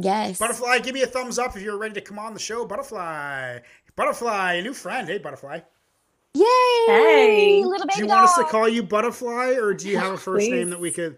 [0.00, 0.38] Yes.
[0.38, 2.66] Buttafly, give me a thumbs up if you're ready to come on the show.
[2.68, 3.62] Buttafly.
[3.96, 5.08] Buttafly, a new friend.
[5.08, 5.64] Hey, Buttafly.
[6.38, 6.86] Yay!
[6.86, 7.64] Hey.
[7.64, 10.16] little baby Do you want us to call you Buttafly or do you have a
[10.18, 11.16] first name that we could?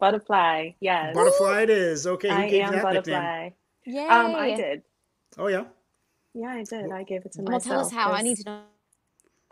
[0.00, 1.14] Buttafly, yes.
[1.14, 2.06] Buttafly it is.
[2.06, 3.06] Okay, who I gave am that Buttafly.
[3.06, 3.52] nickname?
[3.86, 4.06] Yay!
[4.08, 4.82] Um, I did.
[5.38, 5.64] Oh, yeah.
[6.34, 6.90] Yeah, I did.
[6.92, 7.66] I gave it to Well, myself.
[7.66, 8.12] Well, tell us how.
[8.12, 8.60] I need to know.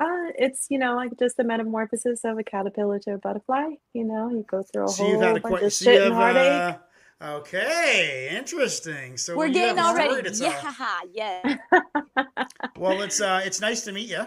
[0.01, 3.65] Uh, it's you know like just the metamorphosis of a caterpillar to a butterfly.
[3.95, 5.63] You know, you go through a So whole you've had a bunch quite.
[5.65, 6.79] of So shit you and heartache.
[7.21, 9.17] uh, okay, interesting.
[9.17, 10.31] So We're you getting have a story already.
[10.31, 11.07] to tell.
[11.13, 11.57] Yeah,
[12.17, 12.25] yeah.
[12.79, 14.25] Well, it's uh, it's nice to meet you.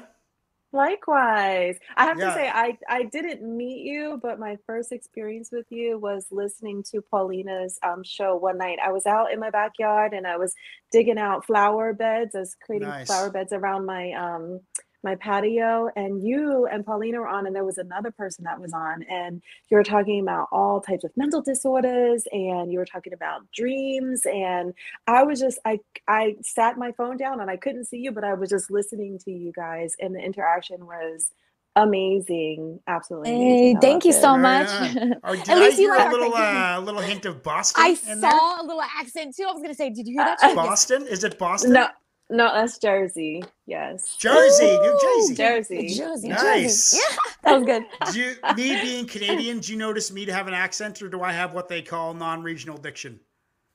[0.74, 2.28] Likewise, I have Yeah.
[2.30, 6.82] to say I I didn't meet you, but my first experience with you was listening
[6.92, 8.80] to Paulina's um, show one night.
[8.84, 10.54] I was out in my backyard and I was
[10.92, 12.36] digging out flower beds.
[12.36, 13.06] I was creating Nice.
[13.06, 14.62] flower beds around my um
[15.04, 18.74] my patio, and you and Paulina were on, and there was another person that was
[18.74, 23.14] on, and you were talking about all types of mental disorders, and you were talking
[23.14, 24.74] about dreams, and
[25.08, 28.24] I was just I I sat my phone down and I couldn't see you, but
[28.24, 31.32] I was just listening to you guys, and the interaction was
[31.76, 33.34] amazing, absolutely.
[33.34, 33.78] Amazing.
[33.78, 34.22] I thank you it.
[34.22, 34.68] so much.
[34.68, 34.96] nice.
[35.24, 36.46] Or did At I least you hear like a little thinking.
[36.58, 38.32] uh, little hint of Boston I in there?
[38.32, 39.44] saw a little accent too.
[39.48, 40.40] I was gonna say, did you hear that?
[40.42, 40.50] shit?
[40.50, 40.56] Yes.
[40.68, 41.08] Boston?
[41.08, 41.74] Is it Boston?
[41.74, 41.88] No,
[42.32, 43.44] no, that's Jersey.
[43.68, 45.36] Yes, Jersey, New Jersey.
[45.36, 45.88] Jersey.
[45.96, 46.92] Jersey, Nice.
[46.92, 47.04] Jersey.
[47.10, 47.84] Yeah, that was good.
[48.14, 51.22] Do you, me being Canadian, do you notice me to have an accent, or do
[51.22, 53.20] I have what they call non-regional diction?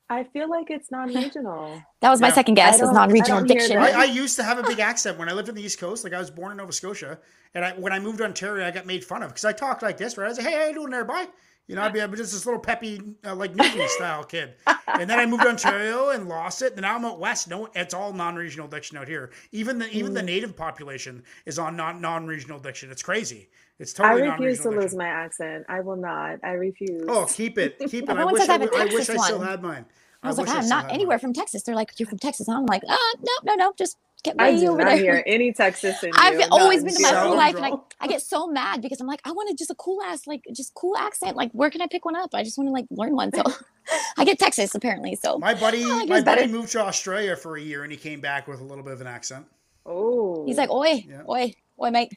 [0.09, 1.81] I feel like it's non-regional.
[1.99, 2.33] That was my Yeah.
[2.35, 2.79] second guess.
[2.79, 3.77] I Is non-regional I diction.
[3.77, 6.03] I, I used to have a big accent when I lived in the East Coast.
[6.03, 7.19] Like I was born in Nova Scotia,
[7.55, 9.81] and I, when I moved to Ontario, I got made fun of because I talked
[9.81, 10.17] like this.
[10.17, 10.25] Right?
[10.25, 11.25] I was like, "Hey, how you doing there, boy?"
[11.67, 14.53] You know, I'd be, I'd be just this little peppy, uh, like Newton style kid.
[14.87, 16.71] And then I moved to Ontario and lost it.
[16.73, 17.49] And now I'm out west.
[17.49, 19.31] No, it's all non-regional diction out here.
[19.51, 20.25] Even the even the Mm.
[20.25, 22.89] native population is on non non-regional diction.
[22.89, 23.49] It's crazy.
[23.79, 24.21] It's totally.
[24.23, 24.97] I refuse to non-regional lose diction.
[24.99, 25.65] my accent.
[25.67, 26.39] I will not.
[26.43, 27.03] I refuse.
[27.07, 28.09] Oh, keep it, keep it.
[28.17, 29.47] I wish I, I have a w- I wish I still one.
[29.47, 29.85] had mine.
[30.23, 31.63] I was like, I'm not anywhere from Texas.
[31.63, 32.49] They're like, you're from Texas.
[32.49, 34.97] I'm like, ah, no, no, no, just get I do over not there.
[34.97, 36.45] hear any Texas in I've you.
[36.51, 37.21] always None, been to my zero.
[37.21, 37.71] whole life, and I,
[38.01, 40.73] I get so mad because I'm like, I wanted just a cool ass, like, just
[40.73, 41.35] cool accent.
[41.37, 42.31] Like, where can I pick one up?
[42.33, 43.31] I just want to like learn one.
[43.33, 43.43] So
[44.17, 45.15] I get Texas apparently.
[45.15, 46.47] So My buddy, Oh, my buddy better.
[46.47, 49.01] moved to Australia for a year, and he came back with a little bit of
[49.01, 49.45] an accent.
[49.85, 51.21] Oh, he's like, oi, Yeah.
[51.29, 52.11] oi, oi, mate.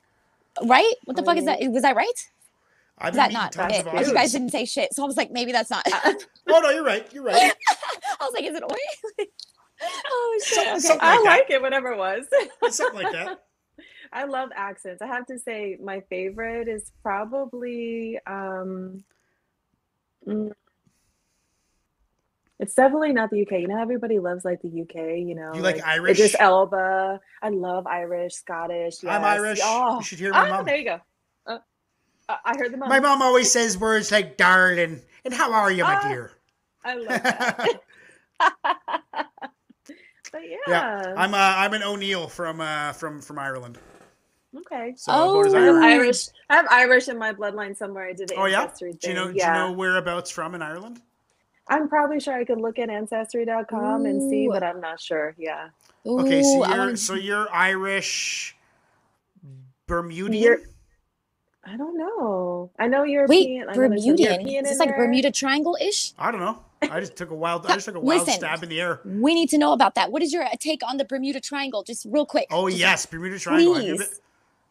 [0.64, 0.92] right?
[1.04, 1.46] What the fuck is Oh.
[1.46, 1.60] that?
[1.70, 2.28] Was that right?
[3.02, 3.86] I've Is that not tons it?
[3.86, 5.86] of you guys didn't say shit, so I was like, maybe that's not.
[6.52, 7.06] Oh no, you're right.
[7.12, 7.52] You're right.
[8.20, 9.26] I was like, is it oil?
[9.82, 10.68] Oh shit!
[10.68, 10.78] Okay.
[10.78, 11.30] something I like that.
[11.30, 12.26] like it, whatever it was.
[12.74, 13.44] Something like that.
[14.12, 15.00] I love accents.
[15.02, 18.18] I have to say, my favorite is probably.
[18.26, 19.04] Um,
[20.26, 20.50] mm,
[22.58, 23.52] it's definitely not the UK.
[23.60, 25.18] You know, everybody loves like the UK.
[25.18, 26.34] You know, You like Idris Irish?
[26.38, 27.20] Elba.
[27.40, 29.02] I love Irish, Scottish.
[29.04, 29.24] I'm.
[29.24, 29.60] Irish.
[29.62, 30.64] Oh, You should hear my ah, mom.
[30.66, 31.00] there you go.
[31.46, 31.58] Uh,
[32.28, 32.88] uh, I heard the mom.
[32.88, 36.08] My mom always says words like "darling" and "How are you, my Ah.
[36.08, 36.32] dear?"
[36.84, 37.80] I love that.
[40.32, 40.56] but yeah.
[40.68, 43.78] Yeah, I'm uh, I'm an O'Neill from uh, from from Ireland.
[44.56, 44.94] okay.
[44.96, 45.58] So about as Oh.
[45.58, 45.84] I have Irish.
[46.06, 46.26] Irish.
[46.48, 48.06] I have Irish in my bloodline somewhere.
[48.06, 48.62] I did the Oh yeah.
[48.62, 49.26] ancestry Do you know?
[49.26, 49.36] thing.
[49.36, 51.00] Do you know whereabouts from in Ireland?
[51.68, 55.34] I'm probably sure I could look at ancestry.com and see, but I'm not sure.
[55.38, 55.68] Yeah.
[56.04, 58.56] Okay, so you're wanna- so you're Irish,
[59.86, 60.32] Bermudian.
[60.42, 60.64] You're-
[61.64, 62.70] I don't know.
[62.78, 63.68] I know Wait, European.
[63.68, 64.18] I know Bermudian.
[64.18, 64.96] European Is this like there.
[64.98, 66.12] Bermuda Triangle ish?
[66.18, 66.64] I don't know.
[66.82, 67.66] I just took a wild.
[67.66, 68.34] I just took a wild Listen.
[68.40, 69.00] stab in the air.
[69.04, 70.10] We need to know about that.
[70.12, 71.82] What is your take on the Bermuda Triangle?
[71.82, 72.46] Just real quick.
[72.50, 73.74] Oh Just- yes, Bermuda Triangle.
[73.76, 74.00] I give please.
[74.12, 74.18] it-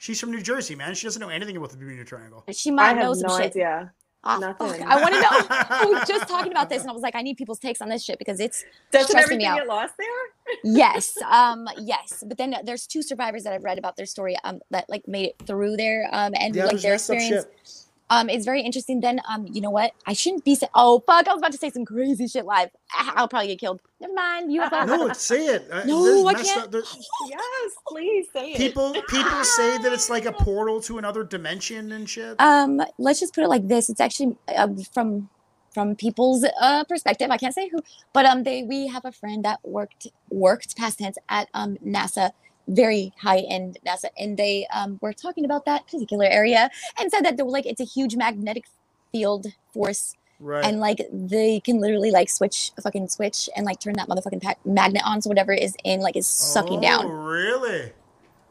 [0.01, 0.95] She's from New Jersey, man.
[0.95, 2.45] She doesn't know anything about the Bermuda Triangle.
[2.51, 3.47] She might know some no shit.
[3.47, 3.93] idea.
[4.23, 4.79] Ah, Nothing.
[4.79, 4.81] fuck.
[4.81, 5.29] I want to know.
[5.29, 7.87] I was just talking about this, and I was like, I need people's takes on
[7.89, 9.57] this shit because it's Doesn't stressing me out.
[9.59, 10.07] get lost there?
[10.63, 12.23] yes, um, yes.
[12.25, 15.25] But then there's two survivors that I've read about their story, um, that like made
[15.27, 17.88] it through there, um, and Yeah, like their messed up experience.
[18.09, 18.17] Shit.
[18.19, 18.99] Um, it's very interesting.
[19.01, 19.91] Then, um, you know what?
[20.05, 20.55] I shouldn't be.
[20.55, 21.27] Sa- oh fuck!
[21.27, 22.69] I was about to say some crazy shit live.
[22.93, 23.81] Ah, I'll probably get killed.
[24.01, 24.51] Never mind.
[24.51, 24.61] You.
[24.63, 24.85] Uh-uh.
[24.85, 25.67] No, say it.
[25.71, 26.75] Uh, No, there's I can't.
[26.75, 26.83] up-
[27.27, 28.57] Yes, please say it.
[28.57, 32.39] people people say that it's like a portal to another dimension and shit.
[32.39, 33.89] Um, let's just put it like this.
[33.89, 35.29] It's actually uh, from
[35.73, 37.29] from people's uh perspective.
[37.29, 37.79] I can't say who,
[38.13, 42.31] but um, they we have a friend that worked worked past tense at um NASA,
[42.69, 46.69] very high end NASA, and they um were talking about that particular area
[46.99, 48.65] and said that they were like it's a huge magnetic
[49.11, 50.63] field force right.
[50.63, 54.41] and like they can literally like switch a fucking switch and like turn that motherfucking
[54.41, 57.91] pa- magnet on so whatever is in like is sucking oh, down Really?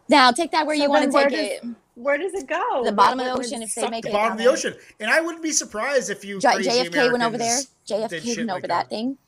[0.08, 2.82] now take that where So you want to take does- it Where does it go?
[2.84, 4.74] The bottom of the ocean if they make The it down bottom of the ocean.
[5.00, 7.58] And I wouldn't be surprised if you J- crazy JFK went over there.
[7.58, 8.88] Americans did JFK shit went like over that.
[8.88, 9.18] thing.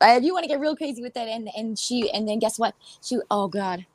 [0.00, 1.28] Uh, you want to get real crazy with that.
[1.28, 2.74] and and she and then guess what?
[3.02, 3.86] She oh god,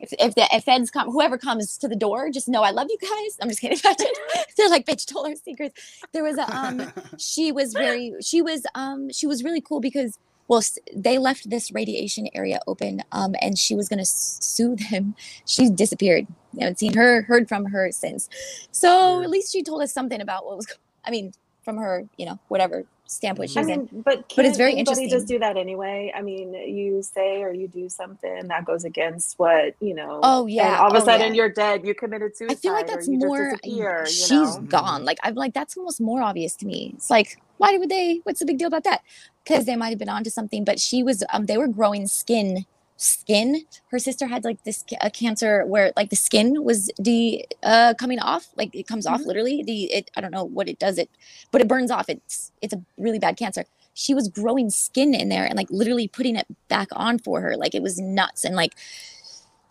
[0.00, 2.88] if if the if feds come, whoever comes to the door, just know I love
[2.90, 3.38] you guys.
[3.42, 3.78] I'm just kidding.
[4.58, 5.80] They're like bitch told her secrets.
[6.12, 6.82] There was a um.
[7.18, 8.14] She was very.
[8.22, 9.10] She was um.
[9.12, 10.18] She was really cool because
[10.48, 10.62] well
[10.96, 15.14] they left this radiation area open um and she was gonna s- sue them.
[15.46, 16.26] She disappeared.
[16.60, 18.28] I haven't seen her heard from her since.
[18.72, 20.66] So at least she told us something about what was.
[21.04, 21.32] I mean,
[21.64, 23.66] from her, you know, whatever standpoint she's I in.
[23.66, 25.08] mean, but But it's very interesting.
[25.08, 26.12] just do that anyway.
[26.14, 30.20] I mean, you say or you do something that goes against what you know.
[30.22, 30.78] Oh yeah.
[30.80, 31.36] all of a oh, sudden yeah.
[31.36, 31.86] you're dead.
[31.86, 32.56] You committed suicide.
[32.56, 33.50] I feel like that's more.
[33.50, 34.60] Disappear, you know?
[34.68, 35.04] gone.
[35.04, 36.92] Like I'm like that's almost more obvious to me.
[36.96, 38.20] It's like why would they?
[38.24, 39.02] What's the big deal about that?
[39.44, 40.64] Because they might have been onto something.
[40.64, 41.22] But she was.
[41.32, 42.66] Um, they were growing skin.
[43.02, 43.64] Skin.
[43.90, 48.18] Her sister had like this a cancer where like the skin was de uh coming
[48.20, 48.48] off.
[48.56, 49.26] Like it comes off Mhm.
[49.26, 49.62] literally.
[49.62, 51.10] The it I don't know what it does it,
[51.50, 52.08] but it burns off.
[52.08, 53.64] It's it's a really bad cancer.
[53.94, 57.56] She was growing skin in there and like literally putting it back on for her.
[57.56, 58.74] Like it was nuts and like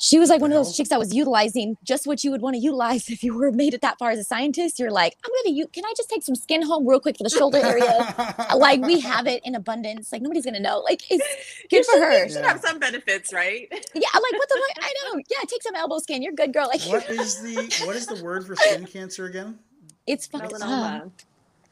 [0.02, 2.56] she was like one of those chicks that was utilizing just what you would want
[2.56, 4.80] to utilize if you were made it that far as a scientist.
[4.80, 7.24] You're like, I'm gonna you can I just take some skin home real quick for
[7.24, 8.16] the shoulder area?
[8.58, 10.12] like we have it in abundance.
[10.12, 10.80] Like nobody's gonna know.
[10.80, 11.24] Like it's
[11.70, 12.24] good You for should- her.
[12.24, 12.48] You should Yeah.
[12.48, 13.68] have some benefits, right?
[13.94, 14.84] Yeah, like, what the fuck?
[14.86, 15.22] I know.
[15.30, 16.24] Yeah, take some elbow skin.
[16.24, 16.68] You're good, girl.
[16.68, 17.56] Like what is the
[17.86, 19.60] what is the word for skin cancer again?
[20.08, 21.12] it's fucking Melanoma.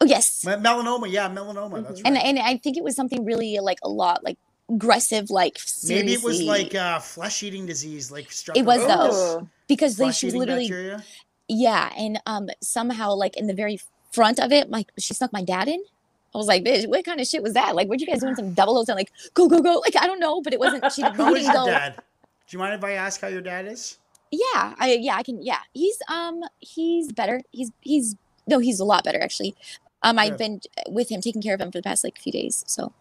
[0.02, 0.46] oh yes.
[0.46, 1.12] Melanoma.
[1.12, 1.82] Yeah, melanoma.
[1.84, 2.06] That's right.
[2.06, 4.38] And and I think it was something really like a lot like
[4.70, 9.48] aggressive, like Maybe it was like uh, flesh-eating disease, like It was, though.
[9.68, 11.04] because they, she was literally bacteria.
[11.48, 13.80] Yeah, and um somehow like in the very
[14.12, 15.82] front of it, like she snuck my dad in.
[16.34, 17.76] I was like, bitch, what kind of shit was that?
[17.76, 19.80] Like, what you guys doing some double O's and like go go go?
[19.80, 20.92] Like I don't know, but it wasn't.
[20.92, 21.66] She How didn't is your go.
[21.66, 21.96] dad?
[21.98, 23.98] Do you mind if I ask how your dad is?
[24.32, 25.42] Yeah, I yeah I can.
[25.42, 27.42] Yeah, he's um he's better.
[27.52, 28.16] He's he's
[28.48, 29.56] no, he's a lot better actually.
[30.04, 32.64] Um, I've been with him taking care of him for the past like few days,
[32.68, 32.94] so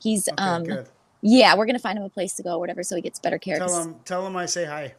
[0.00, 0.88] he's Okay, um good.
[1.28, 3.38] Yeah we're gonna find him a place to go or whatever so he gets better
[3.38, 3.58] care.
[3.58, 4.94] 'cause- Tell him, tell him I say hi.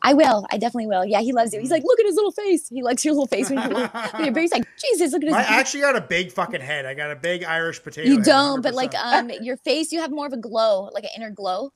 [0.00, 0.46] I will.
[0.50, 1.04] I definitely will.
[1.04, 1.60] Yeah, he loves you.
[1.60, 1.72] He's Mm.
[1.72, 2.66] like, look at his little face.
[2.66, 3.92] He likes your little face when you look.
[4.14, 4.44] when you're big.
[4.44, 5.36] He's like, Jesus, look at his.
[5.36, 6.86] I actually got a big fucking head.
[6.86, 8.08] I got a big Irish potato.
[8.08, 11.10] You don't, but like um, your face, you have more of a glow, like an
[11.14, 11.72] inner glow.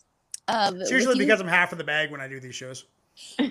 [0.49, 1.27] Um, it's with usually you.
[1.27, 2.87] because I'm half of the bag when I do these shows.
[3.39, 3.49] no,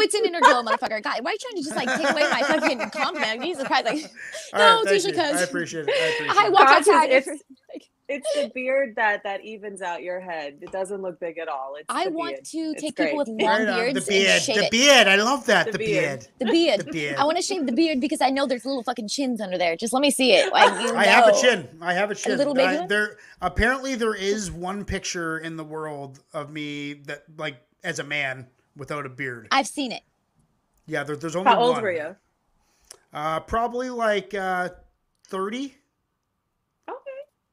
[0.00, 1.02] it's an inner glow, motherfucker.
[1.02, 3.42] God, why are you trying to just like take away my fucking compliment?
[3.42, 3.84] Jesus Christ!
[3.84, 3.96] Like,
[4.54, 5.20] No, right, it's usually you.
[5.28, 5.94] I 'cause appreciate it.
[5.94, 6.52] I appreciate I it.
[6.52, 7.10] walk outside.
[7.10, 7.58] it's- and- like,
[8.10, 10.58] it's the beard that that evens out your head.
[10.60, 11.76] It doesn't look big at all.
[11.76, 12.44] It's I want beard.
[12.44, 13.06] to It's take great.
[13.06, 13.78] people with long Right on.
[13.78, 14.42] beards The and beard.
[14.42, 14.70] shave The it.
[14.70, 15.06] beard.
[15.08, 15.66] I love that.
[15.66, 16.20] The The, beard.
[16.20, 16.28] beard.
[16.38, 16.80] The beard.
[16.80, 17.16] The beard.
[17.16, 19.76] I want to shave the beard because I know there's little fucking chins under there.
[19.76, 20.52] Just let me see it.
[20.52, 21.68] Like you I have a chin.
[21.80, 22.32] I have a chin.
[22.32, 26.94] A little baby I- there apparently there is one picture in the world of me
[27.06, 28.46] that like as a man
[28.76, 29.48] without a beard.
[29.50, 30.02] I've seen it.
[30.86, 31.82] Yeah, there, there's only How old one.
[31.82, 32.16] were you?
[33.12, 34.70] Uh, probably like uh,
[35.28, 35.74] 30, Okay.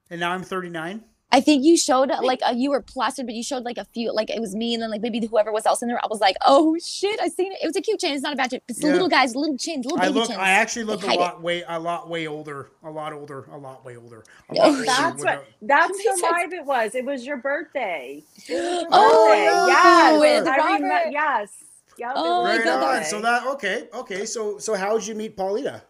[0.09, 1.03] And now I'm 39.
[1.29, 4.13] I think you showed like uh, you were plastered, but you showed like a few,
[4.13, 5.99] like it was me and then like maybe whoever was else in there.
[6.01, 7.57] I was like, oh shit, I seen it.
[7.61, 8.13] It was a cute chin.
[8.13, 8.61] It's not a bad chin.
[8.69, 8.93] It's the Yeah.
[8.93, 10.27] little guys, little chins, little baby I baby look.
[10.29, 10.39] chins.
[10.39, 11.19] I actually look They a hide it.
[11.19, 14.23] lot way, a lot way older, a lot older, a lot way older.
[14.49, 15.47] Oh, lot older That's without- what.
[15.63, 16.21] That's Makes the sense.
[16.33, 16.95] vibe it was.
[16.95, 18.23] It was your birthday.
[18.37, 19.43] Was your Oh, birthday.
[19.43, 19.67] yeah.
[19.67, 20.19] Yes.
[20.21, 21.11] With I remem- Robert.
[21.11, 21.51] yes.
[21.97, 23.03] Yep, Oh, was my God, on.
[23.03, 24.25] So that okay, okay.
[24.25, 25.83] So so how did you meet Paulina?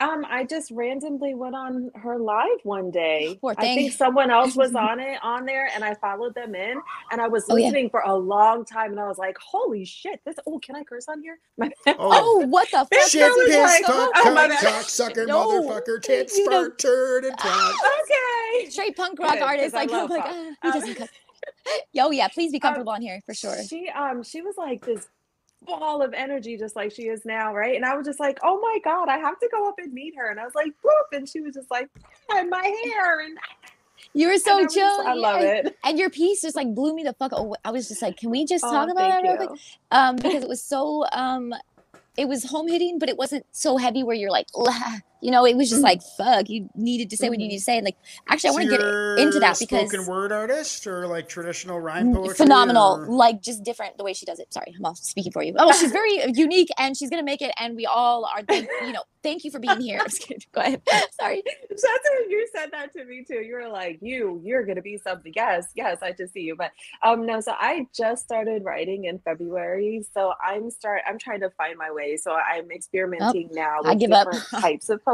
[0.00, 3.38] Um, I just randomly went on her live one day.
[3.40, 6.80] Poor I think someone else was on it on there, and I followed them in,
[7.12, 7.66] and I was Oh, yeah.
[7.66, 10.20] listening for a long time, and I was like, "Holy shit!
[10.26, 13.08] This oh, can I curse on here?" My Oh, what the fuck?
[13.08, 14.84] Shit, piss, like- cock, oh, my cock, bad.
[14.84, 15.62] cocksucker, No.
[15.62, 17.72] motherfucker, tits, You know- turd, and twat.
[18.02, 18.70] okay.
[18.70, 19.74] Straight punk rock Good, 'cause artist.
[19.74, 20.30] Like, I'm like, pop.
[20.34, 21.08] ah, he Um, doesn't cut.
[21.92, 23.62] Yo, yeah, please be Um, comfortable on here for sure.
[23.64, 25.06] She um she was like this
[25.66, 27.76] ball of energy just like she is now, right?
[27.76, 30.14] And I was just like, oh my god, I have to go up and meet
[30.16, 30.30] her.
[30.30, 31.88] And I was like, whoop, and she was just like,
[32.30, 33.38] and my hair, and,
[34.12, 34.68] You were so chill.
[34.74, 35.76] just- I love it.
[35.84, 37.56] And your piece just like blew me the fuck away.
[37.64, 39.60] I was just like, can we just Oh, talk about that real quick?
[39.90, 41.54] Um, because it was so um,
[42.16, 45.46] it was home hitting, but it wasn't so heavy where you're like, "Ugh," you know,
[45.46, 47.48] it was just like, fuck, you needed to say what you Mhm.
[47.52, 47.76] need to say.
[47.78, 47.96] And like,
[48.28, 48.80] actually, I want to get
[49.26, 52.34] into that because spoken word artist or like traditional rhyme poetry.
[52.34, 54.52] phenomenal, or- like just different the way she does it.
[54.52, 55.54] Sorry, I'm all speaking for you.
[55.56, 57.52] Oh, she's very unique and she's gonna make it.
[57.58, 58.42] And we all are,
[58.86, 60.00] you know, thank you for being here.
[60.00, 60.42] I'm just kidding.
[60.52, 60.82] Go ahead.
[61.18, 61.42] Sorry.
[61.70, 63.40] That's what you said that to me too.
[63.40, 65.32] You were like, you, you're gonna be something.
[65.34, 66.54] Yes, yes, I just see you.
[66.54, 66.72] But
[67.02, 70.04] um no, so I just started writing in February.
[70.12, 72.18] So I'm start I'm trying to find my way.
[72.18, 74.30] So I'm experimenting now I with give up.
[74.30, 75.13] different types of poetry.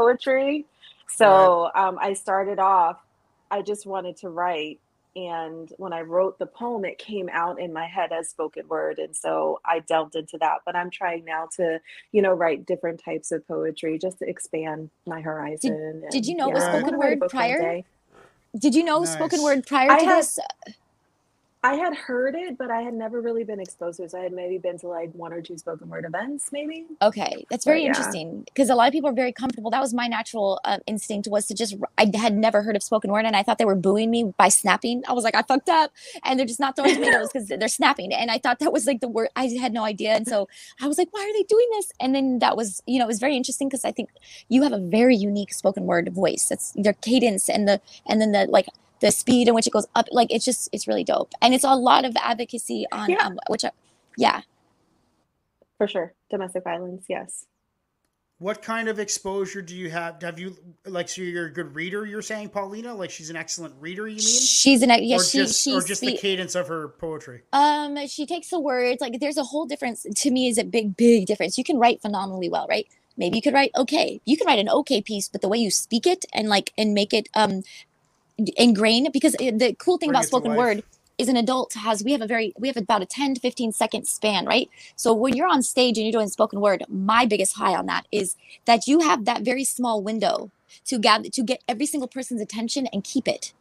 [1.07, 2.99] So um I started off,
[3.51, 4.79] I just wanted to write.
[5.15, 8.97] And when I wrote the poem, it came out in my head as spoken word.
[8.99, 10.59] And so I delved into that.
[10.65, 11.79] But I'm trying now to,
[12.13, 16.03] you know, write different types of poetry just to expand my horizon.
[16.09, 17.57] did you and, know it was I spoken wanna write a word prior?
[18.57, 20.39] Did you know spoken word prior I to had- this?
[21.63, 24.11] I had heard it, but I had never really been exposed to it.
[24.11, 26.87] So I had maybe been to like one or two spoken word events, maybe.
[27.01, 27.87] Okay, that's But very yeah.
[27.87, 29.71] interesting because a lot of people are very comfortable.
[29.71, 31.77] That was my natural uh, instinct was to just.
[31.97, 34.49] I had never heard of spoken word, and I thought they were booing me by
[34.49, 35.05] snapping.
[35.07, 35.93] I was like, I fucked up,
[36.25, 38.13] and they're just not throwing tomatoes because they're snapping.
[38.13, 39.29] And I thought that was like the word.
[39.37, 40.49] I had no idea, and so
[40.81, 41.93] I was like, why are they doing this?
[42.01, 44.09] And then that was, you know, it was very interesting because I think
[44.49, 46.47] you have a very unique spoken word voice.
[46.49, 48.67] That's their cadence and the and then the like
[49.01, 50.07] the speed in which it goes up.
[50.11, 53.25] Like it's just it's really dope, and it's a lot of advocacy on Yeah.
[53.25, 53.71] um, which, I,
[54.17, 54.41] yeah.
[55.77, 56.13] For sure.
[56.29, 57.47] Domestic violence, yes.
[58.37, 60.19] What kind of exposure do you have?
[60.23, 60.55] Have you
[60.87, 62.07] like so you're a good reader?
[62.07, 64.07] You're saying Paulina, like she's an excellent reader.
[64.07, 64.19] You mean?
[64.19, 65.17] She's an yeah.
[65.17, 67.43] or she just she or just the cadence of her poetry.
[67.53, 70.07] Um, she takes the words like there's a whole difference.
[70.09, 71.55] To me, is a big, big difference.
[71.57, 72.87] You can write phenomenally well, right?
[73.15, 74.21] Maybe you could write okay.
[74.25, 76.95] You can write an okay piece, but the way you speak it and like and
[76.95, 77.61] make it um
[78.57, 80.83] ingrained because the cool thing Bring about spoken word
[81.17, 83.71] is an adult has we have a very we have about a 10 to 15
[83.71, 84.69] second span right?
[84.95, 88.07] So when you're on stage and you're doing spoken word my biggest high on that
[88.11, 88.35] is
[88.65, 90.51] that you have that very small window
[90.85, 93.53] to gather to get every single person's attention and keep it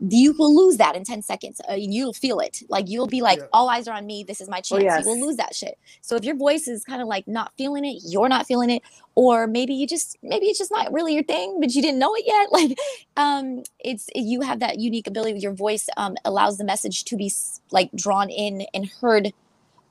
[0.00, 3.38] you will lose that in 10 seconds uh, you'll feel it like you'll be like
[3.38, 3.46] Yeah.
[3.52, 5.04] all eyes are on me this is my chance yes.
[5.04, 7.84] you will lose that shit so if your voice is kind of like not feeling
[7.84, 8.82] it you're not feeling it
[9.14, 12.14] or maybe you just maybe it's just not really your thing but you didn't know
[12.14, 12.76] it yet like
[13.16, 17.32] um it's you have that unique ability your voice um allows the message to be
[17.70, 19.32] like drawn in and heard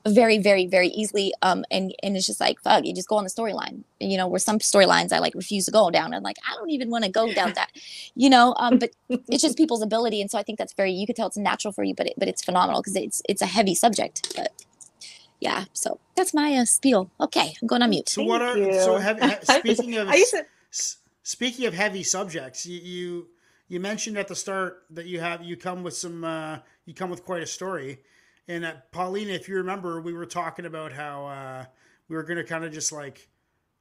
[0.08, 3.24] very very very easily um and and it's just like fuck you just go on
[3.24, 3.82] the storyline.
[4.00, 6.70] You know where some storylines i like refuse to go down and like i don't
[6.70, 7.70] even want to go down that
[8.14, 11.06] you know um but it's just people's ability and so i think that's very you
[11.06, 13.46] could tell it's natural for you but it, but it's phenomenal because it's it's a
[13.46, 14.52] heavy subject but
[15.40, 17.10] yeah so that's my uh, spiel.
[17.20, 18.08] Okay i'm going on mute.
[18.08, 18.72] So what are you.
[18.80, 23.26] so have, ha- I- speaking of to s- speaking of heavy subjects, you, you
[23.68, 27.10] you mentioned at the start that you have you come with some uh, you come
[27.10, 27.98] with quite a story,
[28.48, 31.64] and uh, Paulina, if you remember, we were talking about how uh,
[32.08, 33.28] we were going to kind of just like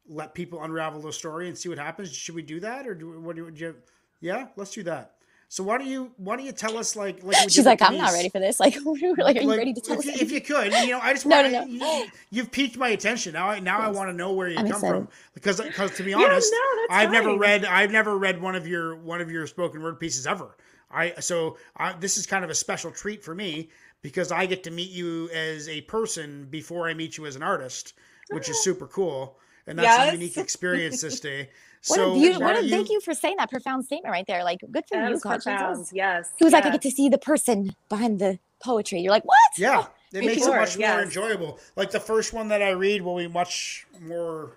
[0.09, 2.13] let people unravel the story and see what happens.
[2.13, 3.75] Should we do that, or do what do you?
[4.21, 5.15] Yeah, let's do that.
[5.49, 8.13] So why don't you why don't you tell us like like she's like i'm not
[8.13, 8.77] ready for this like,
[9.17, 10.99] like are you Like, ready to tell if, us you, if you could, you know,
[11.01, 11.65] I just No, want no, no.
[11.67, 13.33] You, you've piqued my attention.
[13.33, 14.85] Now, I now I want to know where you I'm come excited.
[14.85, 18.41] from because because to be Yeah, honest, no, that's I've never read I've never read
[18.41, 20.57] one of your one of your spoken word pieces ever.
[20.91, 23.69] I so I, this is kind of a special treat for me
[24.05, 27.41] because I get to meet you as a person before I meet you as an
[27.41, 27.93] artist,
[28.29, 28.61] which is ah.
[28.61, 29.39] super cool.
[29.65, 30.09] And that's Yes.
[30.09, 31.49] a unique experience this day.
[31.87, 34.11] What so a beautiful, why what a, don't thank you for saying that profound statement
[34.11, 34.43] right there.
[34.43, 35.45] Like, good for That you, was Conscience.
[35.45, 35.79] That profound.
[35.79, 36.31] was- Yes.
[36.37, 38.99] He was like, I get to see the person behind the poetry.
[38.99, 39.35] You're like, what?
[39.57, 40.53] Yeah, it Me makes too.
[40.53, 41.03] it much more Yes.
[41.05, 41.59] enjoyable.
[41.75, 44.51] Like the first one that I read will be much more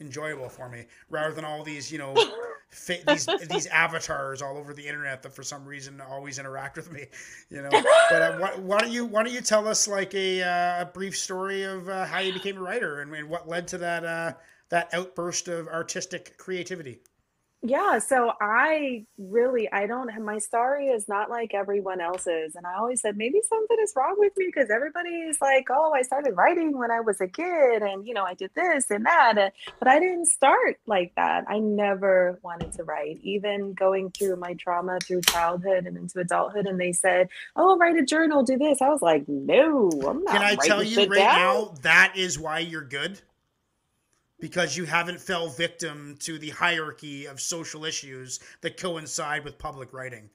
[0.00, 2.14] enjoyable for me, rather than all these, you know,
[2.72, 6.90] fa- these these avatars all over the internet that for some reason always interact with
[6.90, 7.06] me.
[7.50, 10.42] You know, but uh, why, why don't you why don't you tell us like a,
[10.42, 13.68] uh, a brief story of uh, how you became a writer and, and what led
[13.68, 14.32] to that uh,
[14.70, 17.00] that outburst of artistic creativity?
[17.64, 22.56] Yeah, so I really I don't my story is not like everyone else's.
[22.56, 26.02] And I always said maybe something is wrong with me because everybody's like, "Oh, I
[26.02, 29.52] started writing when I was a kid and you know, I did this and that."
[29.78, 31.44] But I didn't start like that.
[31.48, 33.20] I never wanted to write.
[33.22, 37.96] Even going through my trauma through childhood and into adulthood and they said, "Oh, write
[37.96, 41.16] a journal, do this." I was like, "No, I'm not Can I tell you right
[41.16, 43.20] down." now that is why you're good?
[44.42, 49.92] Because you haven't fell victim to the hierarchy of social issues that coincide with public
[49.92, 50.28] writing.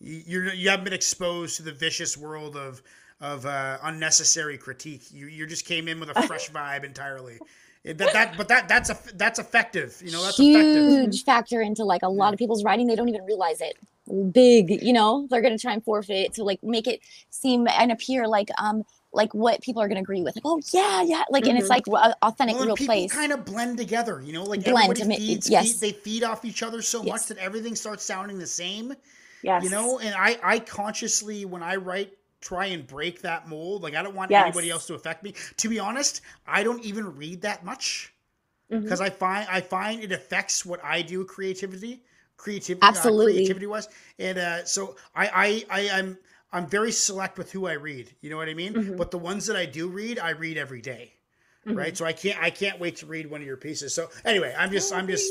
[0.00, 2.82] You, you're you haven't been exposed to the vicious world of
[3.20, 5.12] of uh, unnecessary critique.
[5.12, 7.38] You you just came in with a fresh vibe entirely.
[7.84, 10.00] That, that but that that's a that's effective.
[10.04, 10.90] You know that's effective.
[10.90, 12.88] Huge factor into like a lot of people's writing.
[12.88, 13.76] They don't even realize it.
[14.32, 18.26] Big, you know, they're gonna try and forfeit to like make it seem and appear
[18.26, 20.34] like um like what people are gonna agree with.
[20.36, 21.70] Like, oh yeah, yeah, like, and it's Mhm.
[21.70, 23.12] like a authentic, Well, real and people place.
[23.12, 25.72] kind of blend together, you know, like Blend, everybody feeds, yes.
[25.72, 28.94] feed, they feed off each other so much that everything starts sounding the same.
[29.42, 29.64] Yes.
[29.64, 33.94] you know and i i consciously when i write try and break that mold like
[33.96, 34.44] i don't want Yes.
[34.46, 38.12] anybody else to affect me to be honest i don't even read that much
[38.70, 42.02] because i find i find it affects what i do creativity
[42.36, 43.32] creativity Absolutely.
[43.34, 43.88] creativity wise
[44.20, 46.16] and uh so i i i am
[46.52, 48.96] i'm very select with who i read you know what i mean Mhm.
[48.96, 51.12] but the ones that i do read i read every day,
[51.66, 51.76] Mhm.
[51.76, 54.54] right so i can't i can't wait to read one of your pieces so anyway
[54.58, 55.30] i'm just Oh, i'm just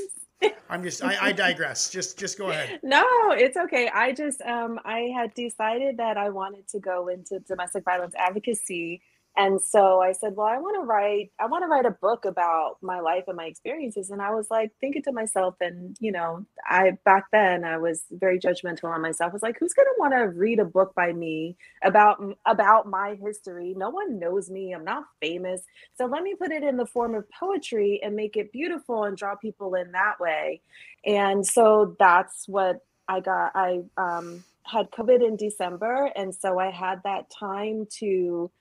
[0.70, 3.90] i'm just I, I digress just just go ahead No, it's okay.
[3.94, 9.02] I just um I had decided that I wanted to go into domestic violence advocacy.
[9.38, 12.26] And so I said, well, I want to write I want to write a book
[12.26, 14.10] about my life and my experiences.
[14.10, 18.04] And I was like thinking to myself and you know, I back then I was
[18.12, 19.32] very judgmental on myself.
[19.32, 22.88] I was like, who's going to want to read a book by me about about
[22.88, 23.74] my history?
[23.78, 24.74] No one knows me.
[24.74, 25.62] I'm not famous.
[25.98, 29.16] So let me put it in the form of poetry and make it beautiful and
[29.16, 30.62] draw people in that way.
[31.06, 33.52] And so that's what I got.
[33.56, 36.12] I um, had COVID in December.
[36.16, 38.52] And so I had that time to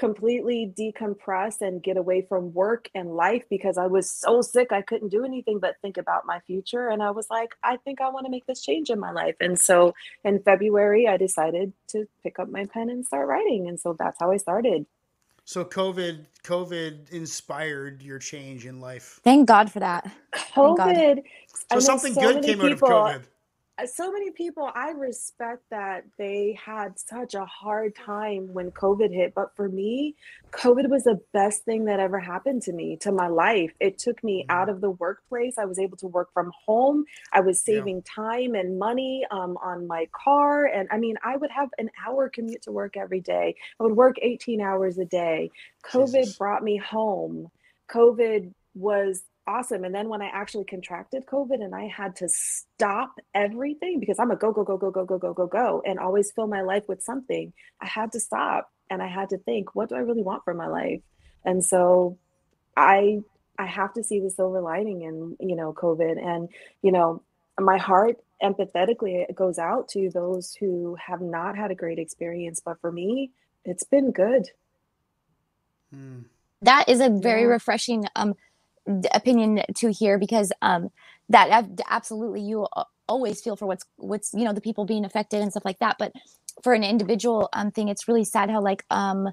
[0.00, 4.72] completely decompress and get away from work and life because I was so sick.
[4.72, 6.88] I couldn't do anything but think about my future.
[6.88, 9.34] And I was like, I think I want to make this change in my life.
[9.40, 9.92] And so
[10.24, 13.68] in February, I decided to pick up my pen and start writing.
[13.68, 14.86] And so that's how I started.
[15.44, 19.20] So COVID COVID inspired your change in life.
[19.22, 20.10] Thank God for that.
[20.56, 20.78] God.
[20.78, 21.18] COVID.
[21.70, 23.22] I So something so good many came out of COVID.
[23.80, 29.12] Uh, so many people i respect that they had such a hard time when covid
[29.12, 30.14] hit but for me
[30.52, 34.22] covid was the best thing that ever happened to me to my life it took
[34.24, 34.54] me Mhm.
[34.54, 37.76] out of the workplace i was able to work from home i was Yeah.
[37.76, 41.90] saving time and money um, on my car and i mean i would have an
[42.06, 45.50] hour commute to work every day i would work 18 hours a day
[45.84, 46.36] covid Jesus.
[46.36, 47.48] brought me home
[47.88, 49.84] covid was awesome.
[49.84, 54.30] And then when I actually contracted COVID and I had to stop everything because I'm
[54.30, 56.84] a go, go, go, go, go, go, go, go, go, and always fill my life
[56.88, 60.22] with something, I had to stop and I had to think, what do I really
[60.22, 61.00] want for my life?
[61.44, 62.18] And so
[62.76, 63.22] I
[63.58, 66.22] I have to see the silver lining in, you know, COVID.
[66.24, 66.48] And,
[66.82, 67.22] you know,
[67.58, 72.60] my heart empathetically goes out to those who have not had a great experience.
[72.64, 73.32] But for me,
[73.64, 74.48] it's been good.
[75.92, 76.20] Hmm.
[76.62, 77.48] that is a very Yeah.
[77.48, 78.38] refreshing um d-
[79.12, 80.88] opinion to hear because um
[81.28, 82.66] that absolutely you
[83.08, 85.96] always feel for what's what's you know the people being affected and stuff like that
[85.98, 86.12] but
[86.62, 89.28] for an individual um thing it's really sad how like um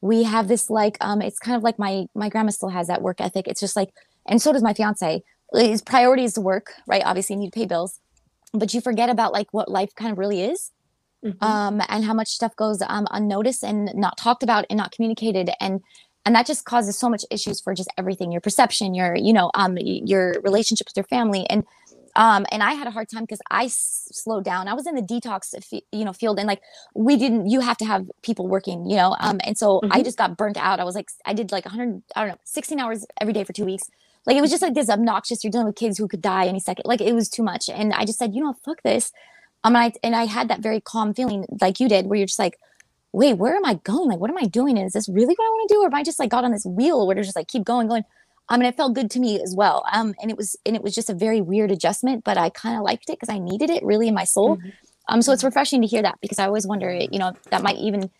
[0.00, 3.02] we have this like um it's kind of like my my grandma still has that
[3.02, 3.46] work ethic.
[3.48, 3.90] It's just like
[4.26, 5.22] and so does my fiance.
[5.54, 7.02] His priority is to work right?
[7.04, 8.00] Obviously you need to pay bills
[8.52, 10.72] but you forget about like what life kind of really is
[11.24, 11.36] Mhm.
[11.42, 15.50] um, and how much stuff goes um, unnoticed and not talked about and not communicated
[15.60, 15.80] and
[16.26, 19.50] and that just causes so much issues for just everything your perception your you know
[19.54, 21.46] um your relationship with your family.
[21.48, 21.64] And
[22.16, 24.66] um and i had a hard time because i s- slowed down.
[24.68, 25.54] I was in the detox
[25.92, 26.60] you know field and like
[26.94, 30.04] we didn't you have to have people working you know um and so i Mhm.
[30.04, 30.80] just got burnt out.
[30.80, 33.52] I was like i did like 100 i don't know 16 hours every day for
[33.52, 33.88] two weeks.
[34.26, 36.60] Like it was just like this obnoxious you're dealing with kids who could die any
[36.60, 36.84] second.
[36.84, 37.68] Like it was too much.
[37.70, 39.12] And i just said you know fuck this.
[39.64, 42.26] Um, and I and I had that very calm feeling like you did, where you're
[42.26, 42.58] just like,
[43.12, 44.08] wait, where am I going?
[44.08, 44.76] Like, what am I doing?
[44.78, 46.44] And is this really what I want to do, or am I just like got
[46.44, 48.04] on this wheel where it's just like keep going, going?
[48.48, 49.84] I mean, it felt good to me as well.
[49.92, 52.76] Um, and it was and it was just a very weird adjustment, but I kind
[52.76, 54.56] of liked it because I needed it really in my soul.
[54.56, 54.72] Mhm.
[55.08, 57.76] Um, so it's refreshing to hear that because I always wonder, you know, that might
[57.76, 58.10] even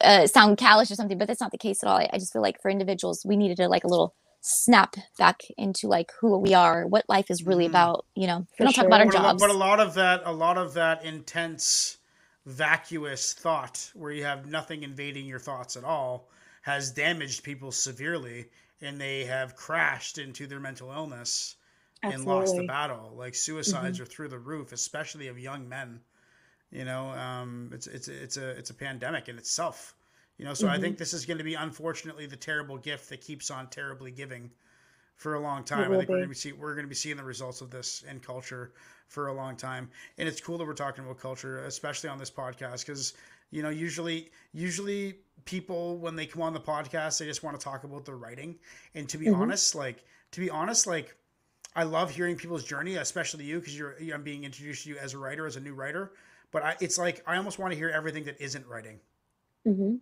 [0.00, 1.98] uh, sound callous or something, but that's not the case at all.
[1.98, 5.42] I, I just feel like for individuals, we needed to like a little snap back
[5.56, 7.70] into like who we are, what life is really Mhm.
[7.70, 8.04] about.
[8.16, 9.42] You know, we don't talk about our but, a, lo- jobs.
[9.42, 11.98] but a lot of that a lot of that intense
[12.46, 16.28] vacuous thought where you have nothing invading your thoughts at all
[16.62, 18.46] has damaged people severely
[18.80, 21.56] and they have crashed into their mental illness
[22.02, 23.14] and lost the battle.
[23.16, 26.00] Like suicides are through the roof especially of young men
[26.70, 29.94] you know um, it's it's it's a it's a pandemic in itself
[30.38, 33.20] you know so i think this is going to be unfortunately the terrible gift that
[33.20, 34.50] keeps on terribly giving
[35.22, 35.92] for a long time.
[35.92, 37.70] I think we're going to be see, we're going to be seeing the results of
[37.70, 38.72] this in culture
[39.08, 42.30] for a long time, and it's cool that we're talking about culture, especially on this
[42.30, 43.14] podcast, because
[43.50, 47.62] you know usually usually people when they come on the podcast they just want to
[47.62, 48.58] talk about their writing,
[48.94, 49.34] and to be Mhm.
[49.34, 51.16] honest, like to be honest, like
[51.74, 55.14] I love hearing people's journey, especially you, because you're I'm being introduced to you as
[55.14, 56.12] a writer, as a new writer.
[56.50, 59.00] But I, it's like I almost want to hear everything that isn't writing.
[59.64, 60.00] Mhm.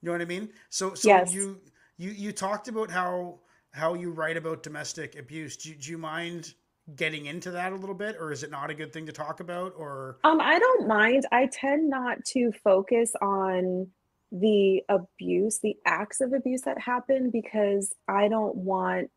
[0.00, 0.52] You know what I mean?
[0.68, 1.32] So so Yes.
[1.32, 1.60] you
[1.96, 3.40] you you talked about how
[3.72, 5.56] how you write about domestic abuse.
[5.56, 6.54] Do, do you mind
[6.96, 9.40] getting into that a little bit, or is it not a good thing to talk
[9.40, 9.72] about?
[9.76, 11.26] Or Um, I don't mind.
[11.32, 13.90] I tend not to focus on
[14.32, 19.10] the abuse, the acts of abuse that happen because I don't want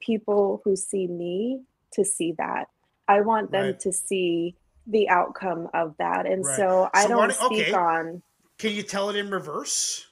[0.00, 1.62] people who see me
[1.92, 2.68] to see that.
[3.06, 3.80] I want them Right.
[3.80, 4.56] to see
[4.86, 6.26] the outcome of that.
[6.26, 6.56] And Right.
[6.56, 7.72] so I So don't don't- speak okay.
[7.72, 8.22] on
[8.58, 10.06] can you tell it in reverse?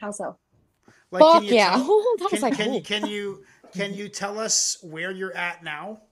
[0.00, 0.36] how so.
[1.10, 1.70] Like, Fuck can you yeah!
[1.70, 1.86] tell-
[2.18, 2.74] that was can, like, can, ooh.
[2.74, 6.02] you, can you can you tell us where you're at now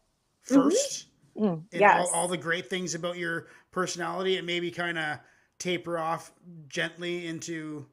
[0.51, 0.71] Mhm.
[0.73, 1.07] 1st
[1.37, 1.65] Mm.
[1.73, 2.09] and Yes.
[2.13, 5.19] all, all the great things about your personality and maybe kind of
[5.59, 6.33] taper off
[6.69, 7.87] gently into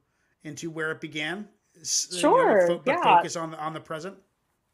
[0.43, 1.83] into where it began you know,
[2.19, 3.03] Sure, fo- but yeah.
[3.17, 4.17] focus on the on the present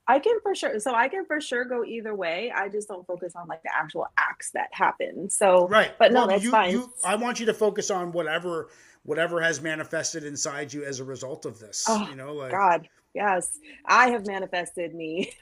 [0.10, 0.80] I can for sure.
[0.80, 2.50] So I can for sure go either way.
[2.56, 5.30] I just don't focus on like the actual acts that happen.
[5.30, 6.72] So right But no, Well, that's you, fine.
[6.72, 8.70] you i want you to focus on whatever
[9.04, 12.90] whatever has manifested inside you as a result of this Oh, you know like God,
[13.18, 15.34] yes, I have manifested me.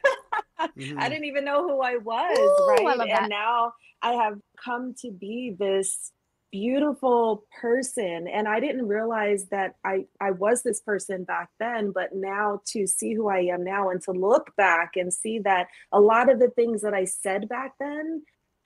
[0.78, 0.98] mhm.
[0.98, 2.98] I didn't even know who I was, Ooh, I right?
[2.98, 3.30] love and that.
[3.30, 6.12] now I have come to be this
[6.52, 12.12] beautiful person and I didn't realize that I I was this person back then, but
[12.16, 16.00] now to see who I am now and to look back and see that a
[16.00, 18.24] lot of the things that I said back then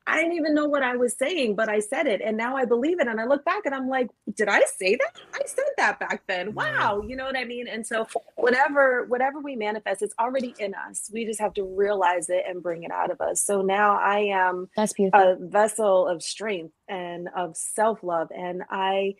[0.09, 2.65] I didn't even know what I was saying, but I said it and now I
[2.65, 5.21] believe it and I look back and I'm like, did I say that?
[5.33, 6.47] I said that back then.
[6.47, 6.55] Mm-hmm.
[6.55, 7.67] Wow, you know what I mean?
[7.67, 11.09] And so whatever whatever we manifest it's already in us.
[11.13, 13.41] We just have to realize it and bring it out of us.
[13.41, 15.19] So now I am That's beautiful.
[15.19, 19.13] a vessel of strength and of self-love and i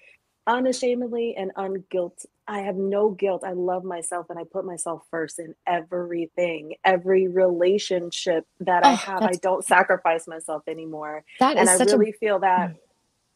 [0.47, 3.43] unashamedly and unguilt i have no guilt.
[3.45, 8.95] I love myself and i put myself first in everything every relationship that i Oh,
[8.95, 9.21] have.
[9.23, 11.23] I don't sacrifice myself anymore.
[11.39, 12.75] That is and i really a feel that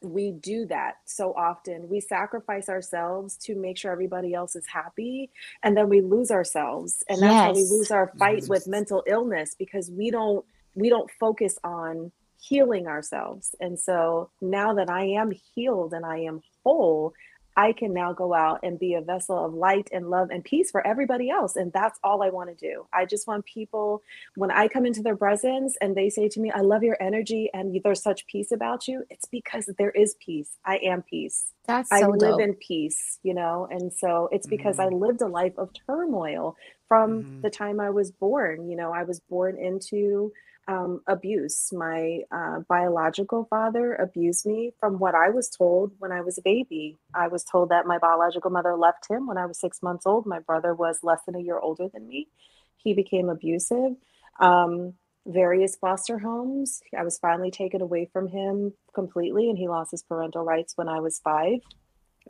[0.01, 1.87] we do that so often.
[1.87, 5.29] We sacrifice ourselves to make sure everybody else is happy
[5.63, 7.03] and then we lose ourselves.
[7.07, 8.49] And that's how we lose our fight Mhm.
[8.49, 12.11] with mental illness because we don't we don't focus on
[12.41, 13.55] healing ourselves.
[13.61, 17.13] And so now that i am healed and i am whole
[17.55, 20.71] i can now go out and be a vessel of light and love and peace
[20.71, 24.01] for everybody else and that's all i want to do i just want people
[24.35, 27.49] when I come into their presence and they say to me, I love your energy
[27.53, 30.57] and there's such peace about you, it's because there is peace.
[30.65, 31.51] I am peace.
[31.67, 32.41] that's so I so live dope.
[32.41, 33.67] in peace, you know?
[33.69, 34.99] And so it's because I Mhm.
[34.99, 36.55] lived a life of turmoil
[36.87, 37.25] from Mhm.
[37.43, 38.69] the time I was born.
[38.69, 40.31] You know, I was born into
[40.67, 41.71] um, abuse.
[41.73, 46.41] My uh, biological father abused me from what I was told when I was a
[46.41, 46.97] baby.
[47.13, 50.25] I was told that my biological mother left him when I was six months old.
[50.25, 52.29] My brother was less than a year older than me.
[52.77, 53.95] He became abusive.
[54.39, 54.93] Um,
[55.25, 56.81] various foster homes.
[56.97, 60.89] I was finally taken away from him completely, and he lost his parental rights when
[60.89, 61.59] I was five.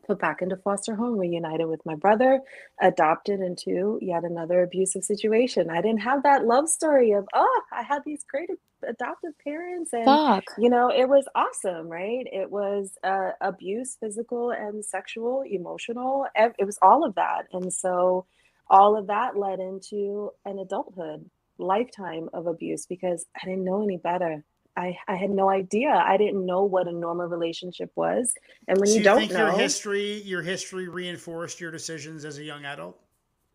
[0.05, 2.41] Put back into foster home, reunited with my brother,
[2.81, 5.69] adopted into yet another abusive situation.
[5.69, 8.49] I didn't have that love story of, oh, I had these great
[8.87, 10.43] adoptive parents and Fuck.
[10.57, 16.65] you know it was awesome right it was uh, abuse physical and sexual emotional it
[16.65, 18.25] was all of that and so
[18.69, 23.97] all of that led into an adulthood lifetime of abuse because i didn't know any
[23.97, 24.43] better
[24.75, 28.33] i, I had no idea i didn't know what a normal relationship was
[28.67, 32.25] and when so you, you don't think know your history your history reinforced your decisions
[32.25, 32.99] as a young adult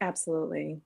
[0.00, 0.80] absolutely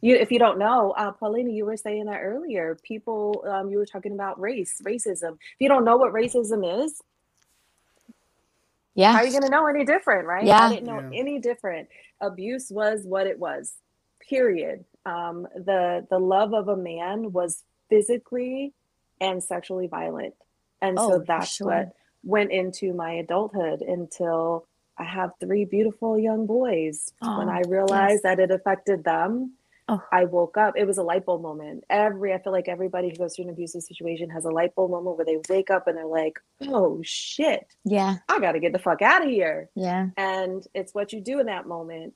[0.00, 2.76] You, if you don't know, uh, Paulina, you were saying that earlier.
[2.82, 5.34] People, um, you were talking about race, racism.
[5.34, 7.00] If you don't know what racism is,
[8.94, 9.12] Yeah.
[9.12, 10.44] how are you going to know any different, right?
[10.44, 10.62] Yeah.
[10.66, 11.20] I didn't know Yeah.
[11.20, 11.88] any different.
[12.20, 13.72] Abuse was what it was.
[14.28, 14.84] Period.
[15.06, 18.74] Um, the the love of a man was physically
[19.22, 20.34] and sexually violent,
[20.82, 21.68] and Oh, so that's sure.
[21.68, 21.92] what
[22.24, 24.66] went into my adulthood until
[24.98, 27.12] I have three beautiful young boys.
[27.20, 29.52] when Oh, I realized that it affected them,
[29.88, 30.00] Oh.
[30.12, 30.74] I woke up.
[30.76, 31.82] It was a light bulb moment.
[31.90, 34.92] Every I feel like everybody who goes through an abusive situation has a light bulb
[34.92, 38.18] moment where they wake up and they're like, "Oh shit, Yeah.
[38.28, 40.10] I got to get the fuck out of here." Yeah.
[40.16, 42.14] And it's what you do in that moment.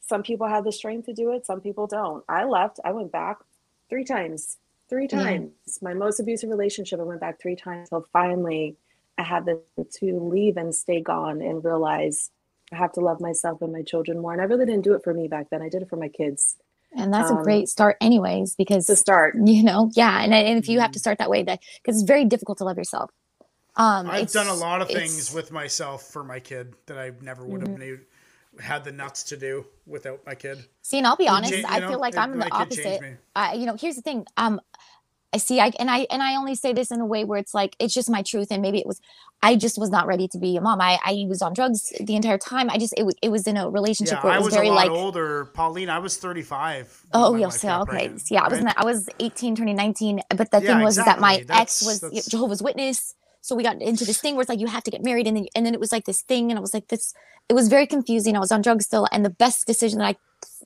[0.00, 2.24] Some people have the strength to do it, some people don't.
[2.28, 3.36] I left, I went back
[3.88, 4.58] three times.
[4.90, 5.40] Three Yeah.
[5.40, 5.52] times.
[5.82, 7.90] My most abusive relationship, I went back three times.
[7.90, 8.76] So finally,
[9.18, 9.62] I had the,
[10.00, 12.30] to leave and stay gone and realize
[12.72, 14.32] I have to love myself and my children more.
[14.34, 15.62] And I really didn't do it for me back then.
[15.62, 16.56] I did it for my kids
[16.96, 19.36] And that's Um, a great start, anyways, because to start.
[19.44, 20.22] you know, yeah.
[20.22, 22.64] And, and if you have to start that way, that because it's very difficult to
[22.64, 23.10] love yourself.
[23.76, 27.46] Um, I've done a lot of things with myself for my kid that I never
[27.46, 27.62] would Mm-hmm.
[27.62, 28.02] have been able,
[28.58, 30.64] had the nuts to do without my kid.
[30.82, 33.18] See, and I'll be honest, you I know, feel like it- I'm the opposite.
[33.36, 34.26] I, you know, here's the thing.
[34.36, 34.60] Um,
[35.32, 37.54] I see, I and I and I only say this in a way where it's
[37.54, 39.00] like it's just my truth, and maybe it was,
[39.40, 40.80] I just was not ready to be a mom.
[40.80, 42.68] I I was on drugs the entire time.
[42.68, 44.54] I just it was it was in a relationship Yeah, where it I was, was
[44.54, 45.44] very a lot like older.
[45.54, 47.06] Pauline, I was 35.
[47.14, 47.84] Oh, my you'll wife okay.
[47.84, 50.20] pregnant, So, yeah, I was I was 18, turning 19.
[50.36, 51.62] But the Yeah, thing was is that my exactly.
[51.62, 53.14] ex was that's- Jehovah's Witness.
[53.40, 55.36] So we got into this thing where it's like you have to get married, and
[55.36, 57.14] then and then it was like this thing, and I was like this.
[57.48, 58.36] It was very confusing.
[58.36, 60.16] I was on drugs still, and the best decision that I,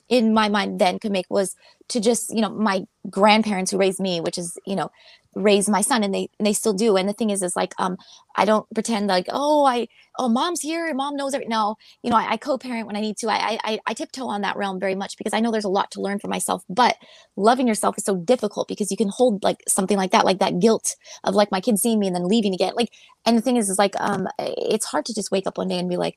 [0.09, 1.55] in my mind, then could make was
[1.89, 4.91] to just you know my grandparents who raised me, which is you know
[5.35, 6.97] raised my son, and they and they still do.
[6.97, 7.97] And the thing is, is like um
[8.37, 9.87] I don't pretend like oh I
[10.19, 11.49] oh mom's here, mom knows everything.
[11.51, 13.29] No, you know I, I co-parent when I need to.
[13.29, 15.91] I, I I tiptoe on that realm very much because I know there's a lot
[15.91, 16.95] to learn for myself, but
[17.37, 20.59] loving yourself is so difficult because you can hold like something like that like that
[20.59, 22.89] guilt of like my kids seeing me and then leaving again like
[23.25, 25.79] and the thing is is like um it's hard to just wake up one day
[25.79, 26.15] and be like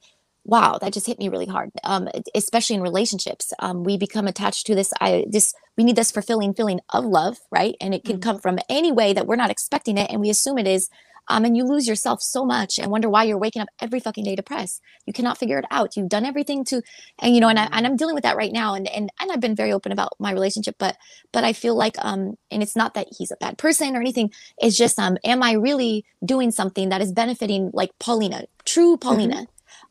[0.48, 1.70] wow that just hit me really hard.
[1.84, 6.10] Um especially in relationships um we become attached to this i this we need this
[6.10, 7.76] fulfilling feeling of love right?
[7.80, 8.22] And it can Mhm.
[8.26, 10.88] come from any way that we're not expecting it and we assume it is
[11.30, 14.24] um, and you lose yourself so much and wonder why you're waking up every fucking
[14.24, 14.80] day depressed.
[15.06, 15.94] You cannot figure it out.
[15.96, 16.82] You've done everything to
[17.18, 19.32] and you know and, I, and i'm dealing with that right now and, and and
[19.32, 20.96] i've been very open about my relationship but
[21.32, 24.30] but i feel like um and it's not that he's a bad person or anything.
[24.58, 29.46] It's just um am i really doing something that is benefiting like paulina true paulina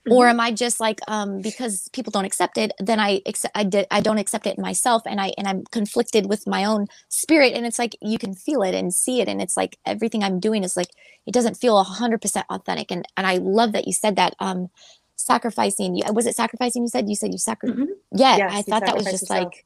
[0.09, 3.63] or am i just like um because people don't accept it then i accept i
[3.63, 7.53] did i don't accept it myself and i and i'm conflicted with my own spirit
[7.53, 10.39] and it's like you can feel it and see it and it's like everything i'm
[10.39, 10.89] doing is like
[11.27, 14.69] it doesn't feel 100% authentic and and i love that you said that um
[15.17, 17.87] sacrificing you was it sacrificing you said you said you sacri- Mhm.
[18.13, 19.29] yeah Yes, i thought that was just yourself.
[19.29, 19.65] like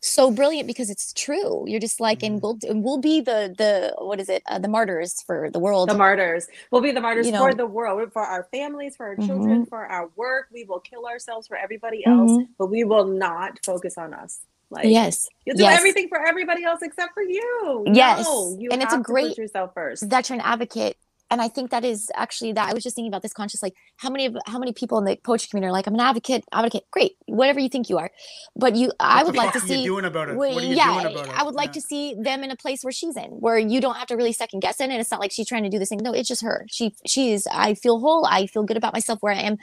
[0.00, 4.20] so brilliant because it's true you're just like and we'll we'll be the the what
[4.20, 6.46] is it uh, the martyrs for the world The martyrs.
[6.70, 9.26] We'll be the martyrs You for the world, for our families, for our Mhm.
[9.26, 10.48] children, for our work.
[10.52, 12.48] We will kill ourselves for everybody else, Mhm.
[12.58, 14.40] but we will not focus on us.
[14.68, 15.78] Like yes you'll do yes.
[15.78, 17.84] everything for everybody else except for you.
[17.92, 18.24] Yes.
[18.26, 20.02] No, you And it's a great- yourself first.
[20.04, 20.96] veteran advocate
[21.30, 23.74] and i think that is actually that i was just thinking about this conscious like
[23.96, 26.44] how many of how many people in the poetry community are like i'm an advocate
[26.52, 28.10] advocate great whatever you think you are
[28.54, 30.36] but you i What would like to fuck are you see doing about it?
[30.36, 31.38] What are you yeah, doing about it?
[31.38, 31.72] I would like Yeah.
[31.72, 34.32] to see them in a place where she's in, where you don't have to really
[34.32, 36.00] second guess it, and it's not like she's trying to do this thing.
[36.02, 36.66] No, it's just her.
[36.68, 37.46] She she is.
[37.52, 38.26] I feel whole.
[38.26, 39.56] I feel good about myself where I am,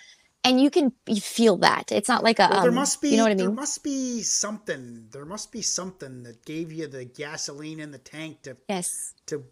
[0.44, 1.91] and you can you feel that.
[1.91, 2.48] It's not like a.
[2.49, 5.07] Well, there um, must be You know what I mean there must be something.
[5.11, 9.14] There must be something that gave you the gasoline in the tank to Yes.
[9.27, 9.44] to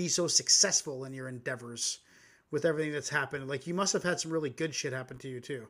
[0.00, 1.98] be so successful in your endeavors
[2.50, 3.46] with everything that's happened.
[3.46, 5.66] Like you must have had some really good shit happen to you too.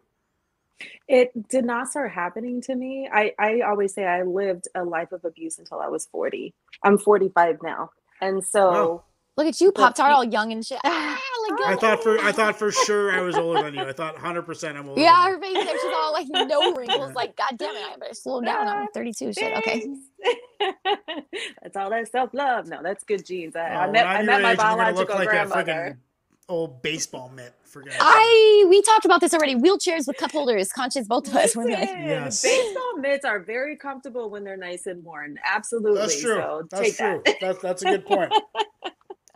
[1.08, 3.10] It did not start happening to me.
[3.12, 6.54] I, I always say I lived a life of abuse until I was 40.
[6.84, 7.90] I'm 45 now.
[8.20, 9.02] And so Wow.
[9.40, 10.78] Look at you, Well, Pop Tart, all young and shit.
[10.84, 11.18] Ah,
[11.50, 13.80] like, I thought for I thought for sure I was older than you.
[13.80, 15.00] I thought 100 percent I'm older.
[15.00, 17.14] Yeah, than her face there, she's all like no wrinkles.
[17.14, 18.68] Like, God damn it, I better slow down.
[18.68, 19.32] I'm 32.
[19.32, 19.56] Shit.
[19.58, 19.86] Okay.
[21.62, 22.66] That's all that self love.
[22.68, 23.56] No, that's good genes.
[23.56, 23.74] I, you.
[23.76, 25.72] I Oh, met I met your my age, look biological like a grandmother.
[25.72, 25.96] freaking
[26.48, 27.54] old baseball mitt.
[27.64, 28.02] For God's sake.
[28.04, 29.54] I we talked about this already.
[29.54, 31.54] Wheelchairs with cup holders, conscious both of us.
[31.56, 32.42] We're like, Yes.
[32.42, 35.38] baseball mitts are very comfortable when they're nice and worn.
[35.44, 35.98] Absolutely.
[36.00, 36.34] That's true.
[36.34, 37.22] So that's take true.
[37.24, 37.36] that.
[37.40, 38.32] That's that's a good point.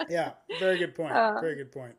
[0.08, 1.12] Yeah, very good point.
[1.12, 1.94] Uh, very good point.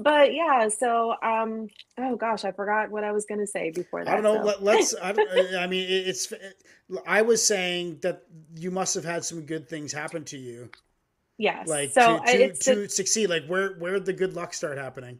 [0.00, 4.10] But yeah, so um, oh gosh, I forgot what I was gonna say before that.
[4.10, 4.38] I don't know.
[4.38, 4.94] so- Let, let's.
[5.02, 5.10] I,
[5.58, 6.32] I mean, it- it's.
[7.06, 8.22] I was saying that
[8.56, 10.70] you must have had some good things happen to you,
[11.38, 11.66] yes.
[11.66, 13.28] like so to, to, to succeed.
[13.30, 15.18] Like where where did the good luck start happening?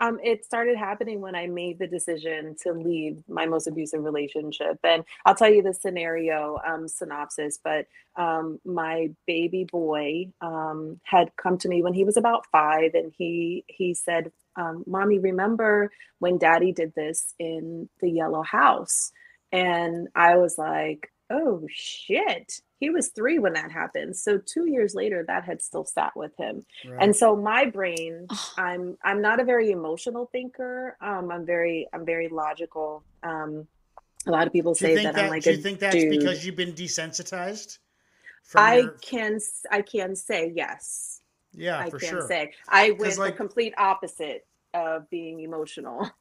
[0.00, 4.78] Um, it started happening when I made the decision to leave my most abusive relationship.
[4.84, 11.34] And I'll tell you the scenario um, synopsis, but um, my baby boy um, had
[11.36, 15.90] come to me when he was about five, and he he said, um, "Mommy, remember
[16.20, 19.12] when Daddy did this in the yellow house?"
[19.52, 24.16] And I was like, "Oh shit!" He was three when that happened.
[24.16, 26.64] So two years later, that had still sat with him.
[26.86, 26.98] Right.
[27.02, 28.26] And so my brain,
[28.56, 30.96] I'm I'm not a very emotional thinker.
[31.00, 33.02] Um, I'm very I'm very logical.
[33.22, 33.66] Um,
[34.26, 36.10] a lot of people say think that, I'm like do a you think that's dude.
[36.18, 37.78] because you've been desensitized?
[38.44, 41.20] from I your- can s- I can say yes.
[41.52, 42.26] yeah, I for can sure.
[42.28, 46.10] say I went like- the complete opposite of being emotional.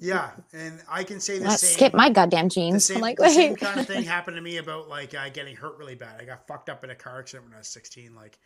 [0.00, 1.70] Yeah, and I can say the Let's same.
[1.76, 2.84] skip my goddamn the jeans.
[2.84, 5.56] same, I'm like, the same kind of thing happened to me about like uh, getting
[5.56, 6.20] hurt really bad.
[6.20, 8.38] I got fucked up in a car accident when I was 16, like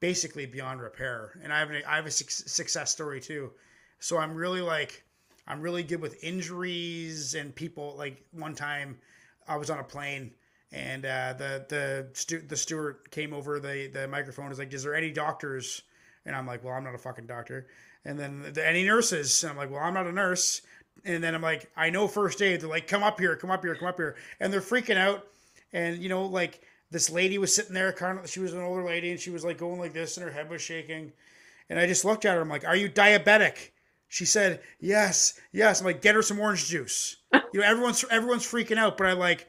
[0.00, 1.38] basically beyond repair.
[1.42, 3.50] And I have a, I have a suc success story too.
[3.98, 5.04] So I'm really like
[5.46, 7.94] I'm really good with injuries and people.
[7.98, 8.98] Like one time,
[9.48, 10.32] I was on a plane
[10.72, 14.84] and uh, the the stu- the steward came over the the microphone was like, "Is
[14.84, 15.82] there any doctors?"
[16.24, 17.66] And I'm like, "Well, I'm not a fucking doctor."
[18.04, 19.42] And then the, any nurses?
[19.42, 20.62] And I'm like, "Well, I'm not a nurse."
[21.04, 23.62] And then I'm like, "I know first aid." They're like, "Come up here, come up
[23.62, 25.26] here, come up here," and they're freaking out.
[25.72, 28.28] And you know, like this lady was sitting there, kind of.
[28.28, 30.50] She was an older lady, and she was like going like this, and her head
[30.50, 31.12] was shaking.
[31.68, 32.40] And I just looked at her.
[32.40, 33.70] I'm like, "Are you diabetic?"
[34.08, 37.16] She said, "Yes, yes." I'm like, "Get her some orange juice."
[37.52, 39.48] you know, everyone's everyone's freaking out, but I like,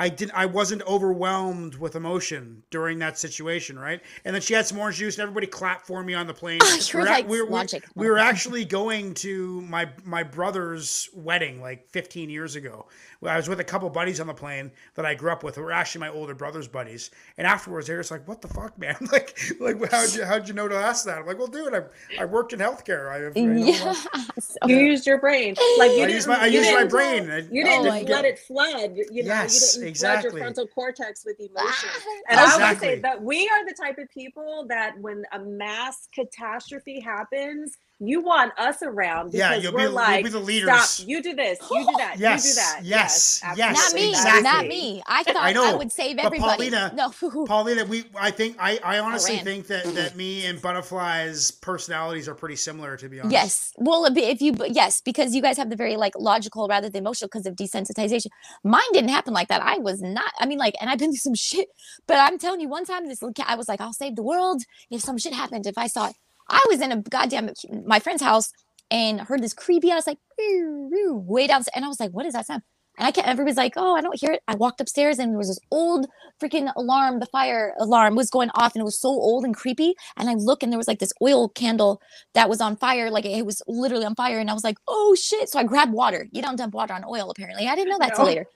[0.00, 4.00] I didn't, I wasn't overwhelmed with emotion during that situation, right?
[4.24, 6.60] And then she had some orange juice, and everybody clapped for me on the plane.
[6.88, 10.22] You were We're at- like, we were- logic, we were actually going to my my
[10.22, 12.86] brother's wedding like 15 years ago.
[13.22, 15.56] I was with a couple buddies on the plane that I grew up with.
[15.56, 17.10] who were actually my older brother's buddies.
[17.36, 18.96] And afterwards, they were just like, "What the fuck, man?
[19.12, 21.82] like, like how'd you how'd you know to ask that?" I'm like, "Well, dude, I
[22.20, 23.10] I worked in healthcare.
[23.10, 23.94] I, I Yeah.
[24.38, 26.10] So- You used your brain, like you I didn't.
[26.14, 27.30] used my I you used my didn't- brain.
[27.30, 28.24] I- You Oh didn't my let God.
[28.24, 28.96] it flood.
[28.96, 30.40] You, you know, Yes, you didn't flood exactly.
[30.40, 31.90] your frontal cortex with emotion.
[32.28, 32.88] And I would Exactly.
[32.88, 38.20] say that we are the type of people that when a mass catastrophe happens, you
[38.20, 40.80] want us around because Yeah, you'll be- we're you'll be the leaders.
[40.84, 42.80] stop, you do this, you do that, Yes, you do that.
[42.84, 44.10] yes, yes, not me.
[44.10, 44.42] exactly.
[44.42, 45.02] Not me.
[45.06, 46.70] I thought I, know, would save but everybody.
[46.70, 47.10] Paulina- no.
[47.46, 49.44] Paulina, we I think I, I honestly ran.
[49.44, 53.32] think that that me and Buttafly's personalities are pretty similar to be honest.
[53.32, 53.72] Yes.
[53.76, 57.02] Well, if- if you, yes, because you guys have the very like logical rather than
[57.02, 58.26] emotional because of desensitization.
[58.64, 59.62] Mine didn't happen like that.
[59.62, 61.68] I was not, I mean, like, and I've been through some shit,
[62.06, 64.22] but I'm telling you, one time this little cat, I was like, I'll save the
[64.22, 65.66] world if some shit happened.
[65.66, 66.16] If I saw it,
[66.48, 67.50] I was in a goddamn,
[67.86, 68.52] my friend's house
[68.90, 71.72] and heard this creepy ass, like, way downstairs.
[71.74, 72.62] And I was like, what is that sound?
[72.98, 74.42] And I can't, everybody's like, oh, I don't hear it.
[74.48, 76.08] I walked upstairs and there was this old
[76.42, 77.20] freaking alarm.
[77.20, 79.94] The fire alarm was going off and it was so old and creepy.
[80.16, 82.02] And I look and there was like this oil candle
[82.34, 83.08] that was on fire.
[83.08, 84.40] Like it was literally on fire.
[84.40, 85.48] And I was like, oh shit.
[85.48, 86.26] So I grabbed water.
[86.32, 87.68] You don't dump water on oil, apparently.
[87.68, 88.46] I didn't know that till later.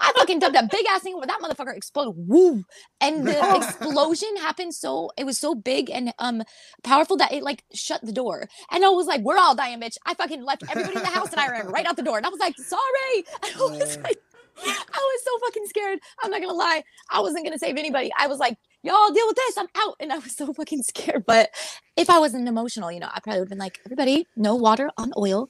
[0.00, 2.14] I fucking dumped a big ass thing over that motherfucker exploded.
[2.16, 2.64] Woo!
[3.00, 6.42] And the explosion happened so it was so big and um
[6.82, 8.48] powerful that it like shut the door.
[8.70, 9.96] And I was like, we're all dying, bitch.
[10.06, 12.16] I fucking left everybody in the house and I ran right out the door.
[12.16, 12.80] And I was like, sorry.
[13.42, 14.18] I was like,
[14.62, 15.98] I was so fucking scared.
[16.22, 16.82] I'm not gonna lie.
[17.10, 18.10] I wasn't gonna save anybody.
[18.18, 19.58] I was like, y'all deal with this.
[19.58, 19.96] I'm out.
[20.00, 21.24] And I was so fucking scared.
[21.26, 21.50] But
[21.96, 24.90] if I wasn't emotional, you know, I probably would have been like, everybody, no water
[24.96, 25.48] on oil.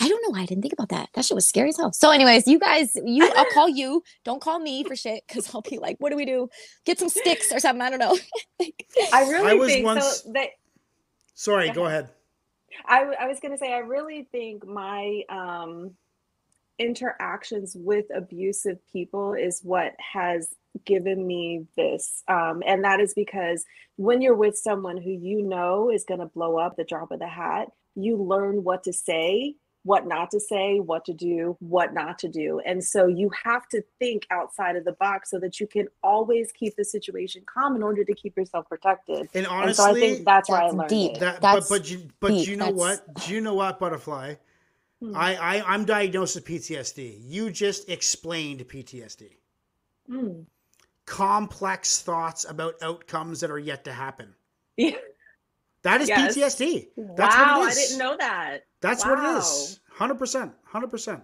[0.00, 1.08] I don't know why I didn't think about that.
[1.14, 1.92] That shit was scary as hell.
[1.92, 4.02] So, anyways, you guys, you I'll call you.
[4.24, 6.48] Don't call me for shit because I'll be like, what do we do?
[6.84, 7.80] Get some sticks or something.
[7.80, 8.18] I don't know.
[9.12, 10.32] I really I was think once- so.
[10.32, 10.48] That
[11.34, 12.10] Sorry, Go go ahead.
[12.86, 15.92] I, w- I was going to say, I really think my um,
[16.78, 20.52] interactions with abusive people is what has
[20.84, 22.22] given me this.
[22.28, 23.64] Um, and that is because
[23.96, 27.20] when you're with someone who you know is going to blow up the drop of
[27.20, 29.54] the hat, you learn what to say,
[29.84, 32.58] what not to say, what to do, what not to do.
[32.64, 36.50] And so you have to think outside of the box so that you can always
[36.52, 39.28] keep the situation calm in order to keep yourself protected.
[39.34, 41.12] And and so I honestly, think that's where I that's learned deep.
[41.12, 41.20] it.
[41.20, 42.48] that That's but but you but deep.
[42.48, 43.26] you know That's- what?
[43.26, 44.38] Do you know what, Buttafly?
[45.00, 45.16] Hmm.
[45.16, 47.18] I, I I'm diagnosed with PTSD.
[47.22, 49.32] You just explained PTSD.
[50.10, 50.46] Mm.
[51.04, 54.34] Complex thoughts about outcomes that are yet to happen.
[54.76, 54.96] Yeah.
[55.82, 56.34] That is Yes.
[56.34, 56.88] PTSD.
[57.16, 57.78] That's wow, what it is.
[57.78, 58.60] I didn't know that.
[58.84, 59.80] That's what it is.
[59.90, 60.52] Hundred percent.
[60.64, 61.22] Hundred percent.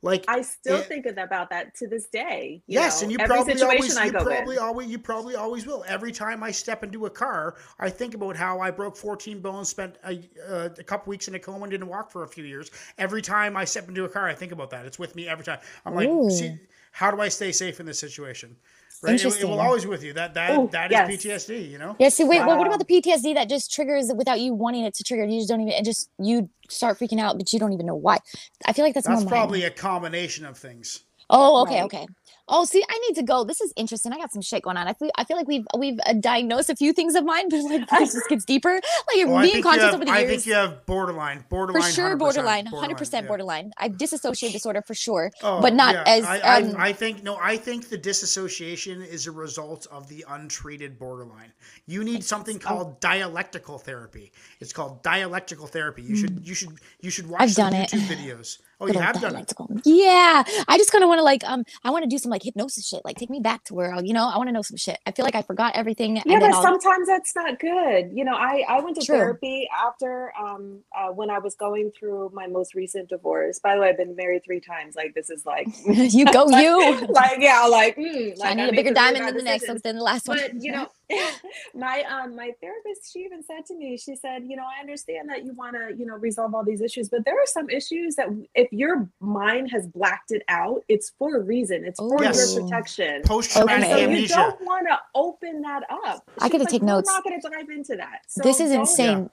[0.00, 2.62] Like I still it- think about that to this day.
[2.68, 4.62] you yes, know, and you every probably situation always I you go probably in.
[4.62, 5.84] always you probably always will.
[5.88, 9.68] Every time I step into a car, I think about how I broke 14 bones,
[9.68, 12.44] spent a, uh, a couple weeks in a coma, and didn't walk for a few
[12.44, 12.70] years.
[12.96, 14.86] Every time I step into a car, I think about that.
[14.86, 15.58] It's with me every time.
[15.84, 16.30] I'm like, Ooh.
[16.30, 16.56] see,
[16.92, 18.56] how do I stay safe in this situation?
[19.02, 19.14] Right?
[19.14, 20.12] It, it will always be with you.
[20.12, 21.46] That that Ooh, that is yes.
[21.46, 21.70] PTSD.
[21.70, 21.96] You know.
[21.98, 22.08] Yeah.
[22.08, 22.40] See, wait.
[22.44, 25.24] What, what about the PTSD that just triggers without you wanting it to trigger?
[25.24, 27.94] You just don't even, and just you start freaking out, but you don't even know
[27.94, 28.18] why.
[28.66, 29.68] I feel like that's, That's more probably mine.
[29.68, 31.04] a combination of things.
[31.30, 31.84] Oh, okay, Right.
[31.84, 32.06] okay.
[32.48, 33.44] Oh, see, I need to go.
[33.44, 34.12] This is interesting.
[34.12, 34.88] I got some shit going on.
[34.88, 37.62] I feel, I feel like we've we've uh, diagnosed a few things of mine, but
[37.64, 38.74] like this just gets deeper.
[38.74, 40.22] Like Oh, being conscious have, over the years.
[40.22, 43.20] I think you have borderline, borderline, for sure 100%, borderline 100% yeah.
[43.22, 46.04] borderline i dissociate disorder for sure Oh, but not yeah.
[46.06, 47.36] as I, I, um, I think no.
[47.40, 51.52] I think the disassociation is a result of the untreated borderline.
[51.86, 54.32] You need something called dialectical therapy.
[54.60, 56.02] It's called dialectical therapy.
[56.02, 57.42] You should you should you should watch Hmm.
[57.44, 57.90] I've done it.
[57.90, 58.58] YouTube videos.
[58.80, 59.48] Oh, you have done it.
[59.84, 62.42] yeah i just kind of want to like um i want to do some like
[62.42, 64.62] hypnosis shit like take me back to where I'll, you know i want to know
[64.62, 67.58] some shit i feel like i forgot everything Yeah, and but I'll, sometimes that's not
[67.58, 68.10] good.
[68.14, 69.16] You know, I, I went to True.
[69.16, 73.58] therapy after um uh, when I was going through my most recent divorce.
[73.58, 74.94] By the way, I've been married three times.
[74.96, 78.70] Like this is like you go you like yeah, like, mm, like i need made
[78.70, 79.82] a bigger diamond than the next decisions.
[79.82, 80.88] than the last one But you know,
[81.74, 85.28] my um my therapist, she even said to me, she said, you know, I understand
[85.30, 88.14] that you want to, you know, resolve all these issues, but there are some issues
[88.16, 91.84] that if your mind has blacked it out, it's for a reason.
[91.84, 92.54] It's for Yes.
[92.54, 93.22] your protection.
[93.24, 94.04] Post traumatic Okay.
[94.04, 96.28] So you don't want to open that up.
[96.40, 97.08] I gotta like, take "We're notes.
[97.08, 98.20] not going to dive into that.
[98.28, 99.30] So this is don't- insane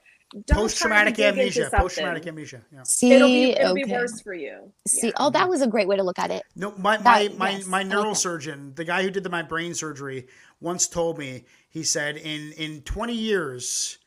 [0.48, 1.70] don't Post traumatic dig into amnesia.
[1.72, 2.62] Post traumatic amnesia.
[2.74, 2.82] Yeah.
[2.84, 4.72] see It'll be it'll okay be worse for you.
[4.88, 5.14] see Yeah.
[5.20, 7.50] oh that was a great way to look at it No, my my That- my,
[7.52, 7.98] yes, my I like that.
[7.98, 10.28] neurosurgeon, the guy who did the, my brain surgery,
[10.60, 11.46] once told me.
[11.76, 13.98] He said, in in twenty years,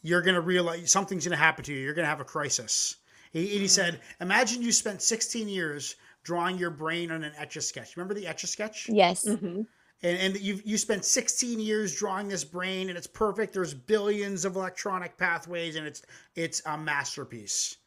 [0.00, 1.80] you're gonna realize something's gonna happen to you.
[1.80, 2.98] You're gonna have a crisis.
[3.32, 7.56] He, and he said, imagine you spent 16 years drawing your brain on an etch
[7.56, 7.96] a sketch.
[7.96, 8.88] Remember the etch a sketch?
[8.88, 9.66] yes Mhm.
[10.04, 14.44] and, and you you spent 16 years drawing this brain and it's perfect there's billions
[14.44, 16.02] of electronic pathways and it's
[16.36, 17.78] it's a masterpiece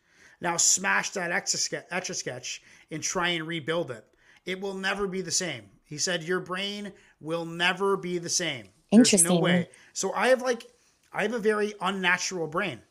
[0.42, 2.62] now smash that etch a sketch
[2.92, 4.06] and try and rebuild it
[4.46, 6.92] it will never be the same he said your brain
[7.22, 9.40] will never be the same There's no Interesting.
[9.40, 10.66] way so i have like
[11.14, 12.82] i have a very unnatural brain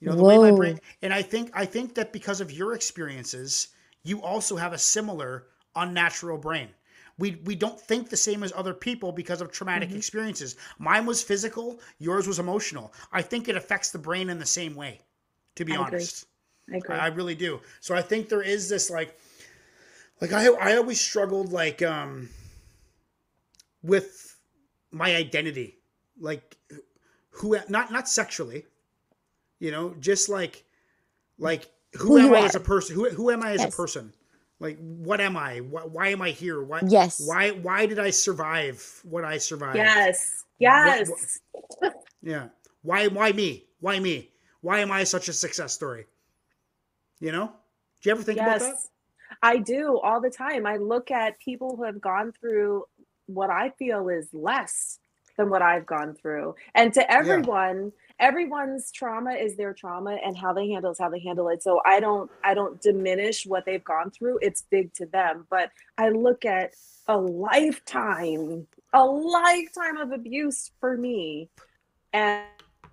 [0.00, 0.52] you know the way my Whoa.
[0.52, 3.68] brain and i think i think that because of your experiences
[4.02, 5.46] you also have a similar
[5.76, 6.68] unnatural brain
[7.18, 10.56] we we don't think the same as other people because of traumatic experiences.
[10.78, 12.94] Mine was physical, yours was emotional.
[13.12, 15.00] I think it affects the brain in the same way,
[15.56, 15.86] to be I agree.
[15.98, 16.26] honest.
[16.72, 16.98] I agree.
[16.98, 17.60] I, I really do.
[17.80, 19.18] So I think there is this like
[20.20, 22.30] like I I always struggled like um
[23.82, 24.29] with
[24.90, 25.76] my identity.
[26.18, 26.56] Like
[27.30, 28.66] who not not sexually,
[29.58, 30.64] you know, just like
[31.38, 32.46] like who, Who am you I are.
[32.46, 32.94] as a person?
[32.96, 33.72] Who who am I as Yes.
[33.72, 34.12] a person?
[34.58, 35.60] Like what am I?
[35.60, 36.62] Why, why am I here?
[36.62, 37.20] Why Yes.
[37.26, 39.76] why why did I survive what I survived?
[39.76, 40.44] yes.
[40.58, 41.40] What- Yes.
[42.22, 42.48] Yeah.
[42.82, 43.64] Why why me?
[43.80, 44.30] Why me?
[44.60, 46.04] Why am I such a success story?
[47.18, 47.46] You know?
[48.02, 48.76] Do you ever think about that?
[49.42, 50.66] I do all the time.
[50.66, 52.84] I look at people who have gone through
[53.34, 54.98] what I feel is less
[55.36, 56.54] than what I've gone through.
[56.74, 61.20] And to everyone, everyone's trauma is their trauma and how they handle is how they
[61.20, 61.62] handle it.
[61.62, 64.38] So I don't I don't diminish what they've gone through.
[64.42, 66.74] It's big to them, but I look at
[67.08, 71.48] a lifetime, a lifetime of abuse for me.
[72.12, 72.44] And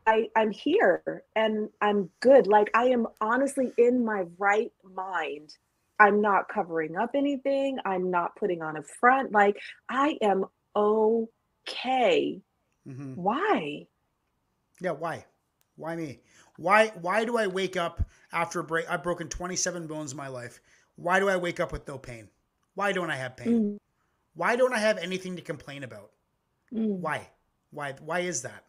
[0.08, 2.48] I, I'm here and I'm good.
[2.48, 5.54] Like I am honestly in my right mind.
[6.00, 7.80] I'm not covering up anything.
[7.86, 9.32] I'm not putting on a front.
[9.32, 9.58] Like
[9.90, 10.46] I am
[10.76, 12.42] okay.
[12.86, 13.88] hmm Why?
[14.82, 15.26] Yeah, why?
[15.76, 16.22] Why me?
[16.58, 18.02] Why why do I wake up
[18.32, 20.60] after a break I've broken 27 bones in my life?
[20.96, 22.30] Why do I wake up with no pain?
[22.74, 23.60] Why don't I have pain?
[23.60, 23.78] Mm,
[24.36, 26.12] Why don't I have anything to complain about?
[26.72, 27.02] mm.
[27.02, 27.32] Why?
[27.72, 28.66] Why why is that?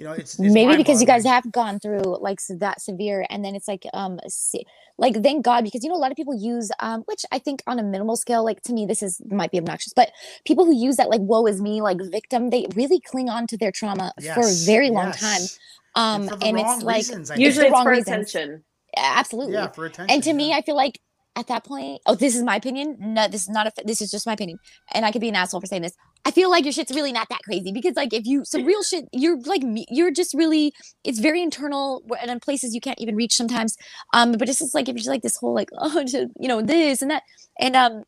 [0.00, 3.44] You know, it's, it's maybe because you guys have gone through like that severe and
[3.44, 4.64] then it's like um se-
[4.96, 7.62] like thank god because you know a lot of people use um which i think
[7.66, 10.08] on a minimal scale like to me this is might be obnoxious but
[10.46, 13.58] people who use that like woe is me like victim they really cling on to
[13.58, 15.42] their trauma for a very long time
[15.96, 17.44] um And and, for the wrong it's like reasons, I think.
[17.46, 18.34] Usually it's for reasons.
[18.34, 18.64] attention.
[18.96, 20.14] absolutely Yeah, for attention.
[20.14, 20.98] and to me i feel like
[21.36, 22.96] at that point oh this is my opinion.
[22.98, 24.58] No this is not a this is just my opinion.
[24.92, 25.94] And i could be an asshole for saying this.
[26.24, 28.82] I feel like your shit's really not that crazy because like if you some real
[28.82, 30.72] shit you're like you're just really
[31.04, 33.76] it's very internal and in places you can't even reach sometimes.
[34.12, 36.04] Um but it's just like if you're just like this whole like oh
[36.38, 37.22] you know this and that.
[37.58, 38.04] And um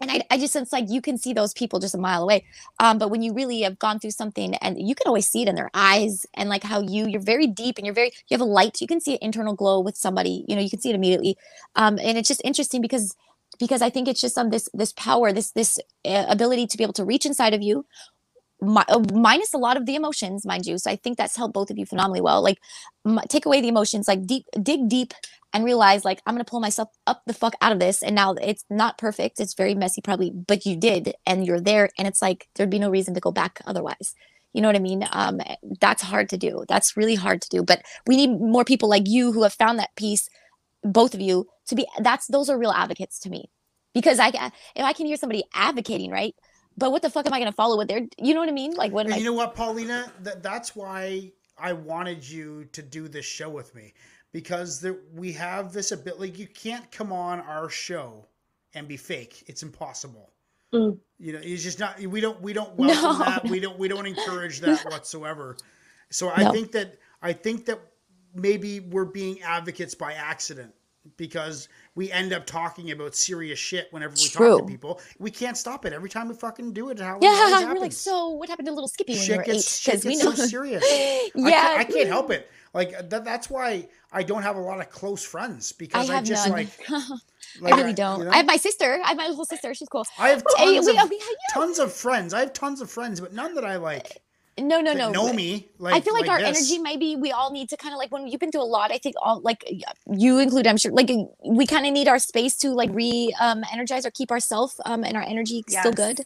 [0.00, 2.44] and I, I just sense like you can see those people just a mile away
[2.80, 5.48] um but when you really have gone through something and you can always see it
[5.48, 8.40] in their eyes and like how you you're very deep and you're very you have
[8.40, 10.90] a light you can see an internal glow with somebody you know you can see
[10.90, 11.36] it immediately
[11.76, 13.14] um and it's just interesting because
[13.58, 16.84] because i think it's just on this this power this this uh, ability to be
[16.84, 17.84] able to reach inside of you
[18.60, 20.78] mi- uh, minus a lot of the emotions, mind you.
[20.78, 22.42] So I think that's helped both of you phenomenally well.
[22.42, 22.58] Like,
[23.06, 25.14] m- take away the emotions, like deep, dig deep,
[25.56, 28.02] and realize like I'm gonna pull myself up the fuck out of this.
[28.02, 29.40] And now it's not perfect.
[29.40, 31.88] It's very messy, probably, but you did, and you're there.
[31.98, 34.14] And it's like there'd be no reason to go back otherwise.
[34.52, 35.06] You know what I mean?
[35.12, 35.40] Um,
[35.80, 36.64] that's hard to do.
[36.68, 37.62] That's really hard to do.
[37.62, 40.28] But we need more people like you who have found that peace,
[40.82, 41.86] both of you, to be.
[42.00, 43.50] That's those are real advocates to me,
[43.94, 46.34] because I if I can hear somebody advocating, right?
[46.76, 48.06] But what the fuck am I gonna follow what they're?
[48.18, 48.74] You know what I mean?
[48.74, 49.18] Like what am And I?
[49.18, 50.12] you know what, Paulina?
[50.22, 53.94] That that's why I wanted you to do this show with me
[54.36, 56.20] because there, we have this ability.
[56.32, 58.26] Like you can't come on our show
[58.74, 59.44] and be fake.
[59.46, 60.30] It's impossible.
[60.74, 60.98] Mm.
[61.18, 61.98] You know, it's just not.
[61.98, 62.38] We don't.
[62.42, 63.24] We don't welcome No.
[63.24, 63.48] that.
[63.48, 63.78] We don't.
[63.78, 65.56] We don't encourage that whatsoever.
[66.10, 66.52] So I No.
[66.52, 67.80] think that I think that
[68.34, 70.74] maybe we're being advocates by accident
[71.16, 75.00] because we end up talking about serious shit whenever we talk to people.
[75.18, 76.98] We can't stop it every time we fucking do it.
[76.98, 79.42] How Yeah, always we're like, so what happened to little Skippy when you shit were
[79.44, 79.92] gets, eight?
[79.92, 80.32] Because we know.
[80.34, 80.84] so serious.
[80.86, 82.50] I yeah, can't, I can't help it.
[82.76, 86.24] Like that, that's why I don't have a lot of close friends because I, have
[86.24, 86.56] just none.
[86.58, 86.68] like,
[87.64, 88.18] I really don't.
[88.20, 88.30] you know?
[88.30, 89.00] I have my sister.
[89.04, 89.74] I have my little sister.
[89.74, 90.04] She's cool.
[90.18, 91.54] I have tons we- of we- yeah.
[91.54, 92.34] tons of friends.
[92.34, 94.20] I have tons of friends, but none that I like
[94.58, 95.10] No, no, that no.
[95.10, 95.68] know me.
[95.78, 96.56] Like I feel like, our this.
[96.58, 98.92] energy maybe we all need to kind of like when you've been through a lot.
[98.92, 99.64] I think all like
[100.10, 101.10] you include, I'm sure, like
[101.44, 105.02] we kind of need our space to like re um, energize or keep ourselves um,
[105.04, 106.20] and our energy still good.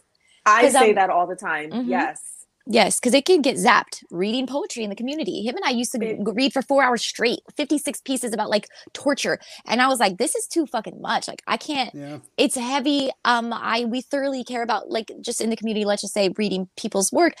[0.45, 1.71] i say um, that all the time.
[1.71, 1.87] mhm.
[1.87, 2.30] Yes.
[2.67, 5.41] Yes, because it can get zapped reading poetry in the community.
[5.41, 8.67] Him and I used to It- read for four hours straight, 56 pieces about like
[8.93, 9.39] torture.
[9.65, 11.27] And I was like, this is too fucking much.
[11.27, 13.09] Like, I can't, Yeah, it's heavy.
[13.25, 16.69] Um, I, we thoroughly care about like just in the community, let's just say reading
[16.77, 17.33] people's work.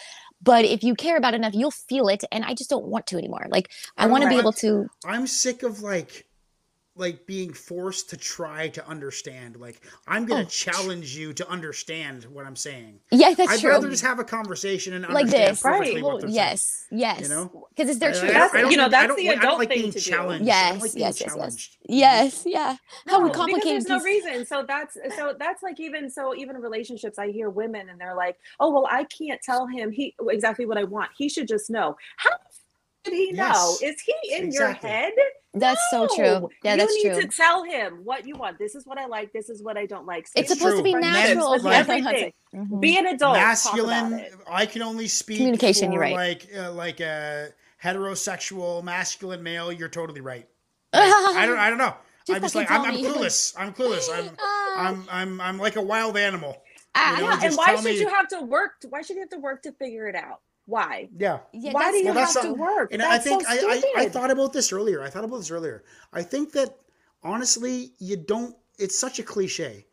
[0.43, 2.23] But if you care about enough, you'll feel it.
[2.31, 3.45] And I just don't want to anymore.
[3.49, 6.25] Like, I, I want to be able to, I'm sick of like
[6.97, 9.55] like being forced to try to understand.
[9.55, 10.45] Like I'm gonna Oh.
[10.45, 12.99] challenge you to understand what I'm saying.
[13.11, 13.69] yeah, that's I'd true.
[13.69, 15.61] rather just have a conversation and like understand this.
[15.61, 16.03] perfectly Right.
[16.03, 16.35] what Oh, they're saying.
[16.35, 17.21] yes, yes.
[17.21, 17.67] You know?
[17.69, 18.31] Because it's their I- I truth.
[18.33, 19.91] I you know, think- I that's don't the like- I don't adult like thing being
[19.93, 20.09] to do.
[20.11, 20.43] challenged.
[20.43, 21.77] I Yes, like yes, yes, yes.
[21.87, 22.75] Yes, yeah.
[23.07, 24.45] How No, we because complicate there's no reason.
[24.45, 28.37] So that's so that's like even so even relationships, I hear women and they're like,
[28.59, 31.11] "Oh well, I can't tell him he exactly what I want.
[31.17, 32.31] He should just know." How
[33.05, 33.77] did he know?
[33.79, 34.89] Yes, Is he in exactly.
[34.89, 35.13] your head?
[35.53, 36.23] That's so true.
[36.25, 36.49] No.
[36.63, 38.57] Yeah, you that's need to tell him what you want.
[38.57, 39.33] This is what I like.
[39.33, 40.27] This is what I don't like.
[40.35, 41.01] It's Same supposed to be true.
[41.01, 41.59] Men- natural.
[41.59, 42.33] friendships, with like- everything.
[42.55, 42.79] Mhm.
[42.81, 43.35] Be an adult.
[43.35, 44.33] masculine Talk about it.
[44.49, 46.15] i can only speak Communication, for you're right.
[46.15, 47.49] like uh, like a
[47.83, 50.47] heterosexual masculine male you're totally right
[50.93, 51.95] i don't i don't know
[52.27, 55.75] Just i'm just like I'm, I'm clueless i'm clueless i'm Ah, i'm i'm i'm like
[55.77, 56.61] a wild animal
[56.95, 58.71] ah, you know, Yeah, and why should me- you have to work?
[58.89, 60.41] Why should you have to work to figure it out?
[60.65, 61.09] Why?
[61.17, 61.39] yeah.
[61.53, 62.93] Yeah, why do you Well, have to work?
[62.93, 65.01] and i That's think so I, I i thought about this earlier.
[65.01, 65.83] I thought about this earlier.
[66.13, 66.77] I think that
[67.23, 69.85] honestly you don't it's such a cliche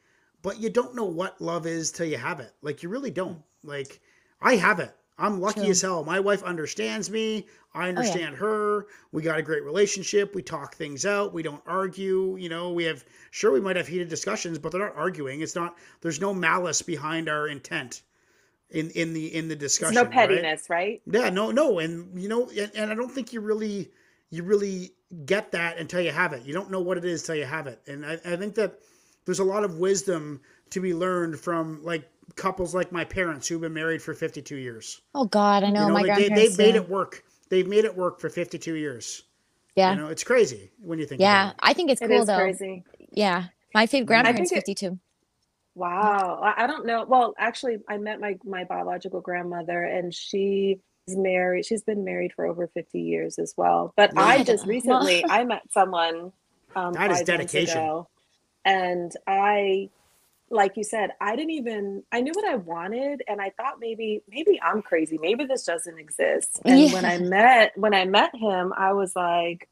[0.43, 2.53] but you don't know what love is till you have it.
[2.63, 3.43] Like you really don't.
[3.65, 4.01] Like
[4.41, 4.95] i have it.
[5.21, 5.71] I'm lucky True.
[5.71, 6.05] as hell.
[6.05, 7.47] My wife understands me.
[7.75, 8.87] Oh, i understand her.
[9.11, 10.35] We got a great relationship.
[10.35, 11.33] We talk things out.
[11.35, 12.37] We don't argue.
[12.37, 15.41] You know we have sure we might have heated discussions but they're not arguing.
[15.41, 18.03] It's not there's no malice behind our intent
[18.71, 21.01] in in the in the There's discussion no pettiness, right?
[21.07, 23.91] Yeah, no, no, and you know, and, and I don't think you really,
[24.31, 24.93] you really
[25.25, 26.45] get that until you have it.
[26.45, 28.79] You don't know what it is till you have it, and I, I think that
[29.25, 30.41] there's a lot of wisdom
[30.71, 35.01] to be learned from like couples like my parents who've been married for 52 years.
[35.15, 36.57] Oh God, I know, you know, my like, they, grandparents.
[36.57, 36.83] they've made yeah.
[36.83, 37.25] it work.
[37.49, 39.23] They've made it work for 52 years.
[39.75, 41.21] Yeah, You know, it's crazy when you think.
[41.21, 41.45] yeah.
[41.45, 41.59] About it.
[41.61, 42.37] I think it's It cool is though.
[42.37, 42.85] crazy.
[43.13, 44.99] Yeah, my favorite grandparents, it- fifty-two.
[45.79, 46.53] Wow.
[46.57, 47.05] I don't know.
[47.07, 51.67] Well, actually, I met my my biological grandmother, and she is married.
[51.67, 53.95] She's been married for over 50 years as well.
[53.97, 54.25] But Wow.
[54.25, 56.33] I just recently I met someone
[56.75, 57.79] um, That is dedication.
[57.79, 58.09] ago,
[58.65, 59.89] and I,
[60.51, 64.23] like you said, I didn't even I knew what I wanted, and I thought maybe
[64.29, 65.17] maybe I'm crazy.
[65.17, 66.61] Maybe this doesn't exist.
[66.65, 69.69] And when I met when I met him, I was like,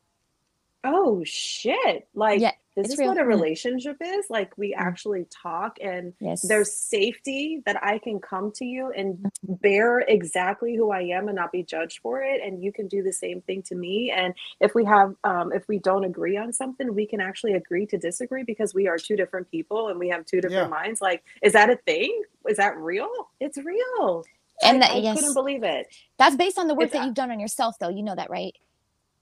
[0.85, 2.07] oh shit!
[2.15, 3.09] Like Yeah, this it's is real.
[3.09, 4.27] what a relationship is.
[4.31, 4.79] Like we Mm.
[4.79, 10.77] actually talk and Yes, there's safety that I can come to you and bear exactly
[10.77, 12.41] who I am and not be judged for it.
[12.45, 14.11] And you can do the same thing to me.
[14.11, 17.87] And if we have, um, if we don't agree on something, we can actually agree
[17.87, 20.79] to disagree because we are two different people and we have two different Yeah.
[20.79, 21.01] minds.
[21.01, 22.23] Like, is that a thing?
[22.49, 23.09] Is that real?
[23.41, 24.25] It's real.
[24.63, 25.17] And I, that- I yes.
[25.19, 25.87] couldn't believe it.
[26.19, 27.89] that's based on the work It's, that you've done on yourself, though.
[27.91, 28.55] You know that, right?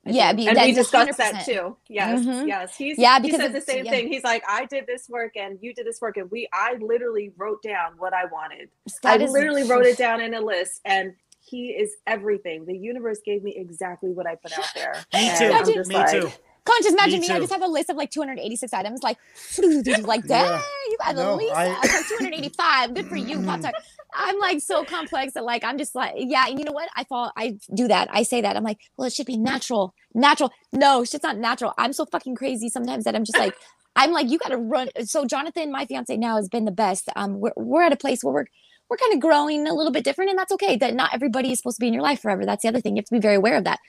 [0.06, 0.36] I Yeah, do.
[0.36, 1.44] be- and that we discussed that 100%.
[1.46, 1.76] too.
[1.88, 2.46] Yes, Mhm.
[2.46, 2.76] yes.
[2.76, 3.90] He's Yeah, he because said the same yeah.
[3.90, 4.08] thing.
[4.08, 7.32] He's like, I did this work and you did this work, and we I literally
[7.36, 8.68] wrote down what I wanted.
[9.02, 11.14] That I is- literally wrote it down in a list, and
[11.46, 12.64] he is everything.
[12.66, 14.94] The universe gave me exactly what I put out there.
[15.12, 15.44] Me And too.
[15.72, 16.28] Imagine- Me like, too.
[16.66, 17.34] On, just imagine Me me.
[17.34, 19.02] I just have a list of like 286 items.
[19.02, 19.18] Like,
[20.06, 20.46] like that.
[20.50, 20.62] Yeah.
[20.88, 22.94] You got No, at least I- like 285.
[22.94, 23.74] Good for you, Pop Tart.
[24.14, 26.46] I'm like so complex that like I'm just like, yeah.
[26.48, 26.88] And you know what?
[26.96, 27.32] I fall.
[27.36, 28.08] I do that.
[28.12, 28.56] I say that.
[28.56, 29.94] I'm like, well, it should be natural.
[30.14, 30.50] Natural.
[30.72, 31.74] No, shit's not natural.
[31.76, 33.54] I'm so fucking crazy sometimes that I'm just like,
[33.96, 34.88] I'm like, you got to run.
[35.04, 37.08] So Jonathan, my fiance now, has been the best.
[37.16, 38.46] Um, we're we're at a place where we're
[38.88, 40.76] we're kind of growing a little bit different, and that's okay.
[40.76, 42.44] That not everybody is supposed to be in your life forever.
[42.46, 42.96] That's the other thing.
[42.96, 43.80] You have to be very aware of that.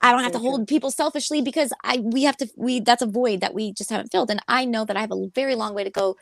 [0.00, 0.48] I don't have to true.
[0.48, 3.90] hold people selfishly because I we have to we that's a void that we just
[3.90, 6.16] haven't filled, and I know that I have a very long way to go,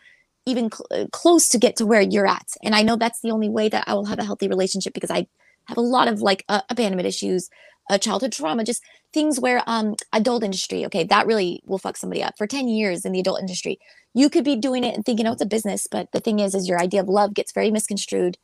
[0.46, 3.30] even cl- uh, close to get to where you're at, and I know that's the
[3.30, 5.26] only way that I will have a healthy relationship because I
[5.66, 7.50] have a lot of like uh, abandonment issues,
[7.90, 8.82] uh, childhood trauma, just
[9.12, 12.34] things where um adult industry okay that really will fuck somebody up.
[12.38, 13.78] For 10 years in the adult industry
[14.14, 16.54] you could be doing it and thinking oh it's a business but the thing is
[16.54, 18.36] is your idea of love gets very misconstrued.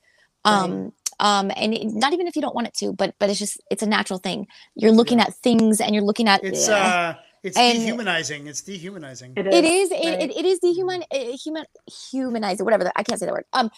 [0.44, 0.92] Um
[1.28, 3.56] um and it, not even if you don't want it to but but it's just
[3.72, 4.46] it's a natural thing.
[4.76, 8.46] You're looking at things and you're looking at It's uh, uh, it's And- dehumanizing.
[8.52, 9.32] It's dehumanizing.
[9.36, 9.90] It it is.
[9.92, 10.22] it, right.
[10.24, 13.46] it, it is dehuman uh, human humanizer whatever the, i can't say that word.
[13.54, 13.70] Um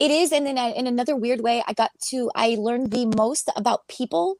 [0.00, 3.06] it is and then I, in another weird way i got to i learned the
[3.24, 4.36] most about people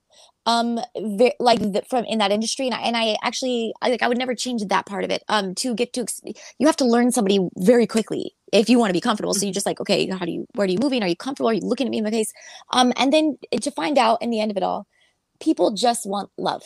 [0.46, 0.80] um
[1.20, 4.08] ve- like the, from in that industry and I, and I actually I, like i
[4.08, 5.22] would never change that part of it.
[5.28, 6.20] Um to get to ex-
[6.58, 9.34] you have to learn somebody very quickly if you want to be comfortable.
[9.34, 11.02] So you're just like okay how do you where are you moving?
[11.02, 11.50] Are you comfortable?
[11.50, 12.32] Are you looking at me in my face?
[12.72, 14.86] Um and then to find out in the end of it all
[15.40, 16.62] people just want love.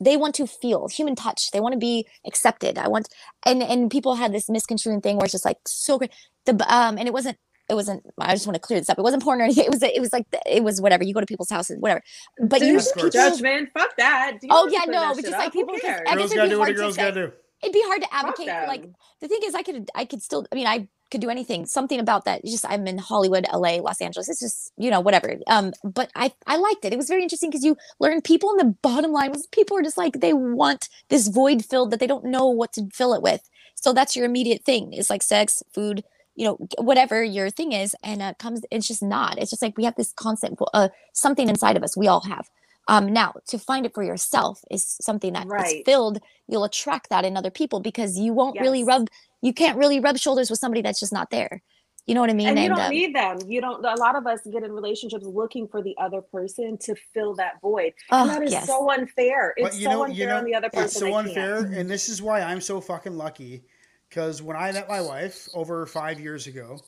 [0.00, 1.50] They want to feel human touch.
[1.50, 2.78] They want to be accepted.
[2.78, 3.08] I want
[3.44, 6.12] and and people had this misconstruing thing where it's just like so great
[6.44, 7.36] the um and it wasn't
[7.68, 8.96] it wasn't i just want to clear this up.
[8.98, 9.64] It wasn't porn or anything.
[9.64, 11.02] It was it was like the, it was whatever.
[11.02, 12.02] You go to people's houses whatever.
[12.38, 12.92] But Dude, you Of course.
[12.94, 13.70] people, judgment.
[13.76, 14.38] Fuck that.
[14.42, 15.52] You Oh, yeah, no, but just, like, up.
[15.54, 15.74] Who people-
[16.06, 17.02] I Girls guess it'd gotta be do what hard to girls say.
[17.02, 17.32] gotta do.
[17.62, 18.84] it'd be hard to advocate for like
[19.20, 21.66] the thing is i could i could still i mean i could do anything.
[21.66, 25.00] Something about that it's just i'm in hollywood la los angeles it's just you know
[25.00, 25.36] whatever.
[25.46, 26.92] Um but i i liked it.
[26.92, 29.82] It was very interesting because you learn people and the bottom line was people are
[29.82, 33.22] just like they want this void filled that they don't know what to fill it
[33.22, 33.48] with.
[33.74, 36.02] So that's your immediate thing it's like sex food
[36.34, 39.38] you know whatever your thing is and uh, comes it's just not.
[39.38, 42.48] It's just like we have this constant uh, something inside of us we all have.
[42.88, 45.84] Um now to find it for yourself is something that is Right.
[45.84, 46.18] filled
[46.48, 49.08] you'll attract that in other people because you won't really rub
[49.46, 51.62] you can't really rub shoulders with somebody that's just not there
[52.06, 53.38] you know what i mean and you don't um, need them.
[53.48, 53.84] You don't.
[53.84, 57.60] A lot of us get in relationships looking for the other person to fill that
[57.60, 58.66] void, oh, and that is yes.
[58.68, 59.54] so unfair.
[59.56, 60.84] It's you so know, unfair you know, on the other person.
[60.84, 61.26] it's so they can't.
[61.28, 63.64] unfair, and this is why I'm so fucking lucky.
[64.08, 66.78] Because when I met my wife over five years ago,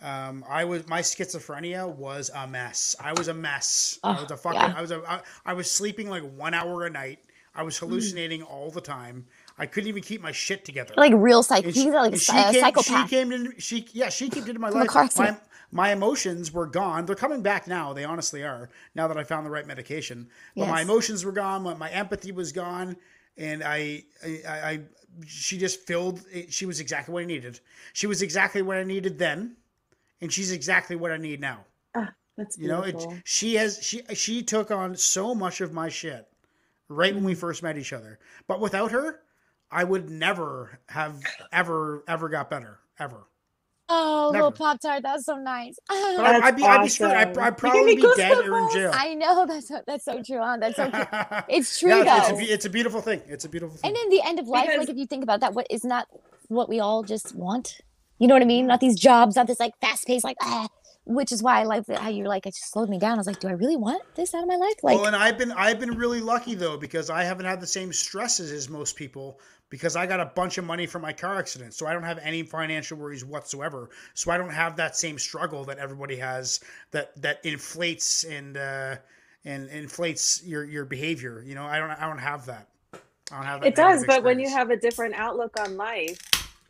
[0.00, 2.94] um, I was my schizophrenia was a mess.
[3.00, 3.98] I was a mess.
[4.04, 4.60] Oh, I was a fucking.
[4.60, 4.74] yeah.
[4.76, 5.02] I was a.
[5.08, 7.18] I, I was sleeping like one hour a night.
[7.56, 7.80] I was Mm.
[7.80, 9.26] hallucinating all the time.
[9.58, 10.94] I couldn't even keep my shit together.
[10.96, 13.54] like real psych And he's like a she psy- came, psychopath She came in.
[13.58, 14.08] She yeah.
[14.08, 15.16] She came into my life.
[15.16, 15.36] My,
[15.70, 17.06] my emotions were gone.
[17.06, 17.92] They're coming back now.
[17.92, 18.70] They honestly are.
[18.94, 21.62] Now that I found the right medication, but my emotions were gone.
[21.62, 22.96] My, my empathy was gone,
[23.36, 24.80] and I, I, I,
[25.26, 26.20] she just filled.
[26.48, 27.60] She was exactly what I needed.
[27.92, 29.56] She was exactly what I needed then,
[30.20, 31.64] and she's exactly what I need now.
[31.96, 32.86] Ah, that's beautiful.
[32.86, 36.28] You know, it, she has she she took on so much of my shit
[36.88, 37.40] right when we mm-hmm.
[37.40, 38.18] first met each other.
[38.46, 39.20] But without her,
[39.70, 41.20] I would never have
[41.52, 43.26] ever ever got better ever.
[43.88, 44.44] oh Never.
[44.44, 47.10] little pop tart that's so nice But That's I, I'd be I'd be screwed.
[47.10, 47.36] I'd.
[47.36, 48.90] I'd probably be dead or in jail.
[48.94, 50.56] i know that's so, that's so true huh?
[50.60, 51.08] that's so cute.
[51.48, 53.20] it's true yeah, though it's a, it's a beautiful thing.
[53.26, 53.88] It's a beautiful thing.
[53.90, 55.88] and in the end of life Because- like if you think about that what isn't
[55.90, 56.06] that
[56.48, 57.80] what we all just want
[58.18, 60.68] you know what i mean not these jobs not this like fast pace, like ah
[61.06, 63.16] which is why i like that how you're like it just slowed me down i
[63.16, 65.38] was like do i really want this out of my life like well, and I've
[65.38, 68.96] been I've been really lucky though because I haven't had the same stresses as most
[68.96, 69.40] people
[69.70, 72.18] because I got a bunch of money from my car accident, so I don't have
[72.18, 73.90] any financial worries whatsoever.
[74.14, 76.60] So I don't have that same struggle that everybody has
[76.90, 78.96] that that inflates and uh,
[79.44, 81.42] and inflates your your behavior.
[81.46, 82.68] You know, I don't I don't have that.
[83.32, 83.66] I don't have that.
[83.68, 86.18] It does, but when you have a different outlook on life,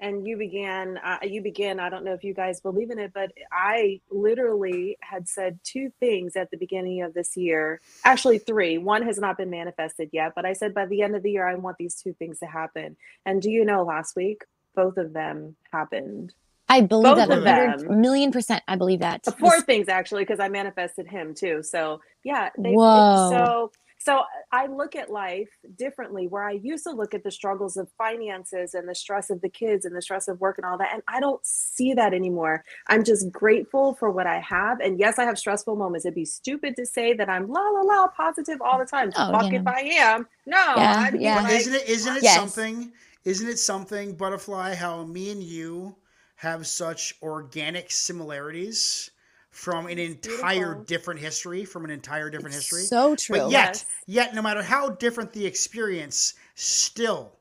[0.05, 1.81] and you began, uh, you begin.
[1.81, 5.91] I don't know if you guys believe in it, but I literally had said two
[5.99, 7.81] things at the beginning of this year.
[8.05, 8.77] Actually, three.
[8.77, 11.49] One has not been manifested yet, but I said by the end of the year,
[11.49, 12.97] I want these two things to happen.
[13.25, 14.45] And do you know, last week,
[14.77, 16.35] both of them happened.
[16.69, 20.23] i believe both that a million percent i believe that The This- four things actually,
[20.23, 21.63] because I manifested him too.
[21.63, 23.29] So yeah, they, Whoa.
[23.31, 23.73] so
[24.05, 24.23] so
[24.53, 26.29] I look at life differently.
[26.29, 29.49] Where I used to look at the struggles of finances and the stress of the
[29.49, 32.65] kids and the stress of work and all that, and I don't see that anymore.
[32.89, 34.81] I'm just grateful for what I have.
[34.81, 36.05] And yes, I have stressful moments.
[36.05, 39.11] It'd be stupid to say that I'm la la la positive all the time.
[39.17, 39.67] Oh, Fuck you if.
[39.67, 40.27] I am.
[40.47, 41.41] No, Yeah, I'd be yeah.
[41.41, 42.37] Like, isn't it isn't it Yes.
[42.37, 42.93] something?
[43.25, 44.75] Isn't it something, Buttafly?
[44.75, 45.97] How me and you
[46.37, 49.11] have such organic similarities
[49.55, 50.85] from an entire beautiful.
[50.85, 52.83] different history, from an entire different history.
[52.83, 53.87] so true But yet, Yes.
[54.07, 57.39] yet, no matter how different the experience, still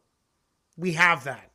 [0.78, 1.52] we have that.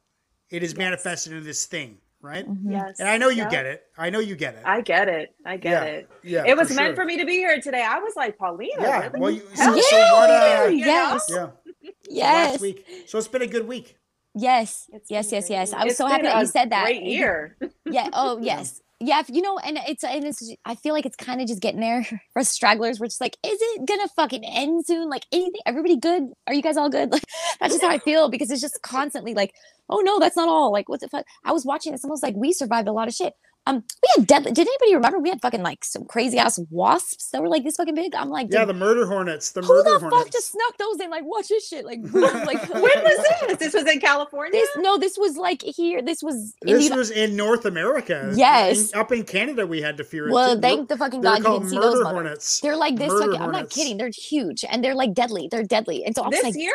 [0.50, 2.44] It is manifested in this thing, right?
[2.64, 2.98] Yes.
[2.98, 3.50] And I know you Yep.
[3.50, 3.84] get it.
[3.96, 4.62] I know you get it.
[4.64, 5.32] I get it.
[5.46, 5.84] I get Yeah.
[5.84, 6.08] it.
[6.24, 6.96] yeah, it was for meant sure.
[6.96, 7.82] for me to be here today.
[7.82, 8.82] I was like, Paulina.
[8.82, 9.08] Yeah.
[9.08, 9.20] really?
[9.20, 10.30] Well, you, so, Hell so yeah, what?
[10.30, 11.46] Uh, you yes, yeah.
[12.10, 12.86] yes, Last week.
[13.06, 13.96] So it's been a good week.
[14.34, 15.72] yes, It's yes, yes, yes.
[15.72, 16.84] I was It's so happy that you said that.
[16.84, 17.56] Great year.
[17.84, 18.08] Yeah.
[18.12, 18.80] Oh, yes.
[19.00, 19.20] Yeah.
[19.20, 20.52] if- You know, and it's and it's.
[20.64, 22.98] I feel like it's kind of just getting there for stragglers.
[23.00, 25.08] We're just like, is it gonna fucking end soon?
[25.08, 25.60] Like anything?
[25.66, 26.24] Everybody good?
[26.46, 27.10] Are you guys all good?
[27.12, 27.22] Like
[27.60, 29.54] that's just how I feel because it's just constantly like,
[29.88, 30.72] oh no, that's not all.
[30.72, 31.24] Like what the fuck?
[31.44, 32.04] I was watching this.
[32.04, 33.34] Almost like we survived a lot of shit.
[33.68, 34.52] Um, we had deadly.
[34.52, 37.76] Did anybody remember we had fucking like some crazy ass wasps that were like this
[37.76, 38.14] fucking big?
[38.14, 39.52] I'm like, Yeah, the murder hornets.
[39.52, 40.22] The murder who the hornets.
[40.24, 41.10] fuck just snuck those in?
[41.10, 41.84] Like, watch this shit.
[41.84, 43.56] Like, like when was this?
[43.58, 44.52] This was in California.
[44.52, 46.00] This no, this was like here.
[46.00, 48.32] This was in This the, was in North America.
[48.34, 48.92] Yes.
[48.92, 50.32] In- up in Canada, we had to fear it.
[50.32, 50.60] well, too.
[50.62, 52.02] thank the fucking god you called didn't see those.
[52.02, 52.60] mother- hornets.
[52.60, 53.10] They're like this.
[53.12, 53.98] Murder Fucking, I'm not kidding.
[53.98, 55.48] They're huge and they're like deadly.
[55.50, 56.04] They're deadly.
[56.06, 56.72] And so I was this like, year?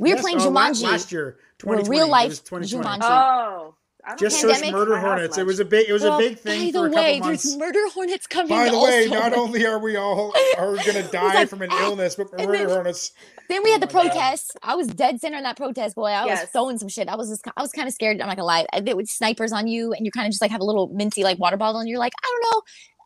[0.00, 0.82] we were Yes, playing oh, Jumanji.
[0.84, 1.36] last year.
[1.64, 1.90] Well, 2020.
[1.90, 3.00] real life was 2020.
[3.00, 3.02] Jumanji.
[3.10, 3.74] Oh.
[4.06, 5.36] I don't Just think search murder hornets.
[5.36, 5.88] It was a big.
[5.88, 7.42] It was a big thing by for the a couple way, months.
[7.42, 8.48] there's murder hornets coming.
[8.50, 11.72] By the way, not only are we all are going to die like, from an
[11.72, 13.12] illness, but murder then- hornets.
[13.48, 14.10] Then we had Oh the my God.
[14.12, 14.56] protest.
[14.62, 16.06] I was dead center in that protest, boy.
[16.08, 17.08] I was throwing some shit.
[17.08, 18.20] I was just, I was kind of scared.
[18.20, 18.66] I'm not gonna lie.
[18.72, 20.88] I did with snipers on you, and you kind of just like have a little
[20.88, 22.62] minty like water bottle, and you're like, I don't know.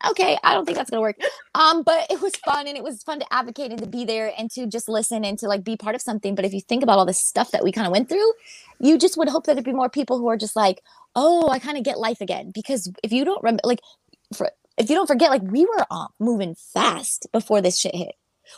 [0.09, 1.17] Okay, I don't think that's gonna work.
[1.55, 4.33] Um, but it was fun, and it was fun to advocate and to be there
[4.37, 6.35] and to just listen and to like be part of something.
[6.35, 8.31] But if you think about all the stuff that we kind of went through,
[8.79, 10.81] you just would hope that there'd be more people who are just like,
[11.15, 12.51] oh, I kind of get life again.
[12.53, 13.81] Because if you don't remember, like,
[14.35, 18.15] for if you don't forget, like we were uh, moving fast before this shit hit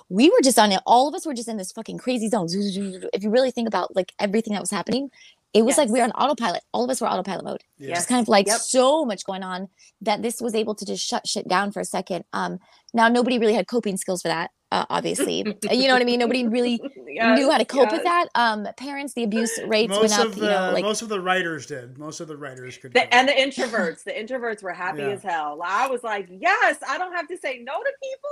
[0.10, 0.82] we were just on it.
[0.86, 2.48] All of us were just in this fucking crazy zone.
[2.50, 5.10] If you really think about like everything that was happening,
[5.54, 6.62] it was like we were on autopilot.
[6.74, 7.62] All of us were autopilot mode.
[7.78, 7.96] Yeah.
[7.96, 8.60] Just kind of like Yep.
[8.60, 9.68] so much going on
[10.02, 12.26] that this was able to just shut shit down for a second.
[12.34, 12.60] Um,
[12.94, 15.40] now nobody really had coping skills for that, uh, obviously.
[15.72, 16.20] You know what I mean?
[16.20, 18.28] Nobody really Yes, knew how to cope with that.
[18.34, 20.28] Um, parents, the abuse rates Most went up.
[20.28, 21.98] of you the know, like most of the writers did.
[22.00, 22.94] Most of the writers could.
[22.94, 25.10] The, and the introverts, the introverts were happy Yeah.
[25.10, 25.60] as hell.
[25.64, 28.32] I was like, yes, I don't have to say no to people.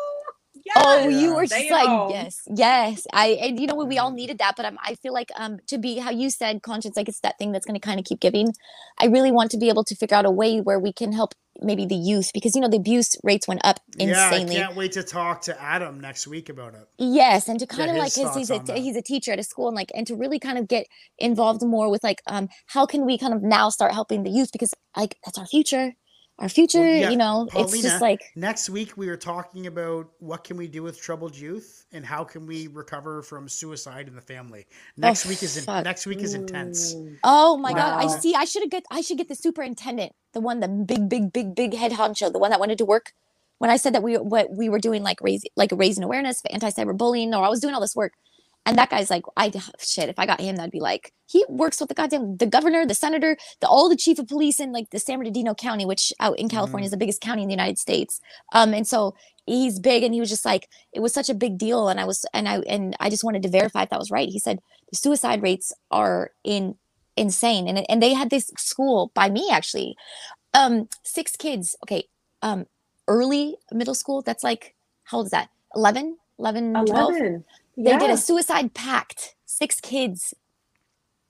[0.76, 0.86] Yes.
[0.86, 3.08] Oh, you were just like yes, yes.
[3.14, 5.78] I and you know we all needed that, but um, I feel like um to
[5.78, 8.20] be how you said conscience, like it's that thing that's going to kind of keep
[8.20, 8.54] giving.
[9.00, 11.34] I really want to be able to figure out a way where we can help
[11.62, 14.56] maybe the youth because you know the abuse rates went up insanely.
[14.56, 16.88] yeah, I can't wait to talk to Adam next week about it.
[16.98, 18.78] Yes, and to kind of like because he's a that.
[18.78, 20.88] he's a teacher at a school and like and to really kind of get
[21.18, 24.52] involved more with like um how can we kind of now start helping the youth
[24.52, 25.94] because like that's our future,
[26.42, 26.84] our future.
[26.84, 30.68] yeah, you know, it's just like Next week we are talking about what can we
[30.68, 34.66] do with troubled youth and how can we recover from suicide in the family.
[34.98, 36.96] Next oh, week is in, next week is intense.
[37.24, 38.04] Oh my god!
[38.04, 38.34] I see.
[38.36, 38.84] I should have get.
[38.92, 42.40] I should get the superintendent, the one, the big, big, big, big head honcho, the
[42.40, 43.14] one that wanted to work.
[43.60, 46.52] When I said that we what we were doing, like raise, like raising awareness for
[46.52, 48.14] anti-cyberbullying, or I was doing all this work,
[48.66, 50.10] and that guy's like, I shit.
[50.10, 52.94] If I got him, that'd be like he works with the goddamn the governor, the
[52.94, 56.38] senator, the all the chief of police in like the San Bernardino County, which out
[56.38, 58.22] in California is the biggest county in the United States.
[58.54, 59.16] Um, and so
[59.46, 62.06] he's big, and he was just like, it was such a big deal, and I
[62.06, 64.30] was, and I, and I just wanted to verify if that was right.
[64.30, 64.60] He said
[64.92, 66.76] the suicide rates are in
[67.18, 69.98] insane and and they had this school by me actually
[70.54, 72.08] um six kids okay
[72.42, 72.66] um
[73.08, 77.14] early middle school that's like how old is that 11 11 12
[77.78, 78.00] 11.
[78.00, 79.36] they did a suicide pact.
[79.46, 80.34] Six kids.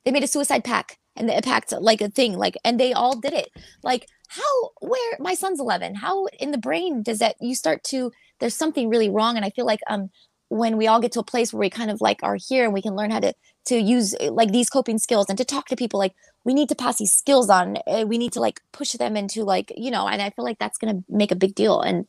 [0.06, 3.20] They made a suicide pact and the pact like a thing like and they all
[3.20, 3.50] did it.
[3.84, 8.12] Like how where my son's 11 how in the brain does that you start to
[8.40, 10.10] there's something really wrong and i feel like um
[10.48, 12.74] when we all get to a place where we kind of like are here and
[12.74, 13.34] we can learn how to
[13.66, 16.14] to use like these coping skills and to talk to people like
[16.46, 19.44] we need to pass these skills on uh, we need to like push them into
[19.44, 22.06] like you know and i feel like that's going to make a big deal and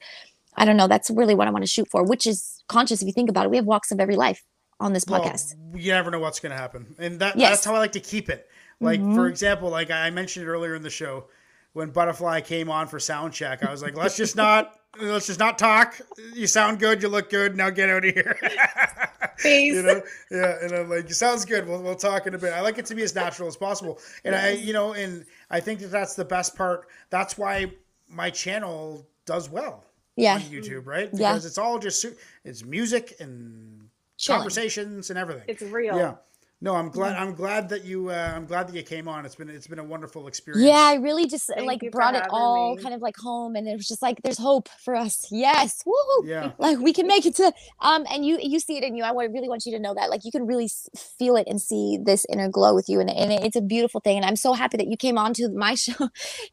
[0.57, 3.07] i don't know that's really what i want to shoot for which is conscious if
[3.07, 4.45] you think about it we have walks of every life
[4.81, 7.51] on this Well, podcast you never know what's going to happen, and that Yes.
[7.51, 8.49] that's how I like to keep it.
[8.81, 9.15] Like Mhm.
[9.15, 11.27] for example, like I mentioned earlier in the show,
[11.73, 15.39] when Buttafly came on for sound check, I was like, let's just not let's just
[15.39, 16.01] not talk.
[16.35, 17.57] You sound good, you look good.
[17.57, 18.37] Now get out of here.
[19.39, 19.74] Peace.
[19.74, 20.57] you know, yeah.
[20.62, 21.66] And I'm like, sounds good.
[21.69, 22.53] We'll we'll talk in a bit.
[22.53, 25.61] I like it to be as natural as possible, and I you know, and I
[25.61, 26.87] think that that's the best part.
[27.11, 27.73] That's why
[28.09, 29.85] my channel does well
[30.16, 31.09] yeah on YouTube, right?
[31.12, 31.32] Yeah.
[31.32, 32.05] Because it's all just
[32.44, 34.40] it's music and Chilling.
[34.40, 35.44] conversations and everything.
[35.48, 35.97] It's real.
[35.97, 36.14] Yeah.
[36.62, 37.16] No, I'm glad.
[37.16, 38.10] I'm glad that you.
[38.10, 39.26] Uh, I'm glad that you came on.
[39.26, 39.51] It's been.
[39.51, 40.64] It's been a wonderful experience.
[40.64, 42.82] Yeah, I really just uh, Thank like brought it all me.
[42.82, 45.26] kind of like home, and it was just like there's hope for us.
[45.32, 46.28] Yes, woohoo!
[46.28, 46.52] Yeah.
[46.59, 49.02] Like we can make it to um, and you you see it in you.
[49.02, 50.70] I really want you to know that like you can really
[51.18, 54.16] feel it and see this inner glow with you, and and it's a beautiful thing.
[54.16, 56.10] And I'm so happy that you came on to my show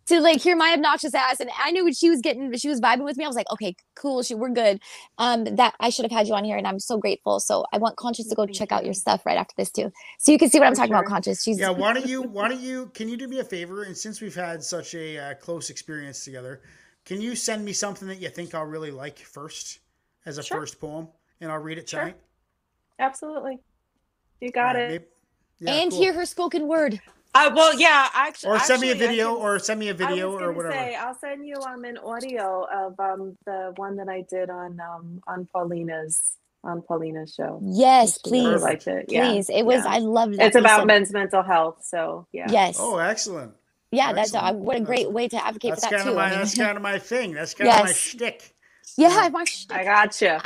[0.07, 1.40] to like hear my obnoxious ass.
[1.40, 2.52] And I knew what she was getting.
[2.57, 3.26] She was vibing with me.
[3.26, 4.23] I was like, okay, cool.
[4.23, 4.81] She we're good.
[5.19, 7.40] Um, that I should have had you on here, and I'm so grateful.
[7.40, 9.91] So I want conscious to go Thank check out your stuff right after this too.
[10.18, 11.44] So you can see what I'm For talking about, conscious.
[11.44, 12.22] She's Yeah, why don't you?
[12.36, 12.88] Why don't you?
[12.94, 13.84] Can you do me a favor?
[13.84, 16.62] And since we've had such a uh, close experience together,
[17.06, 19.80] can you send me something that you think I'll really like first
[20.26, 20.60] as a Sure.
[20.60, 21.08] first poem,
[21.42, 22.02] and I'll read it Sure.
[22.02, 22.18] tonight.
[23.00, 23.60] Absolutely.
[24.42, 24.92] You got Alright, it.
[24.92, 25.06] maybe-
[25.72, 26.02] yeah, and cool.
[26.02, 27.02] hear her spoken word.
[27.36, 28.50] Uh, well, yeah, actually.
[28.52, 30.58] or send me a video, can- or send me a video, I was or gonna
[30.58, 30.74] whatever.
[30.74, 34.80] Say, I'll send you um an audio of um the one that I did on
[34.80, 37.60] um on Paulina's on Paulina's show.
[37.64, 38.61] Yes, She really please.
[38.61, 39.06] liked it.
[39.10, 39.49] Yeah, Please.
[39.49, 39.91] It was yeah.
[39.91, 40.48] I loved that.
[40.48, 41.77] It's about of- men's mental health.
[41.84, 42.48] So yeah.
[42.49, 42.77] Yes.
[42.80, 43.53] oh, excellent.
[43.91, 44.60] yeah, that's uh, excellent.
[44.65, 46.10] what a great way to advocate That's for that kind too.
[46.11, 46.26] of my.
[46.26, 47.34] I mean, That's kind of my thing.
[47.34, 47.98] That's kind of my Yes.
[47.98, 48.56] shtick.
[48.98, 50.38] Yeah, my sh- I got you.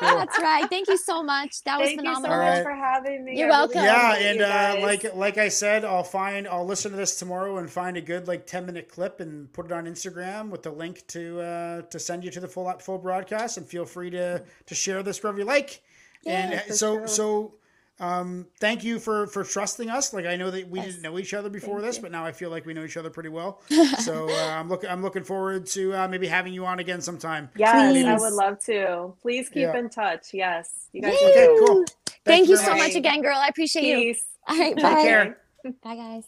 [0.00, 0.68] Ah, that's right.
[0.68, 1.62] Thank you so much.
[1.64, 2.38] That was Thank you so phenomenal.
[2.38, 2.62] much Alright.
[2.64, 3.38] for having me.
[3.38, 3.82] You're welcome.
[3.82, 7.70] Yeah, and uh, like like I said, I'll find I'll listen to this tomorrow and
[7.70, 11.06] find a good like ten minute clip and put it on Instagram with the link
[11.08, 13.56] to uh, to send you to the full full broadcast.
[13.58, 15.82] And feel free to to share this wherever you like.
[16.24, 17.08] and Yeah, uh, for so sure.
[17.08, 17.54] so
[17.98, 20.12] um, thank you for for trusting us.
[20.12, 20.88] Like I know that we Yes.
[20.88, 22.02] didn't know each other before Thank this, you.
[22.02, 23.60] but now I feel like we know each other pretty well.
[24.00, 27.48] so uh, I'm looking I'm looking forward to uh, maybe having you on again sometime.
[27.56, 27.74] Yes,
[28.06, 29.14] I would love to.
[29.22, 29.76] Please keep Yeah.
[29.78, 30.34] in touch.
[30.34, 31.14] Yes, you guys.
[31.20, 31.28] Yay.
[31.30, 31.84] Okay, cool.
[32.24, 32.78] Thank you so much.
[32.80, 33.36] much again, girl.
[33.38, 33.96] I appreciate you.
[34.12, 34.24] Peace.
[34.48, 35.02] All right, Take bye.
[35.02, 35.38] care.
[35.82, 36.24] Bye, guys.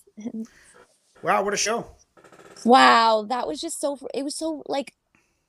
[1.23, 1.87] Wow, what a show!
[2.65, 3.99] Wow, that was just so.
[4.15, 4.95] It was so like,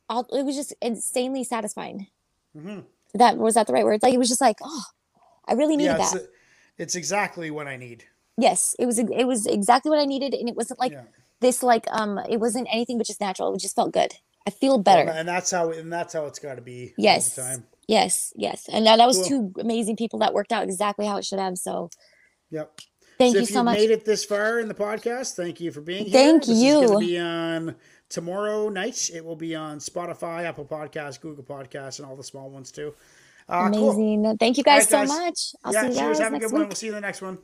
[0.09, 2.07] all- it was just insanely satisfying.
[2.55, 2.79] hmm
[3.13, 4.01] That was that the right word?
[4.03, 4.83] Like it was just like, oh,
[5.49, 6.27] I really needed Yeah, it's, that.
[6.77, 8.05] it's exactly what I need.
[8.37, 8.99] yes, it was.
[8.99, 11.03] It was exactly what I needed, and it wasn't like Yeah.
[11.41, 11.63] this.
[11.63, 13.53] Like um, it wasn't anything but just natural.
[13.55, 14.13] It just felt good.
[14.47, 15.09] I feel Well, better.
[15.11, 17.37] and that's how and that's how it's got to be Yes.
[17.37, 17.67] all the time.
[17.87, 19.51] Yes, yes, and that, that was Cool.
[19.51, 21.57] two amazing people that worked out exactly how it should have.
[21.57, 21.89] So
[22.51, 22.79] Yep.
[23.17, 23.77] thank so you if so much.
[23.77, 26.13] made it this far in the podcast, thank you for being here.
[26.13, 26.87] Thank this Is you.
[26.87, 27.75] to be on
[28.07, 29.09] tomorrow night.
[29.13, 32.93] It will be on Spotify, Apple Podcasts, Google Podcasts, and all the small ones too.
[33.49, 33.91] Uh, cool.
[33.91, 34.37] Amazing.
[34.39, 35.55] Thank you guys right, so much.
[35.63, 36.19] I'll yeah, see you guys cheers.
[36.19, 36.67] guys Have a good one.
[36.67, 37.39] We'll see you in the next one.